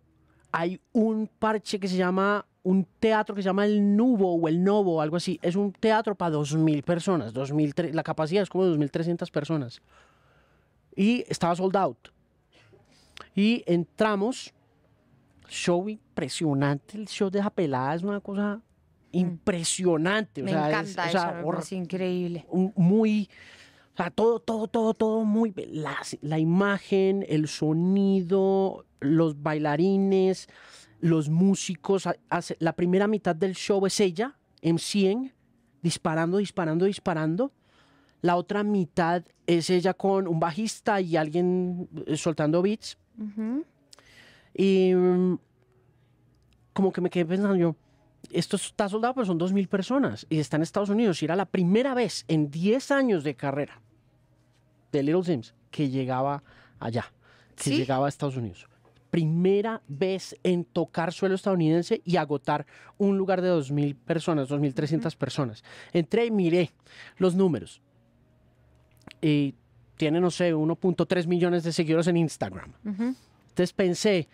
hay 0.50 0.80
un 0.92 1.28
parche 1.38 1.78
que 1.78 1.86
se 1.88 1.96
llama, 1.98 2.46
un 2.62 2.86
teatro 3.00 3.34
que 3.34 3.42
se 3.42 3.46
llama 3.46 3.66
el 3.66 3.94
Nubo 3.96 4.34
o 4.34 4.48
el 4.48 4.62
Novo, 4.64 5.00
algo 5.02 5.16
así. 5.16 5.38
Es 5.42 5.56
un 5.56 5.72
teatro 5.72 6.14
para 6.14 6.34
2.000 6.36 6.82
personas. 6.82 7.32
2000, 7.34 7.74
la 7.92 8.02
capacidad 8.02 8.42
es 8.42 8.48
como 8.48 8.64
de 8.64 8.76
2.300 8.78 9.30
personas. 9.30 9.80
Y 10.96 11.24
estaba 11.28 11.54
sold 11.56 11.76
out. 11.76 12.08
Y 13.34 13.62
entramos, 13.66 14.52
show 15.48 15.88
impresionante, 15.88 16.96
el 16.98 17.08
show 17.08 17.30
de 17.30 17.40
esa 17.40 17.50
pelada 17.50 17.94
es 17.94 18.02
una 18.02 18.20
cosa 18.20 18.60
impresionante. 19.10 20.42
o 20.42 20.44
Me 20.44 20.50
sea, 20.50 20.62
es- 20.82 20.90
encanta 20.96 21.06
o 21.06 21.10
sea, 21.10 21.42
hor- 21.44 21.54
parece 21.54 21.76
increíble. 21.76 22.46
muy, 22.76 23.28
o 23.92 23.96
sea, 23.96 24.10
todo, 24.10 24.40
todo, 24.40 24.68
todo, 24.68 24.94
todo 24.94 25.24
muy, 25.24 25.52
la, 25.70 25.96
la 26.22 26.38
imagen, 26.38 27.24
el 27.28 27.46
sonido, 27.48 28.86
los 29.00 29.42
bailarines, 29.42 30.48
los 31.00 31.28
músicos. 31.28 32.08
hace- 32.30 32.56
la 32.58 32.72
primera 32.74 33.06
mitad 33.06 33.36
del 33.36 33.54
show 33.54 33.84
es 33.86 34.00
ella, 34.00 34.36
en 34.62 34.78
100, 34.78 35.32
disparando, 35.82 36.38
disparando, 36.38 36.84
disparando. 36.86 37.52
La 38.22 38.36
otra 38.36 38.62
mitad 38.62 39.24
es 39.46 39.68
ella 39.68 39.92
con 39.94 40.28
un 40.28 40.38
bajista 40.40 41.00
y 41.00 41.16
alguien 41.16 41.88
eh, 42.06 42.16
soltando 42.16 42.62
beats. 42.62 42.96
Y 44.54 44.94
mm, 44.94 45.38
como 46.72 46.92
que 46.92 47.00
me 47.00 47.10
quedé 47.10 47.26
pensando 47.26 47.56
yo, 47.56 47.76
esto 48.32 48.56
está 48.56 48.88
soldado, 48.88 49.14
pero 49.14 49.26
son 49.26 49.38
2.000 49.38 49.68
personas 49.68 50.26
y 50.28 50.38
está 50.38 50.56
en 50.56 50.62
Estados 50.62 50.88
Unidos. 50.90 51.22
Y 51.22 51.26
era 51.26 51.36
la 51.36 51.46
primera 51.46 51.94
vez 51.94 52.24
en 52.28 52.50
10 52.50 52.90
años 52.90 53.24
de 53.24 53.34
carrera 53.34 53.80
de 54.90 55.02
Little 55.02 55.24
Sims 55.24 55.54
que 55.70 55.88
llegaba 55.88 56.42
allá, 56.78 57.12
que 57.56 57.64
¿Sí? 57.64 57.76
llegaba 57.76 58.06
a 58.06 58.08
Estados 58.08 58.36
Unidos. 58.36 58.66
primera 59.10 59.82
vez 59.88 60.34
en 60.42 60.64
tocar 60.64 61.12
suelo 61.12 61.34
estadounidense 61.34 62.00
y 62.02 62.16
agotar 62.16 62.64
un 62.96 63.18
lugar 63.18 63.42
de 63.42 63.50
2.000 63.52 63.94
personas, 63.94 64.48
2.300 64.48 65.14
personas. 65.16 65.62
Entré 65.92 66.24
y 66.24 66.30
miré 66.30 66.70
los 67.18 67.34
números. 67.34 67.82
Y 69.20 69.54
tiene, 69.98 70.18
no 70.18 70.30
sé, 70.30 70.54
1.3 70.54 71.26
millones 71.26 71.62
de 71.62 71.72
seguidores 71.72 72.06
en 72.06 72.16
Instagram. 72.16 72.72
Entonces 72.84 73.72
pensé, 73.74 74.28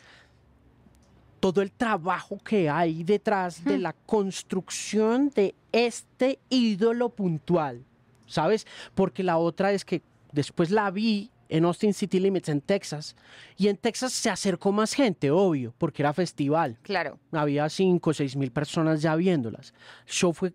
todo 1.40 1.62
el 1.62 1.72
trabajo 1.72 2.38
que 2.38 2.68
hay 2.68 3.04
detrás 3.04 3.64
de 3.64 3.78
la 3.78 3.92
construcción 3.92 5.30
de 5.30 5.54
este 5.72 6.38
ídolo 6.50 7.10
puntual, 7.10 7.84
¿sabes? 8.26 8.66
Porque 8.94 9.22
la 9.22 9.38
otra 9.38 9.72
es 9.72 9.84
que 9.84 10.02
después 10.32 10.70
la 10.70 10.90
vi 10.90 11.30
en 11.48 11.64
Austin 11.64 11.94
City 11.94 12.20
Limits, 12.20 12.48
en 12.48 12.60
Texas, 12.60 13.16
y 13.56 13.68
en 13.68 13.76
Texas 13.76 14.12
se 14.12 14.30
acercó 14.30 14.70
más 14.72 14.92
gente, 14.92 15.30
obvio, 15.30 15.74
porque 15.78 16.02
era 16.02 16.12
festival. 16.12 16.78
Claro. 16.82 17.18
Había 17.32 17.68
5 17.68 18.10
o 18.10 18.14
6 18.14 18.36
mil 18.36 18.50
personas 18.50 19.00
ya 19.00 19.16
viéndolas. 19.16 19.72
El 20.06 20.12
show 20.12 20.32
fue 20.32 20.52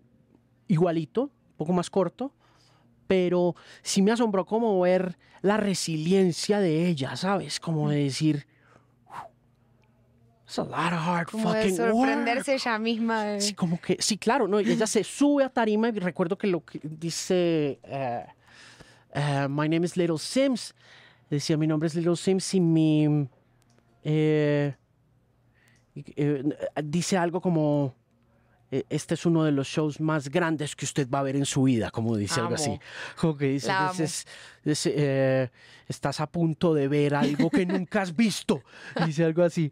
igualito, 0.68 1.22
un 1.22 1.56
poco 1.56 1.72
más 1.72 1.90
corto, 1.90 2.32
pero 3.06 3.54
sí 3.82 4.02
me 4.02 4.12
asombró 4.12 4.46
como 4.46 4.80
ver 4.80 5.18
la 5.42 5.56
resiliencia 5.56 6.60
de 6.60 6.88
ella, 6.88 7.16
¿sabes? 7.16 7.60
Como 7.60 7.90
de 7.90 8.04
decir, 8.04 8.46
It's 10.46 10.58
a 10.58 10.62
lot 10.64 10.92
of 10.92 10.98
hard 11.00 11.28
como 11.30 11.52
de 11.52 11.60
fucking 11.62 11.76
sorprenderse 11.76 12.52
work. 12.52 12.60
ella 12.66 12.78
misma. 12.78 13.24
de- 13.24 13.40
Sí, 13.40 13.54
como 13.54 13.80
que, 13.80 13.96
sí, 14.00 14.18
claro, 14.18 14.46
¿no? 14.46 14.60
Y 14.60 14.70
ella 14.72 14.86
se 14.86 15.02
sube 15.02 15.42
a 15.44 15.48
tarima 15.48 15.88
y 15.88 15.92
recuerdo 15.92 16.36
que 16.36 16.46
lo 16.46 16.64
que 16.64 16.80
dice, 16.82 17.78
eh, 17.82 18.26
eh, 19.14 19.46
My 19.48 19.68
name 19.68 19.86
is 19.86 19.96
Little 19.96 20.18
Sims. 20.18 20.74
Decía, 21.30 21.56
mi 21.56 21.66
nombre 21.66 21.86
es 21.86 21.94
Little 21.94 22.16
Sims 22.16 22.52
y 22.54 22.60
mi... 22.60 23.26
eh, 24.02 24.74
eh, 25.94 26.42
dice 26.84 27.16
algo 27.16 27.40
como, 27.40 27.94
este 28.88 29.14
es 29.14 29.26
uno 29.26 29.44
de 29.44 29.52
los 29.52 29.66
shows 29.68 30.00
más 30.00 30.28
grandes 30.28 30.74
que 30.74 30.84
usted 30.84 31.08
va 31.08 31.20
a 31.20 31.22
ver 31.22 31.36
en 31.36 31.44
su 31.46 31.62
vida, 31.64 31.90
como 31.90 32.16
dice 32.16 32.40
algo 32.40 32.54
así. 32.54 32.78
Como 33.20 33.36
que 33.36 33.46
dice, 33.46 33.68
La 33.68 33.90
"This 33.90 34.00
is- 34.00 34.26
this, 34.64 34.86
eh, 34.86 35.50
estás 35.88 36.20
a 36.20 36.26
punto 36.26 36.72
de 36.74 36.88
ver 36.88 37.14
algo 37.14 37.50
que 37.50 37.66
nunca 37.66 38.02
has 38.02 38.14
visto. 38.16 38.62
Dice 39.06 39.24
algo 39.24 39.42
así. 39.42 39.70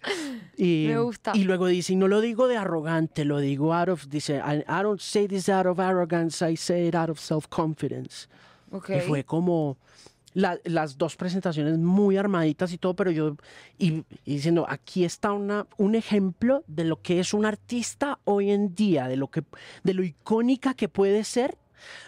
Y, 0.57 0.87
Me 0.89 0.99
gusta. 0.99 1.33
Y 1.35 1.45
luego 1.45 1.67
dice, 1.67 1.95
y 1.95 1.97
no 1.97 2.07
lo 2.09 2.21
digo 2.21 2.47
de 2.49 2.57
arrogante, 2.59 3.25
lo 3.25 3.39
digo 3.39 3.73
out 3.75 3.89
of, 3.89 4.07
dice, 4.09 4.37
I, 4.45 4.59
I 4.69 4.83
don't 4.83 5.01
say 5.01 5.27
this 5.27 5.49
out 5.49 5.67
of 5.67 5.81
arrogance, 5.81 6.43
I 6.47 6.57
say 6.57 6.87
it 6.89 6.95
out 6.95 7.09
of 7.09 7.19
self-confidence. 7.19 8.29
Y 8.89 9.01
fue 9.07 9.25
como 9.25 9.77
la- 10.35 10.59
las 10.65 10.97
dos 10.99 11.17
presentaciones 11.17 11.79
muy 11.79 12.17
armaditas 12.17 12.73
y 12.73 12.79
todo, 12.79 12.95
pero 12.95 13.11
yo 13.11 13.37
y, 13.79 14.05
y 14.25 14.35
diciendo, 14.37 14.67
aquí 14.69 15.05
está 15.05 15.33
una, 15.33 15.67
un 15.79 15.95
ejemplo 15.95 16.65
de 16.67 16.85
lo 16.85 17.01
que 17.03 17.21
es 17.21 17.35
un 17.35 17.45
artista 17.47 18.19
hoy 18.25 18.51
en 18.51 18.75
día, 18.75 19.09
de 19.09 19.17
lo, 19.17 19.29
que, 19.31 19.43
de 19.85 19.95
lo 19.95 20.03
icónica 20.03 20.75
que 20.75 20.89
puede 20.89 21.25
ser, 21.25 21.59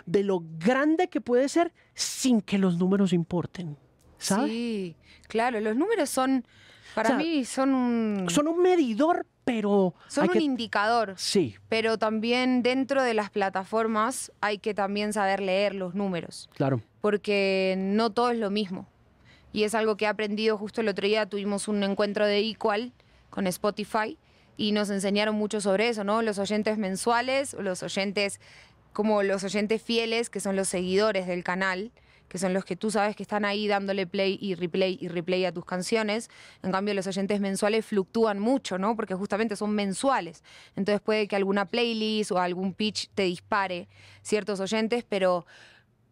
de 0.06 0.22
lo 0.22 0.42
grande 0.58 1.08
que 1.08 1.20
puede 1.20 1.48
ser 1.48 1.72
sin 1.94 2.40
que 2.40 2.58
los 2.58 2.78
números 2.78 3.12
importen. 3.12 3.76
¿Sabes? 4.18 4.50
Sí, 4.50 4.96
claro, 5.28 5.60
los 5.60 5.76
números 5.76 6.08
son, 6.08 6.44
para 6.94 7.08
O 7.08 7.12
sea, 7.12 7.18
mí, 7.18 7.44
son 7.44 7.74
un, 7.74 8.30
Son 8.30 8.48
un 8.48 8.62
medidor, 8.62 9.26
pero... 9.44 9.94
son 10.08 10.26
un 10.28 10.32
que- 10.32 10.40
indicador. 10.40 11.14
Sí, 11.16 11.56
Pero 11.68 11.98
también 11.98 12.62
dentro 12.62 13.02
de 13.02 13.14
las 13.14 13.30
plataformas 13.30 14.32
hay 14.40 14.58
que 14.58 14.74
también 14.74 15.12
saber 15.12 15.40
leer 15.40 15.74
los 15.74 15.94
números, 15.94 16.48
claro. 16.54 16.80
porque 17.00 17.74
no 17.78 18.10
todo 18.10 18.30
es 18.30 18.38
lo 18.38 18.50
mismo. 18.50 18.86
Y 19.52 19.62
es 19.62 19.74
algo 19.74 19.96
que 19.96 20.06
he 20.06 20.08
aprendido 20.08 20.58
justo 20.58 20.80
el 20.80 20.88
otro 20.88 21.06
día, 21.06 21.26
tuvimos 21.26 21.68
un 21.68 21.82
encuentro 21.82 22.26
de 22.26 22.38
Equal 22.40 22.92
con 23.30 23.46
Spotify 23.46 24.18
y 24.56 24.72
nos 24.72 24.90
enseñaron 24.90 25.34
mucho 25.36 25.60
sobre 25.60 25.88
eso, 25.88 26.04
¿no? 26.04 26.22
Los 26.22 26.38
oyentes 26.38 26.78
mensuales, 26.78 27.54
los 27.54 27.82
oyentes 27.82 28.40
como 28.92 29.22
los 29.22 29.42
oyentes 29.44 29.82
fieles, 29.82 30.30
que 30.30 30.40
son 30.40 30.54
los 30.56 30.68
seguidores 30.68 31.26
del 31.26 31.42
canal, 31.42 31.90
que 32.34 32.38
son 32.38 32.52
los 32.52 32.64
que 32.64 32.74
tú 32.74 32.90
sabes 32.90 33.14
que 33.14 33.22
están 33.22 33.44
ahí 33.44 33.68
dándole 33.68 34.08
play 34.08 34.36
y 34.40 34.56
replay 34.56 34.98
y 35.00 35.06
replay 35.06 35.44
a 35.44 35.52
tus 35.52 35.64
canciones. 35.64 36.28
En 36.64 36.72
cambio, 36.72 36.92
los 36.92 37.06
oyentes 37.06 37.38
mensuales 37.38 37.86
fluctúan 37.86 38.40
mucho, 38.40 38.76
¿no? 38.76 38.96
Porque 38.96 39.14
justamente 39.14 39.54
son 39.54 39.70
mensuales. 39.70 40.42
Entonces 40.74 41.00
puede 41.00 41.28
que 41.28 41.36
alguna 41.36 41.66
playlist 41.66 42.32
o 42.32 42.40
algún 42.40 42.74
pitch 42.74 43.08
te 43.14 43.22
dispare 43.22 43.86
ciertos 44.22 44.58
oyentes, 44.58 45.04
pero 45.08 45.46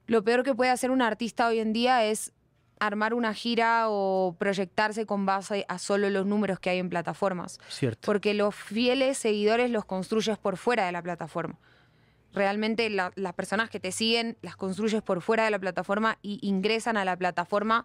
lo 0.06 0.22
peor 0.22 0.44
que 0.44 0.54
puede 0.54 0.70
hacer 0.70 0.92
un 0.92 1.02
artista 1.02 1.48
hoy 1.48 1.58
en 1.58 1.72
día 1.72 2.04
es 2.04 2.32
armar 2.78 3.14
una 3.14 3.34
gira 3.34 3.86
o 3.88 4.36
proyectarse 4.38 5.06
con 5.06 5.26
base 5.26 5.64
a 5.66 5.80
solo 5.80 6.08
los 6.08 6.24
números 6.24 6.60
que 6.60 6.70
hay 6.70 6.78
en 6.78 6.88
plataformas. 6.88 7.58
Cierto. 7.68 8.06
Porque 8.06 8.32
los 8.32 8.54
fieles 8.54 9.18
seguidores 9.18 9.72
los 9.72 9.84
construyes 9.86 10.38
por 10.38 10.56
fuera 10.56 10.86
de 10.86 10.92
la 10.92 11.02
plataforma. 11.02 11.58
Realmente 12.32 12.88
la- 12.90 13.12
las 13.14 13.34
personas 13.34 13.70
que 13.70 13.80
te 13.80 13.92
siguen 13.92 14.36
las 14.42 14.56
construyes 14.56 15.02
por 15.02 15.20
fuera 15.22 15.44
de 15.44 15.50
la 15.50 15.58
plataforma 15.58 16.18
y 16.22 16.38
ingresan 16.46 16.96
a 16.96 17.04
la 17.04 17.16
plataforma 17.16 17.84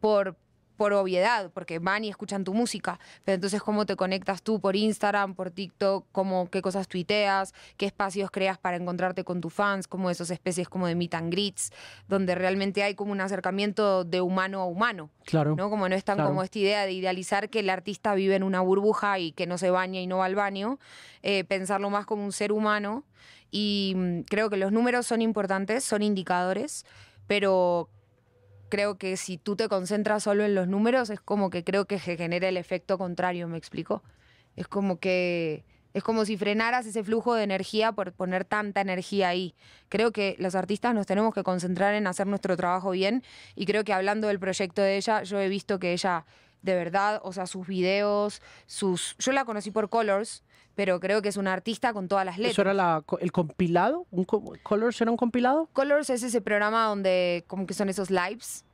por, 0.00 0.36
por 0.76 0.94
obviedad, 0.94 1.50
porque 1.52 1.78
van 1.78 2.02
y 2.02 2.08
escuchan 2.08 2.42
tu 2.42 2.54
música. 2.54 2.98
Pero 3.24 3.34
entonces, 3.36 3.62
¿cómo 3.62 3.84
te 3.86 3.94
conectas 3.94 4.42
tú 4.42 4.58
por 4.60 4.74
Instagram, 4.74 5.34
por 5.34 5.50
TikTok? 5.50 6.06
¿Cómo, 6.10 6.48
¿Qué 6.50 6.60
cosas 6.62 6.88
tuiteas? 6.88 7.52
¿Qué 7.76 7.86
espacios 7.86 8.30
creas 8.32 8.58
para 8.58 8.78
encontrarte 8.78 9.22
con 9.22 9.40
tus 9.40 9.52
fans? 9.52 9.86
Como 9.86 10.10
esas 10.10 10.30
especies 10.30 10.68
como 10.68 10.86
de 10.88 10.94
meet 10.96 11.14
and 11.14 11.30
greets, 11.30 11.70
donde 12.08 12.34
realmente 12.34 12.82
hay 12.82 12.94
como 12.94 13.12
un 13.12 13.20
acercamiento 13.20 14.02
de 14.04 14.22
humano 14.22 14.60
a 14.62 14.64
humano. 14.64 15.10
Claro. 15.24 15.54
¿no? 15.54 15.70
Como 15.70 15.88
no 15.88 15.94
es 15.94 16.02
tan 16.04 16.16
Claro. 16.16 16.30
como 16.30 16.42
esta 16.42 16.58
idea 16.58 16.84
de 16.86 16.92
idealizar 16.92 17.48
que 17.50 17.60
el 17.60 17.70
artista 17.70 18.14
vive 18.14 18.34
en 18.34 18.42
una 18.42 18.60
burbuja 18.62 19.18
y 19.20 19.32
que 19.32 19.46
no 19.46 19.58
se 19.58 19.70
baña 19.70 20.00
y 20.00 20.06
no 20.08 20.18
va 20.18 20.24
al 20.24 20.34
baño, 20.34 20.78
eh, 21.22 21.44
pensarlo 21.44 21.90
más 21.90 22.06
como 22.06 22.24
un 22.24 22.32
ser 22.32 22.50
humano. 22.50 23.04
Y 23.52 23.92
mm, 23.94 24.22
creo 24.22 24.50
que 24.50 24.56
los 24.56 24.72
números 24.72 25.06
son 25.06 25.22
importantes, 25.22 25.84
son 25.84 26.02
indicadores, 26.02 26.84
pero 27.28 27.88
creo 28.68 28.96
que 28.96 29.16
si 29.16 29.36
tú 29.38 29.54
te 29.54 29.68
concentras 29.68 30.24
solo 30.24 30.44
en 30.44 30.56
los 30.56 30.66
números, 30.66 31.10
es 31.10 31.20
como 31.20 31.50
que 31.50 31.62
creo 31.62 31.84
que 31.84 32.00
se 32.00 32.16
genera 32.16 32.48
el 32.48 32.56
efecto 32.56 32.98
contrario, 32.98 33.46
¿me 33.46 33.58
explico? 33.58 34.02
Es 34.56 34.66
como 34.66 34.98
que 34.98 35.64
es 35.94 36.02
como 36.02 36.24
si 36.24 36.38
frenaras 36.38 36.86
ese 36.86 37.04
flujo 37.04 37.34
de 37.34 37.44
energía 37.44 37.92
por 37.92 38.12
poner 38.14 38.46
tanta 38.46 38.80
energía 38.80 39.28
ahí. 39.28 39.54
Creo 39.90 40.10
que 40.10 40.36
los 40.38 40.54
artistas 40.54 40.94
nos 40.94 41.06
tenemos 41.06 41.34
que 41.34 41.42
concentrar 41.42 41.94
en 41.94 42.06
hacer 42.06 42.26
nuestro 42.26 42.56
trabajo 42.56 42.92
bien 42.92 43.22
y 43.54 43.66
creo 43.66 43.84
que 43.84 43.92
hablando 43.92 44.28
del 44.28 44.38
proyecto 44.38 44.80
de 44.80 44.96
ella, 44.96 45.22
yo 45.22 45.38
he 45.38 45.50
visto 45.50 45.78
que 45.78 45.92
ella 45.92 46.24
de 46.62 46.74
verdad, 46.74 47.20
o 47.24 47.32
sea, 47.32 47.46
sus 47.46 47.66
videos, 47.66 48.40
sus 48.66 49.16
yo 49.18 49.32
la 49.32 49.44
conocí 49.44 49.70
por 49.70 49.90
Colors, 49.90 50.42
pero 50.74 51.00
creo 51.00 51.20
que 51.22 51.28
es 51.28 51.36
una 51.36 51.52
artista 51.52 51.92
con 51.92 52.08
todas 52.08 52.24
las 52.24 52.38
letras. 52.38 52.52
¿Eso 52.52 52.62
era 52.62 52.74
la- 52.74 53.04
el 53.20 53.32
compilado? 53.32 54.06
¿Un 54.10 54.24
co- 54.24 54.54
¿Colors 54.62 55.00
era 55.00 55.10
un 55.10 55.16
compilado? 55.16 55.68
Colors 55.72 56.10
es 56.10 56.22
ese 56.22 56.40
programa 56.40 56.86
donde 56.86 57.44
como 57.46 57.66
que 57.66 57.74
son 57.74 57.88
esos 57.88 58.10
lives, 58.10 58.64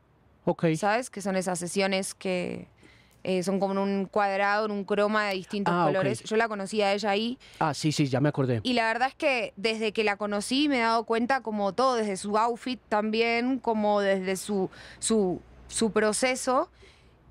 Ok. 0.45 0.67
¿sabes? 0.77 1.11
Que 1.11 1.21
son 1.21 1.37
esas 1.37 1.59
sesiones 1.59 2.15
que 2.15 2.69
eh, 3.25 3.43
son 3.43 3.59
como 3.59 3.73
en 3.73 3.79
un 3.79 4.05
cuadrado, 4.07 4.67
en 4.67 4.71
un 4.71 4.85
croma 4.85 5.27
de 5.27 5.35
distintos 5.35 5.75
Ah, 5.77 5.87
colores. 5.87 6.23
Yo 6.23 6.37
la 6.37 6.47
conocí 6.49 6.81
a 6.83 6.95
ella 6.95 7.11
ahí 7.11 7.37
Ah, 7.59 7.75
sí, 7.75 7.91
sí, 7.91 8.07
ya 8.07 8.21
me 8.21 8.29
acordé. 8.29 8.61
y 8.63 8.75
la 8.75 8.87
verdad 8.87 9.09
es 9.09 9.15
que 9.17 9.53
desde 9.57 9.93
que 9.93 10.05
la 10.05 10.17
conocí 10.17 10.69
me 10.69 10.79
he 10.79 10.83
dado 10.83 11.03
cuenta 11.05 11.41
como 11.43 11.73
todo, 11.75 11.97
desde 11.97 12.17
su 12.17 12.39
outfit 12.39 12.81
también, 12.89 13.59
como 13.59 14.01
desde 14.01 14.37
su, 14.37 14.71
su, 15.01 15.43
su 15.67 15.91
proceso. 15.91 16.71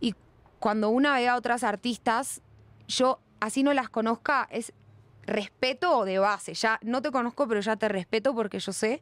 Y 0.01 0.13
cuando 0.59 0.89
una 0.89 1.15
ve 1.15 1.29
a 1.29 1.37
otras 1.37 1.63
artistas, 1.63 2.41
yo 2.89 3.19
así 3.39 3.63
no 3.63 3.73
las 3.73 3.89
conozca, 3.89 4.47
es 4.51 4.73
respeto 5.25 6.05
de 6.05 6.19
base. 6.19 6.53
Ya 6.53 6.79
no 6.81 7.01
te 7.01 7.11
conozco, 7.11 7.47
pero 7.47 7.59
ya 7.59 7.75
te 7.75 7.89
respeto 7.89 8.33
porque 8.33 8.59
yo 8.59 8.73
sé 8.73 9.01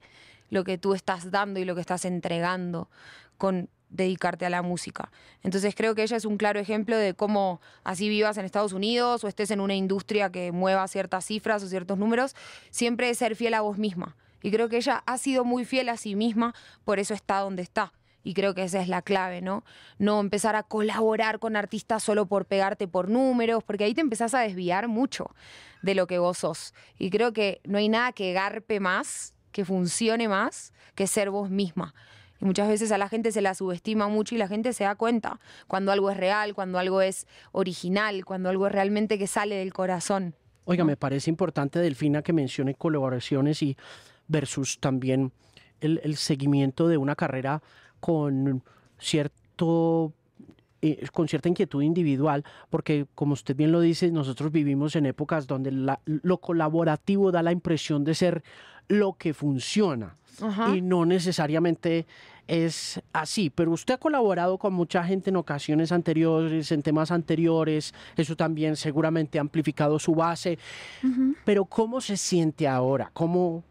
lo 0.49 0.63
que 0.63 0.77
tú 0.77 0.93
estás 0.93 1.31
dando 1.31 1.59
y 1.59 1.65
lo 1.65 1.75
que 1.75 1.81
estás 1.81 2.05
entregando 2.05 2.89
con 3.38 3.69
dedicarte 3.89 4.45
a 4.45 4.49
la 4.49 4.61
música. 4.61 5.11
Entonces 5.43 5.75
creo 5.75 5.95
que 5.95 6.03
ella 6.03 6.17
es 6.17 6.25
un 6.25 6.38
claro 6.38 6.59
ejemplo 6.59 6.97
de 6.97 7.13
cómo 7.13 7.61
así 7.83 8.09
vivas 8.09 8.38
en 8.38 8.45
Estados 8.45 8.73
Unidos 8.73 9.23
o 9.23 9.27
estés 9.27 9.51
en 9.51 9.61
una 9.61 9.75
industria 9.75 10.31
que 10.31 10.51
mueva 10.51 10.88
ciertas 10.88 11.25
cifras 11.25 11.63
o 11.63 11.67
ciertos 11.67 11.97
números, 11.97 12.36
siempre 12.71 13.09
es 13.09 13.17
ser 13.17 13.36
fiel 13.36 13.53
a 13.53 13.61
vos 13.61 13.77
misma. 13.77 14.15
Y 14.41 14.51
creo 14.51 14.69
que 14.69 14.77
ella 14.77 15.03
ha 15.05 15.17
sido 15.17 15.43
muy 15.43 15.65
fiel 15.65 15.89
a 15.89 15.97
sí 15.97 16.15
misma, 16.15 16.53
por 16.83 16.99
eso 16.99 17.13
está 17.13 17.39
donde 17.39 17.63
está. 17.63 17.93
Y 18.26 18.34
creo 18.34 18.55
que 18.55 18.63
esa 18.63 18.82
es 18.82 18.88
la 18.88 19.03
clave, 19.03 19.41
¿no? 19.41 19.63
No 19.99 20.19
empezar 20.19 20.55
a 20.55 20.63
colaborar 20.63 21.38
con 21.38 21.55
artistas 21.55 22.01
solo 22.01 22.26
por 22.26 22.45
pegarte 22.45 22.88
por 22.88 23.07
números, 23.07 23.63
porque 23.63 23.84
ahí 23.84 23.93
te 23.93 24.01
empezás 24.01 24.34
a 24.34 24.39
desviar 24.39 24.88
mucho 24.88 25.30
de 25.84 25.93
lo 25.93 26.07
que 26.07 26.17
vos 26.17 26.39
sos. 26.39 26.73
Y 26.97 27.11
creo 27.11 27.34
que 27.34 27.61
no 27.65 27.78
hay 27.78 27.88
nada 27.88 28.13
que 28.13 28.34
garpe 28.34 28.80
más, 28.80 29.36
que 29.51 29.63
funcione 29.63 30.28
más, 30.28 30.73
que 30.95 31.05
ser 31.05 31.30
vos 31.30 31.51
misma. 31.51 31.93
Y 32.41 32.45
muchas 32.45 32.67
veces 32.67 32.91
a 32.91 32.97
la 32.97 33.09
gente 33.09 33.32
se 33.32 33.43
la 33.43 33.53
subestima 33.53 34.07
mucho 34.07 34.34
y 34.34 34.39
la 34.39 34.47
gente 34.47 34.73
se 34.73 34.86
da 34.86 34.95
cuenta 34.95 35.39
cuando 35.67 35.91
algo 35.91 36.09
es 36.09 36.17
real, 36.17 36.55
cuando 36.55 36.80
algo 36.80 37.01
es 37.01 37.28
original, 37.51 38.26
cuando 38.26 38.49
algo 38.49 38.65
es 38.65 38.73
realmente 38.73 39.19
que 39.19 39.28
sale 39.28 39.55
del 39.55 39.71
corazón. 39.71 40.34
Oiga, 40.63 40.84
me 40.84 40.97
parece 40.97 41.30
importante, 41.30 41.78
Delfina, 41.78 42.23
que 42.23 42.34
mencione 42.34 42.73
colaboraciones 42.73 43.61
y 43.61 43.78
versus 44.28 44.80
también 44.80 45.32
el, 45.80 46.01
el 46.03 46.15
seguimiento 46.15 46.88
de 46.88 46.97
una 46.97 47.15
carrera 47.15 47.61
con 48.05 48.61
cierto 48.99 50.13
eh, 50.83 51.07
con 51.11 51.27
cierta 51.27 51.49
inquietud 51.49 51.81
individual, 51.81 52.43
porque 52.69 53.07
como 53.15 53.33
usted 53.33 53.55
bien 53.55 53.71
lo 53.71 53.81
dice, 53.81 54.11
nosotros 54.11 54.51
vivimos 54.51 54.95
en 54.95 55.07
épocas 55.07 55.47
donde 55.47 55.71
lo 55.71 56.37
colaborativo 56.37 57.31
da 57.31 57.41
la 57.41 57.51
impresión 57.51 58.03
de 58.03 58.13
ser 58.13 58.43
lo 58.89 59.13
que 59.13 59.33
funciona 59.33 60.17
y 60.71 60.81
no 60.81 61.03
necesariamente 61.07 62.05
es 62.47 63.01
así, 63.11 63.49
pero 63.49 63.71
usted 63.71 63.95
ha 63.95 63.97
colaborado 63.97 64.59
con 64.59 64.73
mucha 64.73 65.03
gente 65.03 65.31
en 65.31 65.37
ocasiones 65.37 65.91
anteriores, 65.91 66.71
en 66.71 66.83
temas 66.83 67.09
anteriores, 67.09 67.91
eso 68.15 68.35
también 68.35 68.75
seguramente 68.75 69.39
ha 69.39 69.41
amplificado 69.41 69.97
su 69.97 70.13
base, 70.13 70.59
pero 71.43 71.65
¿cómo 71.65 72.01
se 72.01 72.17
siente 72.17 72.67
ahora? 72.67 73.09
¿Cómo 73.13 73.63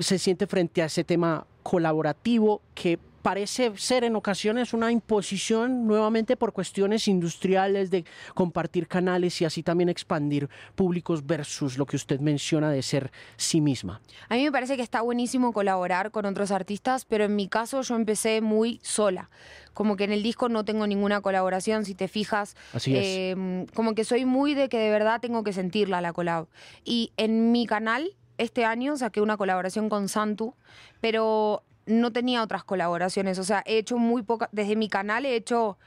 se 0.00 0.18
siente 0.18 0.46
frente 0.46 0.82
a 0.82 0.84
ese 0.84 1.02
tema 1.02 1.46
colaborativo 1.62 2.60
que 2.74 2.98
parece 3.22 3.72
ser 3.76 4.04
en 4.04 4.16
ocasiones 4.16 4.72
una 4.72 4.90
imposición 4.90 5.86
nuevamente 5.86 6.36
por 6.36 6.52
cuestiones 6.52 7.08
industriales 7.08 7.90
de 7.90 8.04
compartir 8.34 8.88
canales 8.88 9.40
y 9.40 9.44
así 9.44 9.62
también 9.62 9.88
expandir 9.88 10.48
públicos 10.74 11.26
versus 11.26 11.78
lo 11.78 11.86
que 11.86 11.96
usted 11.96 12.20
menciona 12.20 12.70
de 12.70 12.82
ser 12.82 13.10
sí 13.36 13.60
misma. 13.60 14.00
A 14.28 14.34
mí 14.34 14.44
me 14.44 14.52
parece 14.52 14.76
que 14.76 14.82
está 14.82 15.02
buenísimo 15.02 15.52
colaborar 15.52 16.10
con 16.10 16.26
otros 16.26 16.50
artistas, 16.50 17.04
pero 17.04 17.24
en 17.24 17.36
mi 17.36 17.48
caso 17.48 17.82
yo 17.82 17.96
empecé 17.96 18.40
muy 18.40 18.80
sola. 18.82 19.30
Como 19.74 19.96
que 19.96 20.04
en 20.04 20.12
el 20.12 20.22
disco 20.22 20.48
no 20.48 20.64
tengo 20.64 20.86
ninguna 20.86 21.20
colaboración, 21.20 21.84
si 21.84 21.94
te 21.94 22.08
fijas. 22.08 22.56
Así 22.72 22.96
es. 22.96 23.04
Em, 23.06 23.66
como 23.66 23.94
que 23.94 24.04
soy 24.04 24.24
muy 24.24 24.54
de 24.54 24.68
que 24.68 24.78
de 24.78 24.90
verdad 24.90 25.20
tengo 25.20 25.44
que 25.44 25.52
sentirla 25.52 26.00
la 26.00 26.12
colab. 26.12 26.48
Y 26.84 27.12
en 27.16 27.52
mi 27.52 27.66
canal 27.66 28.16
este 28.40 28.64
año 28.64 28.96
saqué 28.96 29.20
una 29.20 29.36
colaboración 29.36 29.90
con 29.90 30.08
Santu, 30.08 30.54
pero 31.00 31.62
no 31.90 32.12
tenía 32.12 32.42
otras 32.42 32.64
colaboraciones. 32.64 33.38
O 33.38 33.44
sea, 33.44 33.62
he 33.66 33.78
hecho 33.78 33.98
muy 33.98 34.22
poca. 34.22 34.48
Desde 34.52 34.76
mi 34.76 34.88
canal 34.88 35.26
he 35.26 35.34
hecho. 35.34 35.78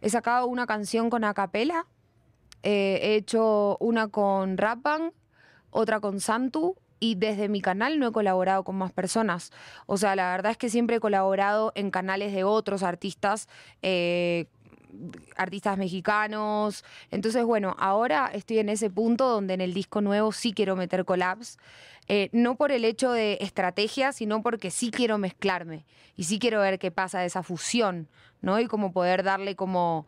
He 0.00 0.10
sacado 0.10 0.46
una 0.46 0.66
canción 0.66 1.10
con 1.10 1.24
Acapela. 1.24 1.86
Eh, 2.62 2.98
he 3.02 3.14
hecho 3.16 3.76
una 3.80 4.08
con 4.08 4.58
Rap 4.58 4.86
otra 5.70 6.00
con 6.00 6.20
Santu. 6.20 6.76
Y 6.98 7.16
desde 7.16 7.48
mi 7.48 7.60
canal 7.60 7.98
no 7.98 8.08
he 8.08 8.12
colaborado 8.12 8.64
con 8.64 8.76
más 8.76 8.92
personas. 8.92 9.52
O 9.84 9.98
sea, 9.98 10.16
la 10.16 10.30
verdad 10.30 10.52
es 10.52 10.58
que 10.58 10.70
siempre 10.70 10.96
he 10.96 11.00
colaborado 11.00 11.72
en 11.74 11.90
canales 11.90 12.32
de 12.32 12.44
otros 12.44 12.82
artistas. 12.82 13.48
Eh, 13.82 14.46
artistas 15.36 15.78
mexicanos. 15.78 16.84
Entonces, 17.10 17.44
bueno, 17.44 17.76
ahora 17.78 18.30
estoy 18.32 18.58
en 18.58 18.68
ese 18.68 18.90
punto 18.90 19.28
donde 19.28 19.54
en 19.54 19.60
el 19.60 19.74
disco 19.74 20.00
nuevo 20.00 20.32
sí 20.32 20.52
quiero 20.52 20.76
meter 20.76 21.04
collabs. 21.04 21.58
Eh, 22.08 22.28
no 22.32 22.56
por 22.56 22.70
el 22.70 22.84
hecho 22.84 23.10
de 23.10 23.38
estrategia, 23.40 24.12
sino 24.12 24.42
porque 24.42 24.70
sí 24.70 24.90
quiero 24.90 25.18
mezclarme 25.18 25.86
y 26.16 26.24
sí 26.24 26.38
quiero 26.38 26.60
ver 26.60 26.78
qué 26.78 26.90
pasa 26.92 27.18
de 27.18 27.26
esa 27.26 27.42
fusión, 27.42 28.08
¿no? 28.40 28.60
Y 28.60 28.66
como 28.66 28.92
poder 28.92 29.24
darle 29.24 29.56
como 29.56 30.06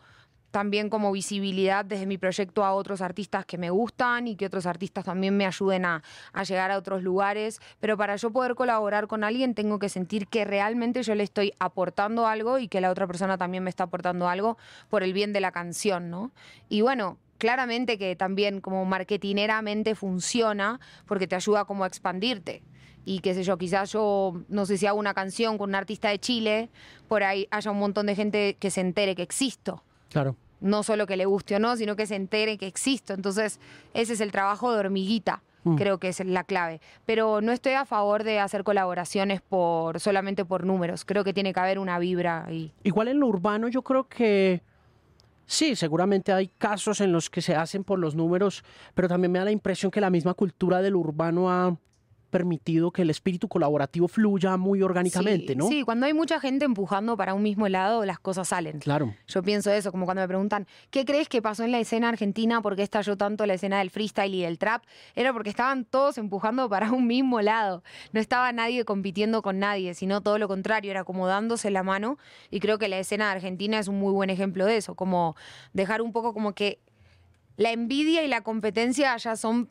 también 0.59 0.91
como 0.91 1.13
visibilidad 1.13 1.85
desde 1.85 2.05
mi 2.05 2.19
proyecto 2.19 2.65
a 2.65 2.75
otros 2.75 3.01
artistas 3.01 3.47
que 3.47 3.57
me 3.57 3.71
gustan 3.71 4.27
y 4.27 4.35
que 4.35 4.45
otros 4.45 4.67
artistas 4.67 5.05
también 5.05 5.37
me 5.37 5.47
ayuden 5.47 5.85
a, 5.85 6.03
llegar 6.49 6.73
a 6.73 6.79
otros 6.79 7.05
lugares. 7.05 7.61
Pero 7.79 7.97
para 7.97 8.17
yo 8.17 8.33
poder 8.33 8.57
colaborar 8.57 9.07
con 9.07 9.23
alguien 9.23 9.55
tengo 9.55 9.79
que 9.79 9.89
sentir 9.89 10.27
que 10.27 10.45
realmente 10.45 11.05
yo 11.05 11.15
le 11.15 11.23
estoy 11.23 11.53
aportando 11.61 12.27
algo 12.27 12.59
y 12.59 12.67
que 12.67 12.81
la 12.81 12.91
otra 12.91 13.07
persona 13.07 13.39
también 13.39 13.63
me 13.63 13.71
está 13.71 13.85
aportando 13.85 14.29
algo 14.29 14.59
por 14.89 15.05
el 15.05 15.13
bien 15.13 15.33
de 15.33 15.39
la 15.39 15.53
canción, 15.53 16.11
¿no? 16.11 16.33
Y 16.69 16.81
bueno, 16.81 17.19
claramente 17.39 17.97
que 17.97 18.17
también 18.17 18.61
como 18.61 18.85
marketineramente 18.85 19.95
funciona 19.95 20.81
porque 21.07 21.29
te 21.29 21.37
ayuda 21.37 21.67
como 21.67 21.85
a 21.85 21.87
expandirte. 21.87 22.65
Y 23.05 23.21
qué 23.21 23.33
sé 23.33 23.45
yo, 23.45 23.57
quizás 23.59 23.93
yo, 23.93 24.43
no 24.49 24.67
sé 24.67 24.77
si 24.77 24.87
hago 24.87 24.99
una 24.99 25.15
canción 25.15 25.57
con 25.57 25.71
un 25.71 25.77
artista 25.77 26.09
de 26.09 26.19
Chile, 26.19 26.69
por 27.07 27.23
ahí 27.23 27.47
haya 27.53 27.71
un 27.71 27.79
montón 27.79 28.07
de 28.07 28.17
gente 28.17 28.57
que 28.59 28.73
se 28.73 28.81
entere 28.81 29.15
que 29.15 29.23
existo. 29.23 29.85
Claro. 30.11 30.35
No 30.61 30.83
solo 30.83 31.07
que 31.07 31.17
le 31.17 31.27
guste 31.27 31.57
o 31.57 31.59
no, 31.59 31.77
sino 31.77 31.97
que 31.97 32.07
se 32.07 32.17
entere 32.17 32.59
que 32.59 32.67
existo. 32.67 33.15
Entonces, 33.15 33.61
ese 33.95 34.15
es 34.15 34.21
el 34.21 34.33
trabajo 34.33 34.73
de 34.73 34.81
hormiguita 34.81 35.43
mm. 35.65 35.77
creo 35.77 35.99
que 35.99 36.09
es 36.09 36.25
la 36.25 36.45
clave. 36.45 36.81
Pero 37.07 37.41
no 37.41 37.53
estoy 37.53 37.75
a 37.75 37.85
favor 37.85 38.25
de 38.25 38.41
hacer 38.41 38.65
colaboraciones 38.65 39.41
por 39.41 40.01
solamente 40.01 40.45
por 40.45 40.65
números. 40.65 41.05
Creo 41.05 41.25
que 41.25 41.33
tiene 41.33 41.53
que 41.53 41.61
haber 41.61 41.79
una 41.79 41.99
vibra 41.99 42.45
ahí. 42.47 42.73
Igual 42.83 43.09
en 43.09 43.21
lo 43.21 43.27
urbano 43.27 43.69
yo 43.69 43.83
creo 43.83 44.09
que 44.09 44.63
Sí, 45.51 45.77
seguramente 45.77 46.31
hay 46.31 46.49
casos 46.49 47.01
en 47.01 47.11
los 47.11 47.31
que 47.31 47.41
se 47.41 47.57
hacen 47.57 47.83
por 47.83 47.99
los 47.99 48.15
números, 48.15 48.63
pero 48.95 49.09
también 49.09 49.33
me 49.33 49.39
da 49.39 49.47
la 49.47 49.51
impresión 49.51 49.91
que 49.91 49.99
la 49.99 50.11
misma 50.11 50.35
cultura 50.35 50.83
del 50.83 50.95
urbano 50.95 51.51
ha 51.51 51.75
permitido 52.29 52.91
que 52.91 53.03
el 53.03 53.11
espíritu 53.11 53.49
colaborativo 53.49 54.09
fluya 54.09 54.57
muy 54.57 54.83
orgánicamente, 54.83 55.57
¿no? 55.57 55.69
Sí, 55.69 55.83
cuando 55.83 56.07
hay 56.07 56.15
mucha 56.15 56.41
gente 56.41 56.65
empujando 56.65 57.17
para 57.17 57.35
un 57.35 57.43
mismo 57.43 57.69
lado, 57.69 58.05
las 58.05 58.19
cosas 58.19 58.49
salen. 58.49 58.79
Claro. 58.79 59.15
Yo 59.27 59.43
pienso 59.43 59.71
eso, 59.73 59.91
como 59.91 60.05
cuando 60.05 60.23
me 60.23 60.29
preguntan, 60.29 60.67
¿qué 60.91 61.05
crees 61.05 61.29
que 61.29 61.43
pasó 61.43 61.65
en 61.65 61.73
la 61.73 61.81
escena 61.81 62.09
argentina? 62.09 62.61
¿Por 62.63 62.77
qué 62.77 62.83
estalló 62.83 63.17
tanto 63.17 63.47
la 63.47 63.55
escena 63.55 63.79
del 63.79 63.91
freestyle 63.91 64.35
y 64.35 64.43
del 64.43 64.59
trap? 64.59 64.85
Era 65.15 65.33
porque 65.33 65.51
estaban 65.51 65.85
todos 65.85 66.19
empujando 66.19 66.69
para 66.69 66.93
un 66.93 67.07
mismo 67.07 67.41
lado. 67.41 67.83
No 68.13 68.21
estaba 68.21 68.53
nadie 68.53 68.85
compitiendo 68.85 69.43
con 69.43 69.59
nadie, 69.59 69.95
sino 69.95 70.21
todo 70.21 70.39
lo 70.39 70.49
contrario, 70.49 70.91
era 70.91 71.05
como 71.05 71.27
dándose 71.27 71.71
la 71.71 71.83
mano. 71.83 72.19
Y 72.51 72.61
creo 72.61 72.79
que 72.79 72.89
la 72.89 72.99
escena 72.99 73.27
de 73.27 73.33
Argentina 73.33 73.79
es 73.79 73.89
un 73.89 73.99
muy 73.99 74.13
buen 74.13 74.31
ejemplo 74.31 74.67
de 74.67 74.77
eso, 74.77 74.95
como 74.95 75.37
dejar 75.73 76.03
un 76.03 76.13
poco 76.13 76.35
como 76.35 76.55
que 76.55 76.79
la 77.57 77.73
envidia 77.73 78.23
y 78.23 78.29
la 78.29 78.43
competencia 78.43 79.17
ya 79.17 79.37
son 79.37 79.69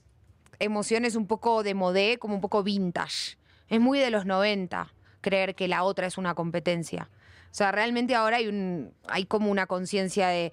emociones 0.60 1.16
un 1.16 1.28
poco 1.28 1.64
de 1.64 1.74
modé, 1.74 2.18
como 2.18 2.36
un 2.36 2.42
poco 2.42 2.64
vintage. 2.64 3.38
Es 3.70 3.80
muy 3.80 4.00
de 4.00 4.12
los 4.12 4.26
90 4.26 4.94
creer 5.22 5.56
que 5.56 5.68
la 5.68 5.84
otra 5.84 6.08
es 6.08 6.18
una 6.18 6.36
competencia. 6.36 7.10
O 7.52 7.56
sea, 7.58 7.72
realmente 7.72 8.16
ahora 8.16 8.38
hay, 8.38 8.48
un, 8.48 8.94
hay 9.08 9.26
como 9.26 9.50
una 9.50 9.68
conciencia 9.68 10.28
de 10.28 10.52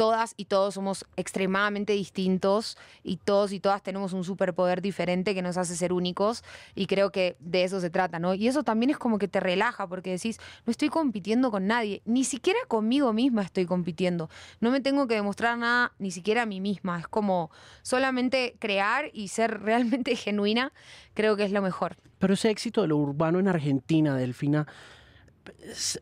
todas 0.00 0.32
y 0.38 0.46
todos 0.46 0.72
somos 0.72 1.04
extremadamente 1.18 1.92
distintos 1.92 2.78
y 3.04 3.18
todos 3.18 3.52
y 3.52 3.60
todas 3.60 3.82
tenemos 3.82 4.14
un 4.14 4.24
superpoder 4.24 4.80
diferente 4.80 5.34
que 5.34 5.42
nos 5.42 5.58
hace 5.58 5.76
ser 5.76 5.92
únicos 5.92 6.42
y 6.74 6.86
creo 6.86 7.12
que 7.12 7.36
de 7.38 7.64
eso 7.64 7.80
se 7.80 7.90
trata, 7.90 8.18
¿no? 8.18 8.32
Y 8.32 8.48
eso 8.48 8.62
también 8.62 8.88
es 8.88 8.96
como 8.96 9.18
que 9.18 9.28
te 9.28 9.40
relaja 9.40 9.86
porque 9.86 10.12
decís, 10.12 10.40
no 10.64 10.70
estoy 10.70 10.88
compitiendo 10.88 11.50
con 11.50 11.66
nadie, 11.66 12.00
ni 12.06 12.24
siquiera 12.24 12.58
conmigo 12.66 13.12
misma 13.12 13.42
estoy 13.42 13.66
compitiendo, 13.66 14.30
no 14.58 14.70
me 14.70 14.80
tengo 14.80 15.06
que 15.06 15.16
demostrar 15.16 15.58
nada 15.58 15.92
ni 15.98 16.10
siquiera 16.10 16.44
a 16.44 16.46
mí 16.46 16.62
misma, 16.62 16.98
es 17.00 17.06
como 17.06 17.50
solamente 17.82 18.56
crear 18.58 19.10
y 19.12 19.28
ser 19.28 19.60
realmente 19.64 20.16
genuina, 20.16 20.72
creo 21.12 21.36
que 21.36 21.44
es 21.44 21.52
lo 21.52 21.60
mejor. 21.60 21.98
Pero 22.18 22.32
ese 22.32 22.48
éxito 22.48 22.80
de 22.80 22.88
lo 22.88 22.96
urbano 22.96 23.38
en 23.38 23.48
Argentina, 23.48 24.16
Delfina, 24.16 24.66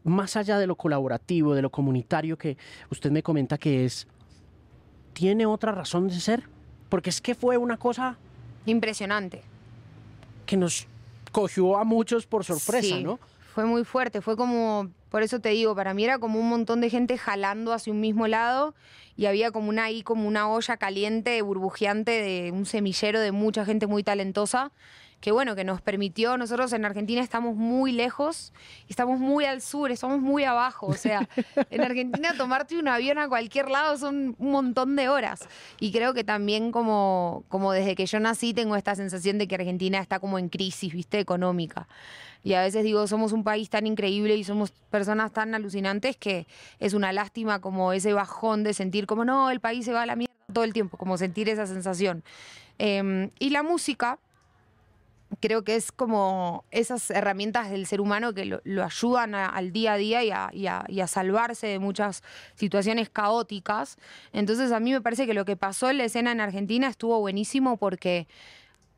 más 0.05 0.37
allá 0.37 0.59
de 0.59 0.67
lo 0.67 0.77
colaborativo, 0.77 1.55
de 1.55 1.63
lo 1.63 1.71
comunitario 1.71 2.39
que 2.39 2.57
usted 2.91 3.11
me 3.11 3.23
comenta 3.23 3.59
que 3.59 3.85
es, 3.85 4.07
¿tiene 5.13 5.47
otra 5.47 5.73
razón 5.73 6.09
de 6.09 6.21
ser? 6.21 6.49
Porque 6.89 7.11
es 7.11 7.21
que 7.21 7.35
fue 7.35 7.57
una 7.57 7.77
cosa... 7.77 8.17
Impresionante. 8.67 9.43
Que 10.47 10.57
nos 10.57 10.87
cogió 11.33 11.77
a 11.77 11.85
muchos 11.85 12.27
por 12.27 12.45
sorpresa, 12.45 13.01
¿no? 13.01 13.19
Fue 13.55 13.65
muy 13.65 13.85
fuerte, 13.85 14.21
fue 14.21 14.37
como, 14.37 14.89
por 15.11 15.23
eso 15.23 15.41
te 15.41 15.49
digo, 15.51 15.75
para 15.75 15.93
mí 15.93 16.05
era 16.05 16.19
como 16.19 16.39
un 16.39 16.49
montón 16.49 16.81
de 16.81 16.91
gente 16.91 17.19
jalando 17.19 17.73
hacia 17.73 17.93
un 17.93 18.01
mismo 18.01 18.29
lado 18.29 18.75
y 19.17 19.27
había 19.27 19.51
como 19.51 19.69
una 19.69 19.85
ahí, 19.85 20.03
como 20.03 20.29
una 20.29 20.49
olla 20.49 20.77
caliente, 20.77 21.43
burbujeante 21.43 22.13
de 22.13 22.53
un 22.53 22.67
semillero 22.67 23.21
de 23.21 23.33
mucha 23.33 23.65
gente 23.65 23.87
muy 23.87 24.05
talentosa 24.05 24.71
que 25.21 25.33
bueno, 25.33 25.57
que 25.57 25.65
nos 25.65 25.81
permitió, 25.81 26.37
nosotros 26.37 26.73
en 26.73 26.85
Argentina 26.85 27.21
estamos 27.21 27.57
muy 27.57 27.93
lejos, 27.93 28.53
estamos 28.89 29.19
muy 29.19 29.45
al 29.45 29.61
sur, 29.61 29.91
estamos 29.91 30.21
muy 30.21 30.45
abajo, 30.45 30.87
o 30.87 30.95
sea, 30.95 31.29
en 31.71 31.81
Argentina 31.83 32.35
tomarte 32.37 32.79
un 32.79 32.87
avión 32.87 33.19
a 33.19 33.29
cualquier 33.29 33.69
lado 33.69 33.97
son 33.99 34.37
un 34.39 34.51
montón 34.51 34.95
de 34.95 35.09
horas. 35.09 35.49
Y 35.81 35.91
creo 35.91 36.15
que 36.15 36.23
también 36.23 36.71
como, 36.71 37.45
como 37.49 37.73
desde 37.73 37.97
que 37.97 38.07
yo 38.07 38.21
nací 38.21 38.55
tengo 38.55 38.77
esta 38.77 38.95
sensación 38.95 39.39
de 39.39 39.49
que 39.49 39.57
Argentina 39.57 39.99
está 39.99 40.21
como 40.21 40.39
en 40.39 40.49
crisis, 40.49 40.93
viste, 40.93 41.19
económica. 41.19 41.89
Y 42.45 42.55
a 42.55 42.63
veces 42.63 42.85
digo, 42.85 43.07
somos 43.09 43.33
un 43.33 43.43
país 43.43 43.69
tan 43.69 43.87
increíble 43.87 44.37
y 44.37 44.45
somos 44.45 44.71
personas 44.71 45.33
tan 45.33 45.55
alucinantes 45.55 46.17
que 46.17 46.47
es 46.79 46.95
una 46.95 47.13
lástima 47.13 47.61
como 47.61 47.93
ese 47.93 48.13
bajón 48.13 48.63
de 48.63 48.75
sentir 48.75 49.07
como, 49.07 49.25
no, 49.25 49.51
el 49.51 49.59
país 49.59 49.85
se 49.85 49.93
va 49.93 50.03
a 50.03 50.07
la 50.07 50.15
mierda 50.15 50.33
todo 50.53 50.65
el 50.65 50.73
tiempo, 50.73 50.97
como 50.97 51.19
sentir 51.19 51.49
esa 51.49 51.67
sensación. 51.67 52.23
Em, 52.79 53.31
y 53.41 53.51
la 53.51 53.63
música 53.65 54.19
creo 55.41 55.63
que 55.63 55.77
es 55.77 55.93
como 55.93 56.65
esas 56.71 57.11
herramientas 57.11 57.71
del 57.71 57.87
ser 57.87 58.01
humano 58.01 58.35
que 58.35 58.45
lo, 58.45 58.85
ayudan 58.85 59.35
al 59.35 59.73
día 59.73 59.95
a 59.95 59.97
día 59.97 60.53
y 60.53 60.67
a, 60.67 61.07
salvarse 61.07 61.67
de 61.67 61.79
muchas 61.79 62.23
situaciones 62.55 63.09
caóticas. 63.11 63.97
Entonces 64.33 64.73
a 64.73 64.81
mí 64.81 64.93
me 64.93 65.01
parece 65.01 65.27
que 65.27 65.35
lo 65.35 65.45
que 65.45 65.57
pasó 65.57 65.91
en 65.91 65.99
la 65.99 66.05
escena 66.05 66.33
en 66.33 66.41
Argentina 66.41 66.89
estuvo 66.89 67.19
buenísimo 67.21 67.77
porque 67.77 68.27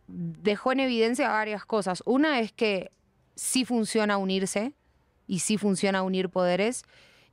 dejó 0.07 0.73
en 0.73 0.81
evidencia 0.81 1.29
varias 1.29 1.65
cosas. 1.65 2.03
Una 2.07 2.41
es 2.41 2.53
que 2.53 2.91
sí 3.35 3.65
funciona 3.65 4.17
unirse 4.17 4.73
y 5.27 5.41
sí 5.41 5.59
funciona 5.59 6.03
unir 6.03 6.29
poderes 6.29 6.85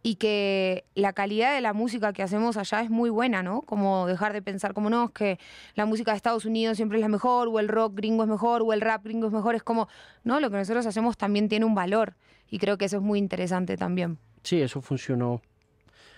y 0.07 0.15
que 0.15 0.85
la 0.95 1.13
calidad 1.13 1.53
de 1.53 1.61
la 1.61 1.73
música 1.73 2.13
que 2.13 2.23
hacemos 2.23 2.55
allá 2.55 2.81
es 2.81 2.89
muy 2.89 3.09
buena, 3.09 3.43
¿no? 3.43 3.61
Como 3.63 4.07
dejar 4.07 4.33
de 4.33 4.41
pensar 4.41 4.73
como 4.73 4.89
no, 4.89 5.05
es 5.05 5.11
que 5.11 5.39
la 5.75 5.85
música 5.85 6.11
de 6.11 6.17
Estados 6.17 6.45
Unidos 6.45 6.77
siempre 6.77 6.97
es 6.97 7.01
la 7.01 7.09
mejor, 7.09 7.47
o 7.49 7.59
el 7.59 7.67
rock 7.67 7.95
gringo 7.95 8.23
es 8.23 8.29
mejor, 8.29 8.61
o 8.61 8.73
el 8.73 8.81
rap 8.81 9.03
gringo 9.03 9.27
es 9.27 9.33
mejor, 9.33 9.55
es 9.55 9.63
como, 9.63 9.87
no, 10.23 10.39
lo 10.39 10.49
que 10.49 10.57
nosotros 10.57 10.85
hacemos 10.85 11.17
también 11.17 11.49
tiene 11.49 11.65
un 11.65 11.75
valor 11.75 12.15
y 12.49 12.57
creo 12.59 12.77
que 12.77 12.85
eso 12.85 12.97
es 12.97 13.03
muy 13.03 13.19
interesante 13.19 13.75
también. 13.75 14.17
Sí, 14.43 14.61
eso 14.61 14.81
funcionó 14.81 15.41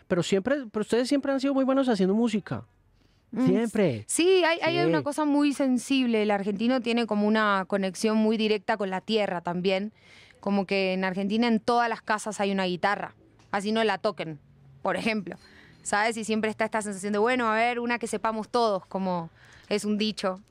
pero 0.09 0.23
siempre, 0.23 0.55
pero 0.71 0.81
ustedes 0.81 1.07
siempre 1.07 1.31
han 1.31 1.39
sido 1.39 1.53
muy 1.53 1.63
buenos 1.63 1.87
haciendo 1.87 2.15
música. 2.15 2.65
Mm, 3.31 3.45
Siempre. 3.45 4.05
Sí, 4.07 4.43
hay, 4.43 4.79
una 4.79 5.03
cosa 5.03 5.23
muy 5.23 5.53
sensible. 5.53 6.23
El 6.23 6.31
argentino 6.31 6.81
tiene 6.81 7.05
como 7.05 7.27
una 7.27 7.65
conexión 7.67 8.17
muy 8.17 8.35
directa 8.35 8.75
con 8.75 8.89
la 8.89 9.01
tierra 9.01 9.41
también. 9.41 9.93
Como 10.39 10.65
que 10.65 10.93
en 10.93 11.03
Argentina 11.03 11.47
en 11.47 11.59
todas 11.59 11.89
las 11.89 12.01
casas 12.01 12.39
hay 12.39 12.51
una 12.51 12.65
guitarra. 12.65 13.13
Así 13.51 13.71
no 13.71 13.83
la 13.83 13.97
toquen, 13.97 14.39
por 14.81 14.95
ejemplo. 14.95 15.35
¿Sabes? 15.81 16.17
Y 16.17 16.23
siempre 16.23 16.49
está 16.49 16.65
esta 16.65 16.81
sensación 16.81 17.13
de, 17.13 17.19
bueno, 17.19 17.47
a 17.47 17.55
ver, 17.55 17.79
una 17.79 17.99
que 17.99 18.07
sepamos 18.07 18.49
todos, 18.49 18.85
como 18.85 19.29
es 19.69 19.85
un 19.85 19.97
dicho 19.97 20.41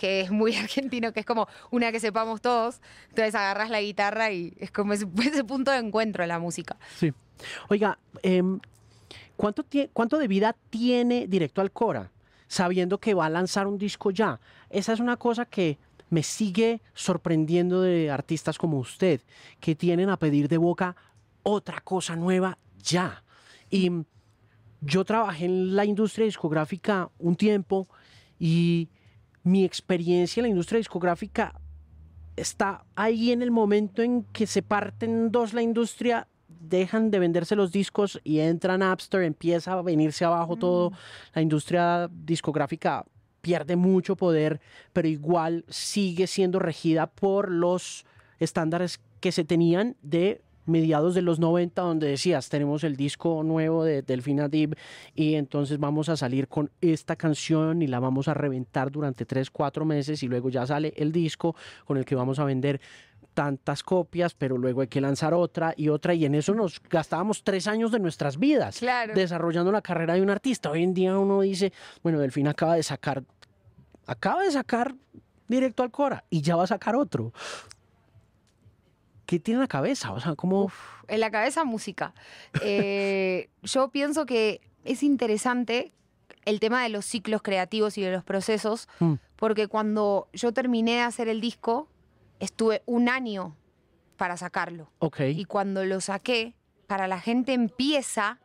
que 0.00 0.22
es 0.22 0.30
muy 0.30 0.56
argentino, 0.56 1.12
que 1.12 1.20
es 1.20 1.26
como 1.26 1.46
una 1.70 1.92
que 1.92 2.00
sepamos 2.00 2.40
todos. 2.40 2.80
Entonces 3.10 3.34
agarras 3.34 3.68
la 3.68 3.82
guitarra 3.82 4.32
y 4.32 4.54
es 4.58 4.70
como 4.70 4.94
ese, 4.94 5.06
ese 5.22 5.44
punto 5.44 5.70
de 5.70 5.78
encuentro 5.78 6.24
de 6.24 6.28
la 6.28 6.38
música. 6.38 6.76
Sí. 6.96 7.12
Oiga, 7.68 7.98
em, 8.22 8.60
¿cuánto, 9.36 9.64
¿cuánto 9.92 10.18
de 10.18 10.26
vida 10.26 10.56
tiene 10.70 11.26
Directo 11.26 11.60
al 11.60 11.70
Cora? 11.70 12.10
Sabiendo 12.48 12.98
que 12.98 13.14
va 13.14 13.26
a 13.26 13.30
lanzar 13.30 13.66
un 13.66 13.78
disco 13.78 14.10
ya. 14.10 14.40
Esa 14.70 14.94
es 14.94 15.00
una 15.00 15.16
cosa 15.16 15.44
que 15.44 15.78
me 16.08 16.22
sigue 16.22 16.80
sorprendiendo 16.94 17.82
de 17.82 18.10
artistas 18.10 18.58
como 18.58 18.78
usted, 18.78 19.20
que 19.60 19.74
tienen 19.74 20.08
a 20.08 20.16
pedir 20.16 20.48
de 20.48 20.56
boca 20.56 20.96
otra 21.42 21.80
cosa 21.80 22.16
nueva 22.16 22.58
ya. 22.82 23.22
Y 23.68 23.90
mm, 23.90 24.04
yo 24.80 25.04
trabajé 25.04 25.44
en 25.44 25.76
la 25.76 25.84
industria 25.84 26.24
discográfica 26.26 27.10
un 27.18 27.36
tiempo 27.36 27.88
y 28.38 28.88
mi 29.42 29.64
experiencia 29.64 30.40
en 30.40 30.44
la 30.44 30.48
industria 30.48 30.78
discográfica 30.78 31.60
está 32.36 32.84
ahí 32.94 33.32
en 33.32 33.42
el 33.42 33.50
momento 33.50 34.02
en 34.02 34.24
que 34.24 34.46
se 34.46 34.62
parte 34.62 35.06
en 35.06 35.30
dos 35.30 35.52
la 35.52 35.62
industria, 35.62 36.28
dejan 36.48 37.10
de 37.10 37.18
venderse 37.18 37.56
los 37.56 37.72
discos 37.72 38.20
y 38.24 38.40
entra 38.40 38.78
Napster, 38.78 39.22
empieza 39.22 39.72
a 39.72 39.82
venirse 39.82 40.24
abajo 40.24 40.56
todo, 40.56 40.92
la 41.34 41.42
industria 41.42 42.08
discográfica 42.10 43.04
pierde 43.40 43.76
mucho 43.76 44.16
poder, 44.16 44.60
pero 44.92 45.08
igual 45.08 45.64
sigue 45.68 46.26
siendo 46.26 46.58
regida 46.58 47.06
por 47.06 47.50
los 47.50 48.04
estándares 48.38 49.00
que 49.20 49.32
se 49.32 49.44
tenían 49.44 49.96
de 50.02 50.42
mediados 50.70 51.14
de 51.14 51.22
los 51.22 51.38
90 51.38 51.82
donde 51.82 52.08
decías 52.08 52.48
tenemos 52.48 52.84
el 52.84 52.96
disco 52.96 53.42
nuevo 53.42 53.84
de 53.84 54.00
Delfina 54.02 54.48
Deep 54.48 54.76
y 55.14 55.34
entonces 55.34 55.78
vamos 55.78 56.08
a 56.08 56.16
salir 56.16 56.48
con 56.48 56.70
esta 56.80 57.16
canción 57.16 57.82
y 57.82 57.86
la 57.86 58.00
vamos 58.00 58.28
a 58.28 58.34
reventar 58.34 58.90
durante 58.90 59.26
3, 59.26 59.50
4 59.50 59.84
meses 59.84 60.22
y 60.22 60.28
luego 60.28 60.48
ya 60.48 60.66
sale 60.66 60.94
el 60.96 61.12
disco 61.12 61.54
con 61.84 61.98
el 61.98 62.04
que 62.04 62.14
vamos 62.14 62.38
a 62.38 62.44
vender 62.44 62.80
tantas 63.34 63.82
copias, 63.84 64.34
pero 64.34 64.58
luego 64.58 64.80
hay 64.80 64.88
que 64.88 65.00
lanzar 65.00 65.34
otra 65.34 65.72
y 65.76 65.88
otra 65.88 66.14
y 66.14 66.24
en 66.24 66.34
eso 66.34 66.52
nos 66.54 66.80
gastábamos 66.90 67.44
tres 67.44 67.68
años 67.68 67.92
de 67.92 68.00
nuestras 68.00 68.38
vidas 68.38 68.78
Claro. 68.80 69.14
desarrollando 69.14 69.70
la 69.70 69.82
carrera 69.82 70.14
de 70.14 70.22
un 70.22 70.30
artista. 70.30 70.70
Hoy 70.70 70.82
en 70.82 70.94
día 70.94 71.16
uno 71.16 71.40
dice, 71.40 71.72
bueno, 72.02 72.18
Delfina 72.18 72.50
acaba 72.50 72.74
de 72.74 72.82
sacar, 72.82 73.22
acaba 74.06 74.42
de 74.42 74.50
sacar 74.50 74.94
directo 75.46 75.82
al 75.84 75.90
Cora 75.92 76.24
y 76.28 76.42
ya 76.42 76.56
va 76.56 76.64
a 76.64 76.66
sacar 76.66 76.96
otro. 76.96 77.32
¿Qué 79.30 79.38
tiene 79.38 79.58
en 79.58 79.60
la 79.60 79.68
cabeza? 79.68 80.10
O 80.12 80.18
sea, 80.18 80.34
¿cómo? 80.34 80.72
En 81.06 81.20
la 81.20 81.30
cabeza, 81.30 81.62
música. 81.62 82.14
Eh, 82.64 83.48
yo 83.62 83.90
pienso 83.90 84.26
que 84.26 84.60
es 84.84 85.04
interesante 85.04 85.92
el 86.44 86.58
tema 86.58 86.82
de 86.82 86.88
los 86.88 87.04
ciclos 87.04 87.40
creativos 87.40 87.96
y 87.96 88.02
de 88.02 88.10
los 88.10 88.24
procesos, 88.24 88.88
Mm. 88.98 89.14
porque 89.36 89.68
cuando 89.68 90.28
yo 90.32 90.50
terminé 90.52 90.94
de 90.94 91.02
hacer 91.02 91.28
el 91.28 91.40
disco, 91.40 91.86
estuve 92.40 92.82
un 92.86 93.08
año 93.08 93.54
para 94.16 94.36
sacarlo. 94.36 94.90
Ok. 94.98 95.20
Y 95.20 95.44
cuando 95.44 95.84
lo 95.84 96.00
saqué, 96.00 96.56
para 96.88 97.06
la 97.06 97.20
gente 97.20 97.52
empieza 97.52 98.40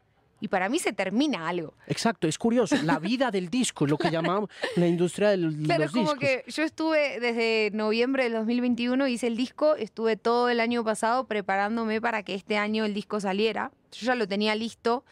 y 0.45 0.47
para 0.47 0.69
mí 0.69 0.77
se 0.77 0.93
termina 0.93 1.47
algo. 1.47 1.73
Exacto, 1.87 2.27
es 2.27 2.37
curioso. 2.37 2.75
La 2.83 2.99
vida 2.99 3.31
del 3.31 3.49
disco, 3.49 3.87
lo 3.87 3.97
que 3.97 4.11
llamamos 4.11 4.49
la 4.75 4.85
industria 4.87 5.29
de 5.29 5.37
los 5.37 5.55
Claro, 5.55 5.85
como 5.91 6.13
discos. 6.13 6.19
que 6.19 6.43
yo 6.47 6.61
estuve 6.61 7.19
desde 7.19 7.71
noviembre 7.73 8.25
del 8.25 8.33
2021, 8.33 9.07
hice 9.07 9.25
el 9.25 9.35
disco, 9.35 9.75
estuve 9.75 10.17
todo 10.17 10.49
el 10.49 10.59
año 10.59 10.83
pasado 10.83 11.25
preparándome 11.25 11.99
para 11.99 12.21
que 12.21 12.35
este 12.35 12.57
año 12.57 12.85
el 12.85 12.93
disco 12.93 13.19
saliera. 13.19 13.71
Yo 13.91 14.05
ya 14.05 14.13
lo 14.13 14.27
tenía 14.27 14.53
listo 14.53 15.03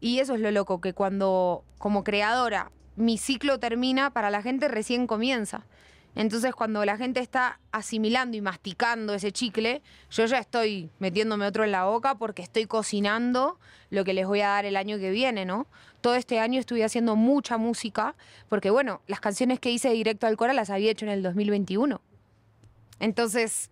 y 0.00 0.20
eso 0.20 0.34
es 0.34 0.40
lo 0.40 0.50
loco, 0.50 0.80
que 0.80 0.94
cuando 0.94 1.64
como 1.76 2.02
creadora 2.02 2.70
mi 2.96 3.18
ciclo 3.18 3.60
termina, 3.60 4.10
para 4.10 4.30
la 4.30 4.40
gente 4.42 4.68
recién 4.68 5.06
comienza. 5.06 5.66
Entonces 6.18 6.52
cuando 6.52 6.84
la 6.84 6.96
gente 6.96 7.20
está 7.20 7.60
asimilando 7.70 8.36
y 8.36 8.40
masticando 8.40 9.14
ese 9.14 9.30
chicle, 9.30 9.82
yo 10.10 10.26
ya 10.26 10.38
estoy 10.38 10.90
metiéndome 10.98 11.46
otro 11.46 11.62
en 11.62 11.70
la 11.70 11.84
boca 11.84 12.16
porque 12.16 12.42
estoy 12.42 12.66
cocinando 12.66 13.60
lo 13.90 14.02
que 14.02 14.14
les 14.14 14.26
voy 14.26 14.40
a 14.40 14.48
dar 14.48 14.64
el 14.64 14.74
año 14.74 14.98
que 14.98 15.12
viene, 15.12 15.44
¿no? 15.44 15.68
Todo 16.00 16.16
este 16.16 16.40
año 16.40 16.58
estuve 16.58 16.82
haciendo 16.82 17.14
mucha 17.14 17.56
música, 17.56 18.16
porque 18.48 18.70
bueno, 18.70 19.00
las 19.06 19.20
canciones 19.20 19.60
que 19.60 19.70
hice 19.70 19.90
directo 19.90 20.26
al 20.26 20.36
Cora 20.36 20.52
las 20.54 20.70
había 20.70 20.90
hecho 20.90 21.06
en 21.06 21.12
el 21.12 21.22
2021. 21.22 22.00
Entonces, 22.98 23.70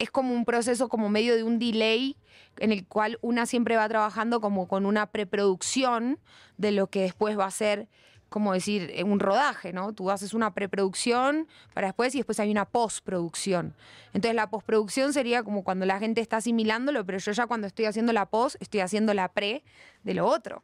es 0.00 0.10
como 0.10 0.34
un 0.34 0.44
proceso 0.44 0.88
como 0.88 1.08
medio 1.08 1.36
de 1.36 1.44
un 1.44 1.60
delay 1.60 2.16
en 2.58 2.72
el 2.72 2.84
cual 2.84 3.20
una 3.22 3.46
siempre 3.46 3.76
va 3.76 3.88
trabajando 3.88 4.40
como 4.40 4.66
con 4.66 4.86
una 4.86 5.06
preproducción 5.06 6.18
de 6.58 6.72
lo 6.72 6.88
que 6.88 7.02
después 7.02 7.38
va 7.38 7.44
a 7.44 7.50
ser, 7.52 7.86
como 8.30 8.52
decir, 8.54 8.90
eh, 8.94 9.04
un 9.04 9.20
rodaje, 9.20 9.72
¿no? 9.72 9.92
Tú 9.92 10.10
haces 10.10 10.32
una 10.32 10.54
preproducción 10.54 11.46
para 11.74 11.88
después 11.88 12.14
y 12.14 12.18
después 12.18 12.40
hay 12.40 12.50
una 12.50 12.64
postproducción. 12.64 13.74
Entonces 14.14 14.34
la 14.34 14.48
postproducción 14.48 15.12
sería 15.12 15.42
como 15.42 15.62
cuando 15.62 15.84
la 15.84 15.98
gente 15.98 16.20
está 16.20 16.38
asimilándolo, 16.38 17.04
pero 17.04 17.18
yo 17.18 17.32
ya 17.32 17.46
cuando 17.46 17.66
estoy 17.66 17.84
haciendo 17.84 18.12
la 18.12 18.26
post, 18.26 18.56
estoy 18.60 18.80
haciendo 18.80 19.12
la 19.12 19.28
pre 19.28 19.62
de 20.04 20.14
lo 20.14 20.26
otro. 20.26 20.62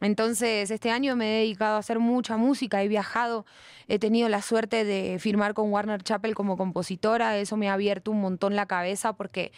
Entonces, 0.00 0.70
este 0.70 0.90
año 0.90 1.16
me 1.16 1.26
he 1.26 1.40
dedicado 1.40 1.76
a 1.76 1.78
hacer 1.78 1.98
mucha 1.98 2.36
música, 2.36 2.82
he 2.82 2.88
viajado, 2.88 3.46
he 3.88 3.98
tenido 3.98 4.28
la 4.28 4.42
suerte 4.42 4.84
de 4.84 5.18
firmar 5.18 5.54
con 5.54 5.72
Warner 5.72 6.02
Chappell 6.02 6.34
como 6.34 6.58
compositora, 6.58 7.38
eso 7.38 7.56
me 7.56 7.70
ha 7.70 7.74
abierto 7.74 8.10
un 8.10 8.20
montón 8.20 8.56
la 8.56 8.66
cabeza 8.66 9.14
porque 9.14 9.52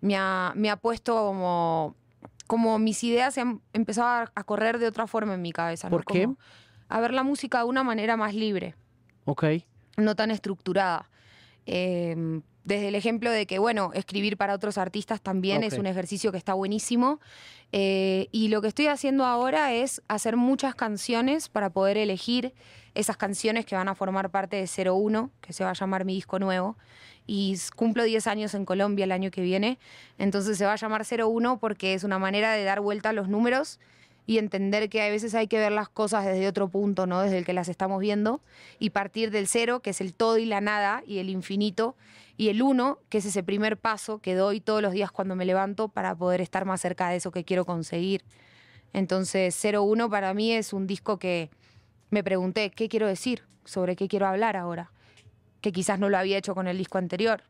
me 0.00 0.16
ha, 0.16 0.52
me 0.54 0.70
ha 0.70 0.76
puesto 0.76 1.16
como, 1.16 1.96
como 2.46 2.78
mis 2.78 3.02
ideas 3.02 3.34
se 3.34 3.40
han 3.40 3.60
empezado 3.72 4.30
a, 4.32 4.44
correr 4.44 4.78
de 4.78 4.86
otra 4.86 5.08
forma 5.08 5.34
en 5.34 5.42
mi 5.42 5.52
cabeza. 5.52 5.88
¿no? 5.88 5.96
¿Por 5.96 6.04
qué? 6.04 6.24
Como 6.24 6.36
a 6.90 7.00
ver 7.00 7.14
la 7.14 7.22
música 7.22 7.58
de 7.58 7.64
una 7.64 7.82
manera 7.82 8.16
más 8.18 8.34
libre 8.34 8.74
Ok. 9.24 9.44
no 9.96 10.14
tan 10.16 10.30
estructurada. 10.30 11.08
Eh, 11.66 12.40
desde 12.64 12.88
el 12.88 12.94
ejemplo 12.94 13.30
de 13.30 13.46
que, 13.46 13.58
bueno, 13.58 13.90
escribir 13.94 14.36
para 14.36 14.54
otros 14.54 14.76
artistas 14.76 15.20
también 15.22 15.62
es 15.62 15.78
un 15.78 15.86
ejercicio 15.86 16.30
que 16.30 16.38
está 16.38 16.52
buenísimo. 16.52 17.18
Eh, 17.72 18.28
y 18.32 18.48
lo 18.48 18.60
que 18.60 18.68
estoy 18.68 18.86
haciendo 18.88 19.24
ahora 19.24 19.72
es 19.72 20.02
hacer 20.08 20.36
muchas 20.36 20.74
canciones 20.74 21.48
para 21.48 21.70
poder 21.70 21.96
elegir 21.96 22.52
esas 22.94 23.16
canciones 23.16 23.64
que 23.64 23.76
van 23.76 23.88
a 23.88 23.94
formar 23.94 24.30
parte 24.30 24.56
de 24.56 24.66
01, 24.90 25.30
que 25.40 25.52
se 25.52 25.64
va 25.64 25.70
a 25.70 25.74
llamar 25.74 26.04
mi 26.04 26.14
disco 26.14 26.38
nuevo. 26.38 26.76
Y 27.26 27.56
cumplo 27.76 28.04
10 28.04 28.26
años 28.26 28.54
en 28.54 28.64
Colombia 28.64 29.04
el 29.04 29.12
año 29.12 29.30
que 29.30 29.40
viene. 29.42 29.78
Entonces 30.18 30.58
se 30.58 30.66
va 30.66 30.72
a 30.74 30.76
llamar 30.76 31.04
01 31.06 31.58
porque 31.58 31.94
es 31.94 32.04
una 32.04 32.18
manera 32.18 32.52
de 32.52 32.64
dar 32.64 32.80
vuelta 32.80 33.08
a 33.08 33.12
los 33.12 33.28
números 33.28 33.78
y 34.26 34.38
entender 34.38 34.88
que 34.88 35.02
a 35.02 35.08
veces 35.08 35.34
hay 35.34 35.46
que 35.46 35.58
ver 35.58 35.72
las 35.72 35.88
cosas 35.88 36.24
desde 36.24 36.46
otro 36.46 36.68
punto, 36.68 37.06
¿no? 37.06 37.20
Desde 37.20 37.38
el 37.38 37.44
que 37.44 37.52
las 37.52 37.68
estamos 37.68 38.00
viendo, 38.00 38.40
y 38.78 38.90
partir 38.90 39.30
del 39.30 39.46
cero, 39.46 39.80
que 39.80 39.90
es 39.90 40.00
el 40.00 40.14
todo 40.14 40.38
y 40.38 40.46
la 40.46 40.60
nada, 40.60 41.02
y 41.06 41.18
el 41.18 41.28
infinito, 41.28 41.96
y 42.36 42.48
el 42.48 42.62
uno, 42.62 42.98
que 43.08 43.18
es 43.18 43.24
ese 43.26 43.42
primer 43.42 43.76
paso 43.76 44.18
que 44.18 44.34
doy 44.34 44.60
todos 44.60 44.82
los 44.82 44.92
días 44.92 45.10
cuando 45.10 45.36
me 45.36 45.44
levanto 45.44 45.88
para 45.88 46.14
poder 46.14 46.40
estar 46.40 46.64
más 46.64 46.80
cerca 46.80 47.10
de 47.10 47.16
eso 47.16 47.30
que 47.32 47.44
quiero 47.44 47.64
conseguir. 47.64 48.24
Entonces, 48.92 49.60
01 49.62 50.08
para 50.08 50.32
mí 50.34 50.52
es 50.52 50.72
un 50.72 50.86
disco 50.86 51.18
que 51.18 51.50
me 52.10 52.24
pregunté, 52.24 52.70
¿qué 52.70 52.88
quiero 52.88 53.06
decir? 53.06 53.44
¿Sobre 53.64 53.94
qué 53.94 54.08
quiero 54.08 54.26
hablar 54.26 54.56
ahora? 54.56 54.90
Que 55.60 55.70
quizás 55.70 55.98
no 55.98 56.08
lo 56.08 56.18
había 56.18 56.38
hecho 56.38 56.54
con 56.54 56.66
el 56.66 56.78
disco 56.78 56.98
anterior. 56.98 57.42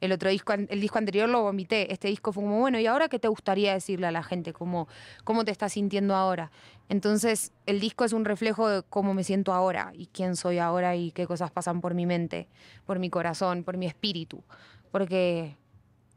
El 0.00 0.12
otro 0.12 0.30
disco, 0.30 0.52
el 0.52 0.80
disco 0.80 0.98
anterior 0.98 1.28
lo 1.28 1.42
vomité. 1.42 1.92
Este 1.92 2.08
disco 2.08 2.32
fue 2.32 2.44
como, 2.44 2.60
bueno, 2.60 2.78
¿y 2.78 2.86
ahora 2.86 3.08
qué 3.08 3.18
te 3.18 3.28
gustaría 3.28 3.72
decirle 3.74 4.06
a 4.06 4.12
la 4.12 4.22
gente? 4.22 4.52
¿Cómo, 4.52 4.86
cómo 5.24 5.44
te 5.44 5.50
estás 5.50 5.72
sintiendo 5.72 6.14
ahora? 6.14 6.50
Entonces, 6.88 7.52
el 7.66 7.80
disco 7.80 8.04
es 8.04 8.12
un 8.12 8.24
reflejo 8.24 8.68
de 8.68 8.82
cómo 8.82 9.12
me 9.14 9.24
siento 9.24 9.52
ahora 9.52 9.92
y 9.94 10.06
quién 10.06 10.36
soy 10.36 10.58
ahora 10.58 10.94
y 10.96 11.10
qué 11.10 11.26
cosas 11.26 11.50
pasan 11.50 11.80
por 11.80 11.94
mi 11.94 12.06
mente, 12.06 12.48
por 12.86 12.98
mi 12.98 13.10
corazón, 13.10 13.64
por 13.64 13.76
mi 13.76 13.86
espíritu. 13.86 14.44
Porque 14.92 15.56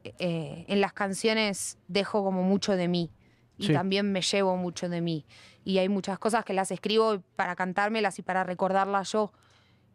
eh, 0.04 0.64
en 0.68 0.80
las 0.80 0.92
canciones 0.92 1.78
dejo 1.88 2.24
como 2.24 2.42
mucho 2.42 2.76
de 2.76 2.88
mí 2.88 3.10
y 3.58 3.66
Sí. 3.66 3.72
también 3.72 4.10
me 4.12 4.22
llevo 4.22 4.56
mucho 4.56 4.88
de 4.88 5.00
mí. 5.00 5.26
Y 5.64 5.78
hay 5.78 5.88
muchas 5.88 6.18
cosas 6.18 6.44
que 6.44 6.52
las 6.54 6.70
escribo 6.70 7.20
para 7.36 7.54
cantármelas 7.54 8.18
y 8.18 8.22
para 8.22 8.42
recordarlas 8.44 9.12
yo. 9.12 9.32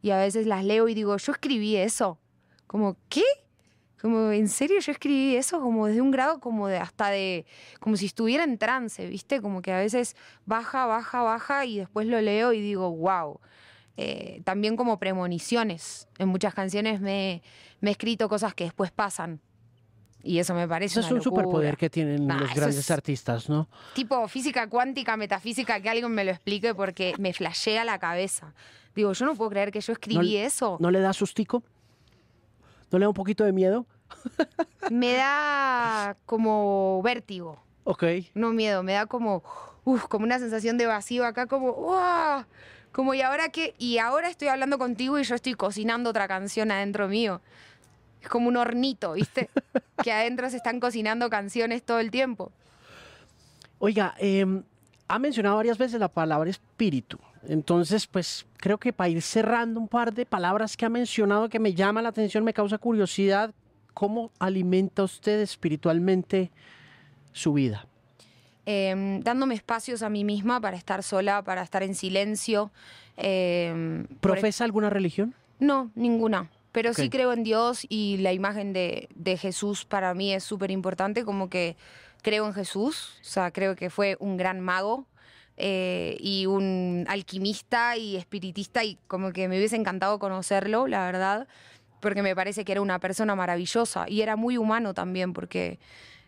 Y 0.01 0.11
a 0.11 0.17
veces 0.17 0.45
las 0.45 0.63
leo 0.63 0.87
y 0.87 0.93
digo, 0.93 1.17
yo 1.17 1.31
escribí 1.31 1.75
eso. 1.75 2.19
Como, 2.67 2.95
¿qué? 3.09 3.23
Como, 4.01 4.31
¿en 4.31 4.47
serio 4.47 4.79
yo 4.79 4.91
escribí 4.91 5.35
eso? 5.35 5.59
Como 5.59 5.87
desde 5.87 6.01
un 6.01 6.11
grado 6.11 6.39
como 6.39 6.67
de 6.67 6.77
hasta 6.77 7.09
de, 7.09 7.45
como 7.79 7.97
si 7.97 8.05
estuviera 8.05 8.43
en 8.43 8.57
trance, 8.57 9.07
¿viste? 9.07 9.41
Como 9.41 9.61
que 9.61 9.71
a 9.73 9.79
veces 9.79 10.15
baja, 10.45 10.85
baja, 10.85 11.23
baja 11.23 11.65
y 11.65 11.79
después 11.79 12.05
lo 12.07 12.21
leo 12.21 12.53
y 12.53 12.61
digo, 12.61 12.91
wow. 12.91 13.39
Eh, 13.99 14.41
también 14.43 14.75
como 14.75 14.99
premoniciones. 14.99 16.07
En 16.19 16.27
muchas 16.29 16.53
canciones 16.53 17.01
me, 17.01 17.41
me 17.81 17.89
he 17.89 17.91
escrito 17.93 18.29
cosas 18.29 18.53
que 18.53 18.65
después 18.65 18.91
pasan. 18.91 19.39
y 20.23 20.37
eso 20.39 20.53
me 20.53 20.67
parece 20.67 20.99
Eso 20.99 20.99
es 20.99 21.11
una 21.11 21.17
un 21.19 21.23
superpoder 21.23 21.71
locura. 21.71 21.77
que 21.77 21.89
tienen 21.89 22.27
Nah, 22.27 22.39
los 22.41 22.53
grandes 22.53 22.77
es- 22.79 22.91
artistas, 22.91 23.49
¿no? 23.49 23.67
Tipo 23.95 24.27
física 24.27 24.67
cuántica, 24.69 25.17
metafísica, 25.17 25.79
que 25.81 25.89
alguien 25.89 26.11
me 26.11 26.23
lo 26.23 26.31
explique 26.31 26.75
porque 26.75 27.15
me 27.17 27.33
flashea 27.33 27.83
la 27.85 27.97
cabeza. 27.97 28.53
Digo, 28.95 29.13
yo 29.13 29.25
no 29.25 29.33
puedo 29.35 29.49
creer 29.49 29.71
que 29.71 29.79
yo 29.81 29.93
escribí 29.93 30.35
eso. 30.37 30.77
¿No 30.79 30.91
le 30.91 30.99
da 30.99 31.13
sustico? 31.13 31.63
¿No 32.91 32.99
le 32.99 33.05
da 33.05 33.09
un 33.09 33.15
poquito 33.15 33.43
de 33.43 33.51
miedo? 33.51 33.85
Me 34.89 35.13
da 35.13 36.15
como 36.25 37.01
vértigo. 37.03 37.57
Ok. 37.83 38.03
No 38.33 38.51
miedo, 38.51 38.83
me 38.83 38.93
da 38.93 39.05
como, 39.05 39.43
uf, 39.83 40.05
como 40.07 40.25
una 40.25 40.39
sensación 40.39 40.77
de 40.77 40.85
vacío 40.85 41.25
acá, 41.25 41.47
como, 41.47 41.71
¡uah! 41.71 42.45
Como, 42.91 43.13
¿y 43.13 43.21
ahora 43.21 43.49
qué? 43.49 43.75
Y 43.77 43.97
ahora 43.97 44.29
estoy 44.29 44.47
hablando 44.47 44.77
contigo 44.77 45.19
y 45.19 45.23
yo 45.23 45.35
estoy 45.35 45.53
cocinando 45.53 46.09
otra 46.09 46.27
canción 46.27 46.71
adentro 46.71 47.07
mío. 47.07 47.41
Es 48.21 48.29
como 48.29 48.47
un 48.47 48.57
hornito, 48.57 49.13
¿viste? 49.13 49.49
que 50.03 50.11
adentro 50.11 50.49
se 50.49 50.57
están 50.57 50.79
cocinando 50.79 51.29
canciones 51.29 51.83
todo 51.83 51.99
el 51.99 52.11
tiempo. 52.11 52.51
Oiga, 53.79 54.15
em, 54.17 54.63
ha 55.07 55.19
mencionado 55.19 55.57
varias 55.57 55.77
veces 55.77 55.99
la 55.99 56.07
palabra 56.07 56.49
espíritu. 56.49 57.19
Entonces, 57.47 58.07
pues 58.07 58.45
creo 58.57 58.77
que 58.77 58.91
para 58.91 59.09
ir 59.09 59.21
cerrando 59.21 59.79
un 59.79 59.87
par 59.87 60.13
de 60.13 60.25
palabras 60.25 60.75
que 60.75 60.85
ha 60.85 60.89
mencionado 60.89 61.47
que 61.47 61.59
me 61.59 61.73
llama 61.73 62.01
la 62.01 62.09
atención, 62.09 62.43
me 62.43 62.53
causa 62.53 62.77
curiosidad, 62.77 63.53
¿cómo 63.93 64.31
alimenta 64.37 65.03
usted 65.03 65.39
espiritualmente 65.39 66.51
su 67.31 67.53
vida? 67.53 67.87
Eh, 68.65 69.21
dándome 69.23 69.55
espacios 69.55 70.03
a 70.03 70.09
mí 70.09 70.25
misma 70.25 70.59
para 70.59 70.75
estar 70.75 71.03
sola, 71.03 71.41
para 71.41 71.61
estar 71.61 71.83
en 71.83 71.95
silencio. 71.95 72.69
eh, 73.15 74.05
por 74.19 74.33
¿Profesa 74.33 74.65
alguna 74.65 74.89
religión? 74.89 75.33
No, 75.59 75.89
ninguna. 75.95 76.49
Pero 76.73 76.93
sí 76.93 77.09
creo 77.09 77.31
en 77.31 77.43
Dios 77.43 77.85
y 77.87 78.17
la 78.17 78.33
imagen 78.33 78.73
de, 78.73 79.07
de 79.15 79.37
Jesús 79.37 79.85
para 79.85 80.13
mí 80.13 80.33
es 80.33 80.43
súper 80.43 80.69
importante, 80.69 81.23
como 81.23 81.49
que 81.49 81.77
creo 82.21 82.45
en 82.45 82.53
Jesús, 82.53 83.17
o 83.21 83.23
sea, 83.23 83.51
creo 83.51 83.75
que 83.75 83.89
fue 83.89 84.17
un 84.19 84.37
gran 84.37 84.59
mago 84.59 85.07
eh, 85.57 86.17
y 86.19 86.45
un 86.45 87.05
alquimista 87.07 87.97
y 87.97 88.15
espiritista 88.15 88.83
y 88.83 88.99
como 89.07 89.33
que 89.33 89.47
me 89.47 89.57
hubiese 89.57 89.75
encantado 89.75 90.19
conocerlo, 90.19 90.87
la 90.87 91.05
verdad, 91.05 91.47
porque 91.99 92.21
me 92.21 92.35
parece 92.35 92.63
que 92.63 92.73
era 92.73 92.81
una 92.81 92.99
persona 92.99 93.35
maravillosa 93.35 94.05
y 94.07 94.21
era 94.21 94.35
muy 94.35 94.57
humano 94.57 94.93
también, 94.93 95.33
porque 95.33 95.79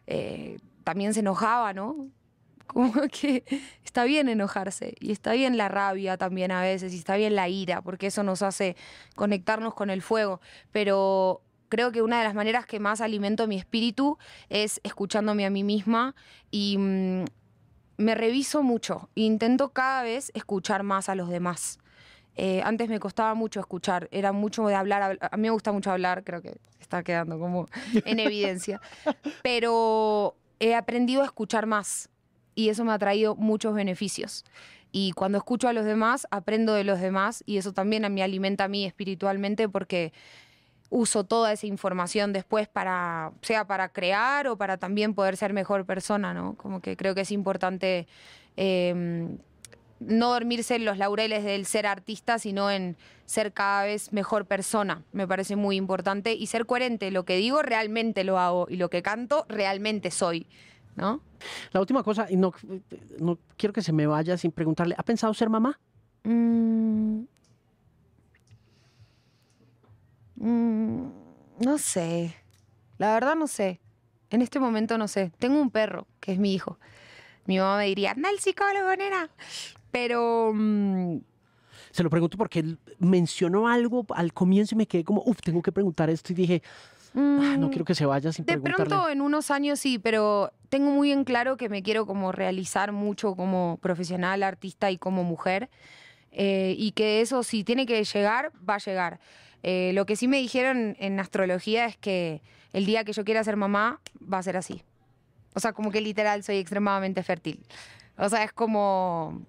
eh, 0.08 0.58
también 0.84 1.14
se 1.14 1.20
enojaba, 1.20 1.74
¿no? 1.74 2.08
Como 2.66 2.92
que 3.12 3.44
está 3.84 4.04
bien 4.04 4.30
enojarse 4.30 4.96
y 5.00 5.12
está 5.12 5.34
bien 5.34 5.58
la 5.58 5.68
rabia 5.68 6.18
también 6.18 6.52
a 6.52 6.62
veces 6.62 6.94
y 6.94 6.98
está 6.98 7.16
bien 7.16 7.36
la 7.36 7.48
ira, 7.50 7.84
porque 7.84 8.08
eso 8.08 8.24
nos 8.24 8.42
hace 8.42 8.76
conectarnos 9.16 9.76
con 9.76 9.92
el 9.92 10.02
fuego. 10.02 10.42
Pero 10.72 11.44
creo 11.70 11.92
que 11.92 12.02
una 12.02 12.18
de 12.18 12.24
las 12.24 12.34
maneras 12.34 12.66
que 12.66 12.80
más 12.80 13.00
alimento 13.00 13.46
mi 13.48 13.58
espíritu 13.58 14.18
es 14.50 14.82
escuchándome 14.84 15.46
a 15.46 15.52
mí 15.52 15.64
misma 15.64 16.16
y 16.50 16.78
mm, 16.80 17.26
me 18.00 18.16
reviso 18.16 18.64
mucho. 18.64 19.10
Intento 19.16 19.70
cada 19.70 20.04
vez 20.04 20.32
escuchar 20.34 20.84
más 20.84 21.10
a 21.10 21.16
los 21.16 21.30
demás. 21.30 21.80
Eh, 22.36 22.62
antes 22.64 22.88
me 22.88 23.00
costaba 23.00 23.34
mucho 23.34 23.60
escuchar, 23.60 24.08
era 24.12 24.32
mucho 24.32 24.66
de 24.68 24.74
hablar, 24.76 25.02
habl- 25.04 25.30
a 25.30 25.36
mí 25.36 25.43
me 25.43 25.50
gusta 25.50 25.74
mucho 25.74 25.91
hablar, 25.91 26.24
creo 26.24 26.41
que 26.41 26.58
está 26.80 27.04
quedando 27.04 27.38
como 27.38 27.68
en 28.06 28.20
evidencia, 28.20 28.80
pero 29.41 30.36
he 30.60 30.76
aprendido 30.76 31.22
a 31.22 31.26
escuchar 31.26 31.66
más 31.66 32.10
y 32.56 32.70
eso 32.70 32.86
me 32.86 32.93
ha 32.93 33.00
traído 33.00 33.36
muchos 33.36 33.74
beneficios. 33.74 34.45
Y 34.91 35.12
cuando 35.12 35.38
escucho 35.38 35.68
a 35.68 35.74
los 35.74 35.86
demás, 35.86 36.28
aprendo 36.32 36.74
de 36.74 36.84
los 36.86 37.00
demás 37.02 37.43
y 37.45 37.58
eso 37.58 37.74
también 37.74 38.12
me 38.14 38.24
alimenta 38.24 38.64
a 38.64 38.68
mí 38.70 38.86
espiritualmente 38.86 39.68
porque 39.68 40.14
uso 40.90 41.24
toda 41.24 41.54
esa 41.54 41.68
información 41.68 42.34
después 42.34 42.68
para, 42.68 43.32
sea 43.42 43.66
para 43.66 43.90
crear 43.90 44.48
o 44.48 44.58
para 44.58 44.78
también 44.78 45.14
poder 45.14 45.38
ser 45.38 45.54
mejor 45.54 45.86
persona, 45.86 46.34
¿no? 46.34 46.56
Como 46.56 46.82
que 46.82 46.98
creo 46.98 47.14
que 47.14 47.22
es 47.22 47.32
importante 47.32 48.08
eh, 48.58 49.28
no 50.00 50.32
dormirse 50.32 50.76
en 50.76 50.86
los 50.86 50.98
laureles 50.98 51.44
del 51.44 51.66
ser 51.66 51.86
artista, 51.86 52.40
sino 52.40 52.72
en 52.72 52.96
ser 53.26 53.54
cada 53.54 53.84
vez 53.84 54.14
mejor 54.14 54.46
persona. 54.46 55.04
Me 55.12 55.28
parece 55.28 55.56
muy 55.56 55.76
importante 55.76 56.34
y 56.34 56.48
ser 56.48 56.66
coherente. 56.66 57.12
Lo 57.12 57.26
que 57.26 57.38
digo 57.38 57.62
realmente 57.62 58.24
lo 58.24 58.40
hago 58.40 58.68
y 58.70 58.78
lo 58.78 58.90
que 58.90 59.02
canto 59.04 59.46
realmente 59.50 60.10
soy, 60.10 60.48
¿no? 60.96 61.22
La 61.72 61.80
última 61.80 62.04
cosa, 62.04 62.28
y 62.30 62.38
no, 62.38 62.54
no 63.20 63.38
quiero 63.58 63.74
que 63.74 63.82
se 63.82 63.94
me 63.94 64.08
vaya 64.08 64.38
sin 64.38 64.52
preguntarle, 64.52 64.96
¿ha 64.98 65.04
pensado 65.04 65.34
ser 65.34 65.50
mamá? 65.50 65.80
Mm. 66.24 66.89
Mm, 66.89 66.89
no 71.70 71.78
sé. 71.78 72.36
La 72.98 73.14
verdad 73.14 73.36
no 73.36 73.48
sé. 73.48 73.80
En 74.32 74.42
este 74.42 74.60
momento 74.60 74.98
no 74.98 75.08
sé. 75.08 75.32
Tengo 75.40 75.62
un 75.62 75.70
perro, 75.70 76.08
que 76.20 76.34
es 76.34 76.40
mi 76.40 76.54
hijo. 76.54 76.78
Mi 77.46 77.58
mamá 77.60 77.78
me 77.78 77.86
diría, 77.86 78.12
anda 78.12 78.30
al 78.30 78.40
psicólogo, 78.40 78.96
nena. 78.96 79.30
Pero 79.92 80.52
mm, 80.54 81.18
Se 81.92 82.04
lo 82.04 82.10
pregunto 82.10 82.38
porque 82.38 82.60
él 82.60 82.78
mencionó 83.00 83.68
algo 83.68 84.06
al 84.10 84.34
comienzo 84.34 84.76
y 84.76 84.78
me 84.78 84.88
quedé 84.88 85.04
como, 85.04 85.24
uff, 85.26 85.40
tengo 85.42 85.62
que 85.62 85.72
preguntar 85.72 86.10
esto 86.10 86.34
y 86.34 86.36
dije, 86.36 86.62
"Ah, 87.16 87.56
no 87.58 87.68
mm, 87.68 87.70
quiero 87.70 87.86
que 87.86 87.96
se 87.96 88.06
vaya 88.06 88.32
sin 88.32 88.46
De 88.46 88.54
preguntarle. 88.54 88.86
pronto 88.90 89.10
en 89.10 89.22
unos 89.22 89.50
años 89.50 89.80
sí, 89.80 89.98
pero 89.98 90.52
tengo 90.70 90.92
muy 90.92 91.12
en 91.12 91.24
claro 91.24 91.58
que 91.58 91.70
me 91.70 91.82
quiero 91.82 92.06
como 92.06 92.32
realizar 92.32 92.92
mucho 92.92 93.36
como 93.36 93.78
profesional, 93.82 94.44
artista 94.44 94.92
y 94.92 94.98
como 94.98 95.24
mujer. 95.24 95.70
eh, 96.32 96.76
y 96.78 96.92
que 96.92 97.22
eso 97.22 97.42
si 97.42 97.64
tiene 97.64 97.88
que 97.88 98.04
llegar, 98.04 98.52
va 98.70 98.76
a 98.76 98.78
llegar. 98.78 99.20
Eh, 99.64 99.91
lo 99.93 100.05
que 100.05 100.16
sí 100.16 100.28
me 100.28 100.38
dijeron 100.38 100.95
en 100.99 101.20
astrología 101.20 101.86
es 101.86 101.97
que 101.97 102.41
el 102.74 102.86
día 102.86 103.03
que 103.03 103.14
yo 103.14 103.26
quiera 103.26 103.43
ser 103.43 103.55
mamá 103.55 103.99
va 104.22 104.38
a 104.38 104.43
ser 104.43 104.57
así. 104.57 104.84
O 105.53 105.60
sea, 105.60 105.74
como 105.74 105.91
que 105.91 106.01
literal 106.01 106.43
soy 106.43 106.57
extremadamente 106.57 107.24
fértil. 107.24 107.66
O 108.18 108.30
sea, 108.30 108.43
es 108.43 108.53
como, 108.53 109.41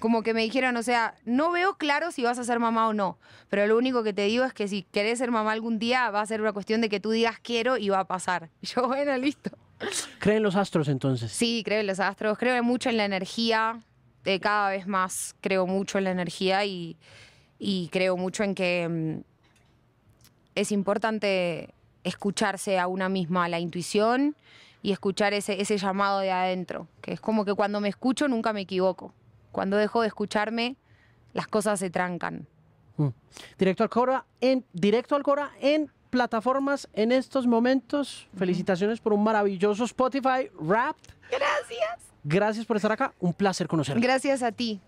como 0.00 0.22
que 0.22 0.34
me 0.34 0.42
dijeron, 0.42 0.76
o 0.76 0.82
sea, 0.82 1.14
no 1.24 1.50
veo 1.52 1.76
claro 1.76 2.10
si 2.10 2.22
vas 2.22 2.38
a 2.38 2.44
ser 2.44 2.58
mamá 2.58 2.88
o 2.88 2.92
no, 2.92 3.18
pero 3.48 3.66
lo 3.66 3.76
único 3.76 4.02
que 4.02 4.12
te 4.12 4.22
digo 4.22 4.44
es 4.44 4.52
que 4.52 4.66
si 4.68 4.82
querés 4.82 5.18
ser 5.18 5.30
mamá 5.30 5.52
algún 5.52 5.78
día 5.78 6.10
va 6.10 6.20
a 6.20 6.26
ser 6.26 6.40
una 6.40 6.52
cuestión 6.52 6.80
de 6.80 6.88
que 6.88 7.00
tú 7.00 7.10
digas 7.10 7.38
quiero 7.40 7.76
y 7.76 7.88
va 7.88 8.00
a 8.00 8.06
pasar. 8.06 8.50
Y 8.60 8.66
yo, 8.66 8.86
bueno, 8.88 9.16
listo. 9.16 9.50
¿Creen 10.18 10.42
los 10.42 10.56
astros 10.56 10.88
entonces? 10.88 11.32
Sí, 11.32 11.62
creo 11.64 11.80
en 11.80 11.86
los 11.86 12.00
astros, 12.00 12.38
creo 12.38 12.62
mucho 12.62 12.88
en 12.88 12.96
la 12.96 13.04
energía, 13.04 13.80
eh, 14.24 14.40
cada 14.40 14.70
vez 14.70 14.86
más 14.86 15.36
creo 15.40 15.66
mucho 15.66 15.98
en 15.98 16.04
la 16.04 16.10
energía 16.10 16.64
y, 16.64 16.96
y 17.58 17.88
creo 17.88 18.16
mucho 18.16 18.42
en 18.42 18.54
que 18.54 18.88
mm, 18.88 19.33
es 20.54 20.72
importante 20.72 21.74
escucharse 22.04 22.78
a 22.78 22.86
una 22.86 23.08
misma, 23.08 23.48
la 23.48 23.58
intuición 23.58 24.36
y 24.82 24.92
escuchar 24.92 25.32
ese, 25.32 25.60
ese 25.60 25.78
llamado 25.78 26.20
de 26.20 26.30
adentro, 26.30 26.88
que 27.00 27.12
es 27.12 27.20
como 27.20 27.44
que 27.44 27.54
cuando 27.54 27.80
me 27.80 27.88
escucho 27.88 28.28
nunca 28.28 28.52
me 28.52 28.60
equivoco. 28.62 29.14
Cuando 29.52 29.76
dejo 29.76 30.02
de 30.02 30.08
escucharme, 30.08 30.76
las 31.32 31.46
cosas 31.46 31.80
se 31.80 31.90
trancan. 31.90 32.46
Mm. 32.96 33.08
Directo 33.58 33.82
al 33.82 33.90
Cora 33.90 34.24
en 34.40 34.64
Directo 34.72 35.16
al 35.16 35.22
Cora 35.22 35.52
en 35.60 35.90
plataformas 36.10 36.88
en 36.92 37.12
estos 37.12 37.46
momentos. 37.46 38.28
Felicitaciones 38.36 39.00
por 39.00 39.12
un 39.12 39.24
maravilloso 39.24 39.84
Spotify 39.84 40.50
Rap. 40.60 40.96
Gracias. 41.30 41.98
Gracias 42.22 42.66
por 42.66 42.76
estar 42.76 42.92
acá. 42.92 43.12
Un 43.18 43.32
placer 43.32 43.66
conocerla. 43.66 44.02
Gracias 44.02 44.42
a 44.42 44.52
ti. 44.52 44.80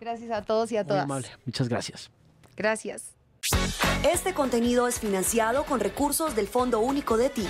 Gracias 0.00 0.30
a 0.30 0.42
todos 0.42 0.72
y 0.72 0.76
a 0.76 0.82
Muy 0.82 0.88
todas. 0.88 1.04
amable. 1.04 1.28
Muchas 1.44 1.68
gracias. 1.68 2.10
Gracias. 2.56 3.17
Este 4.10 4.34
contenido 4.34 4.88
es 4.88 5.00
financiado 5.00 5.64
con 5.64 5.80
recursos 5.80 6.34
del 6.36 6.48
Fondo 6.48 6.80
Único 6.80 7.16
de 7.16 7.30
Ti. 7.30 7.46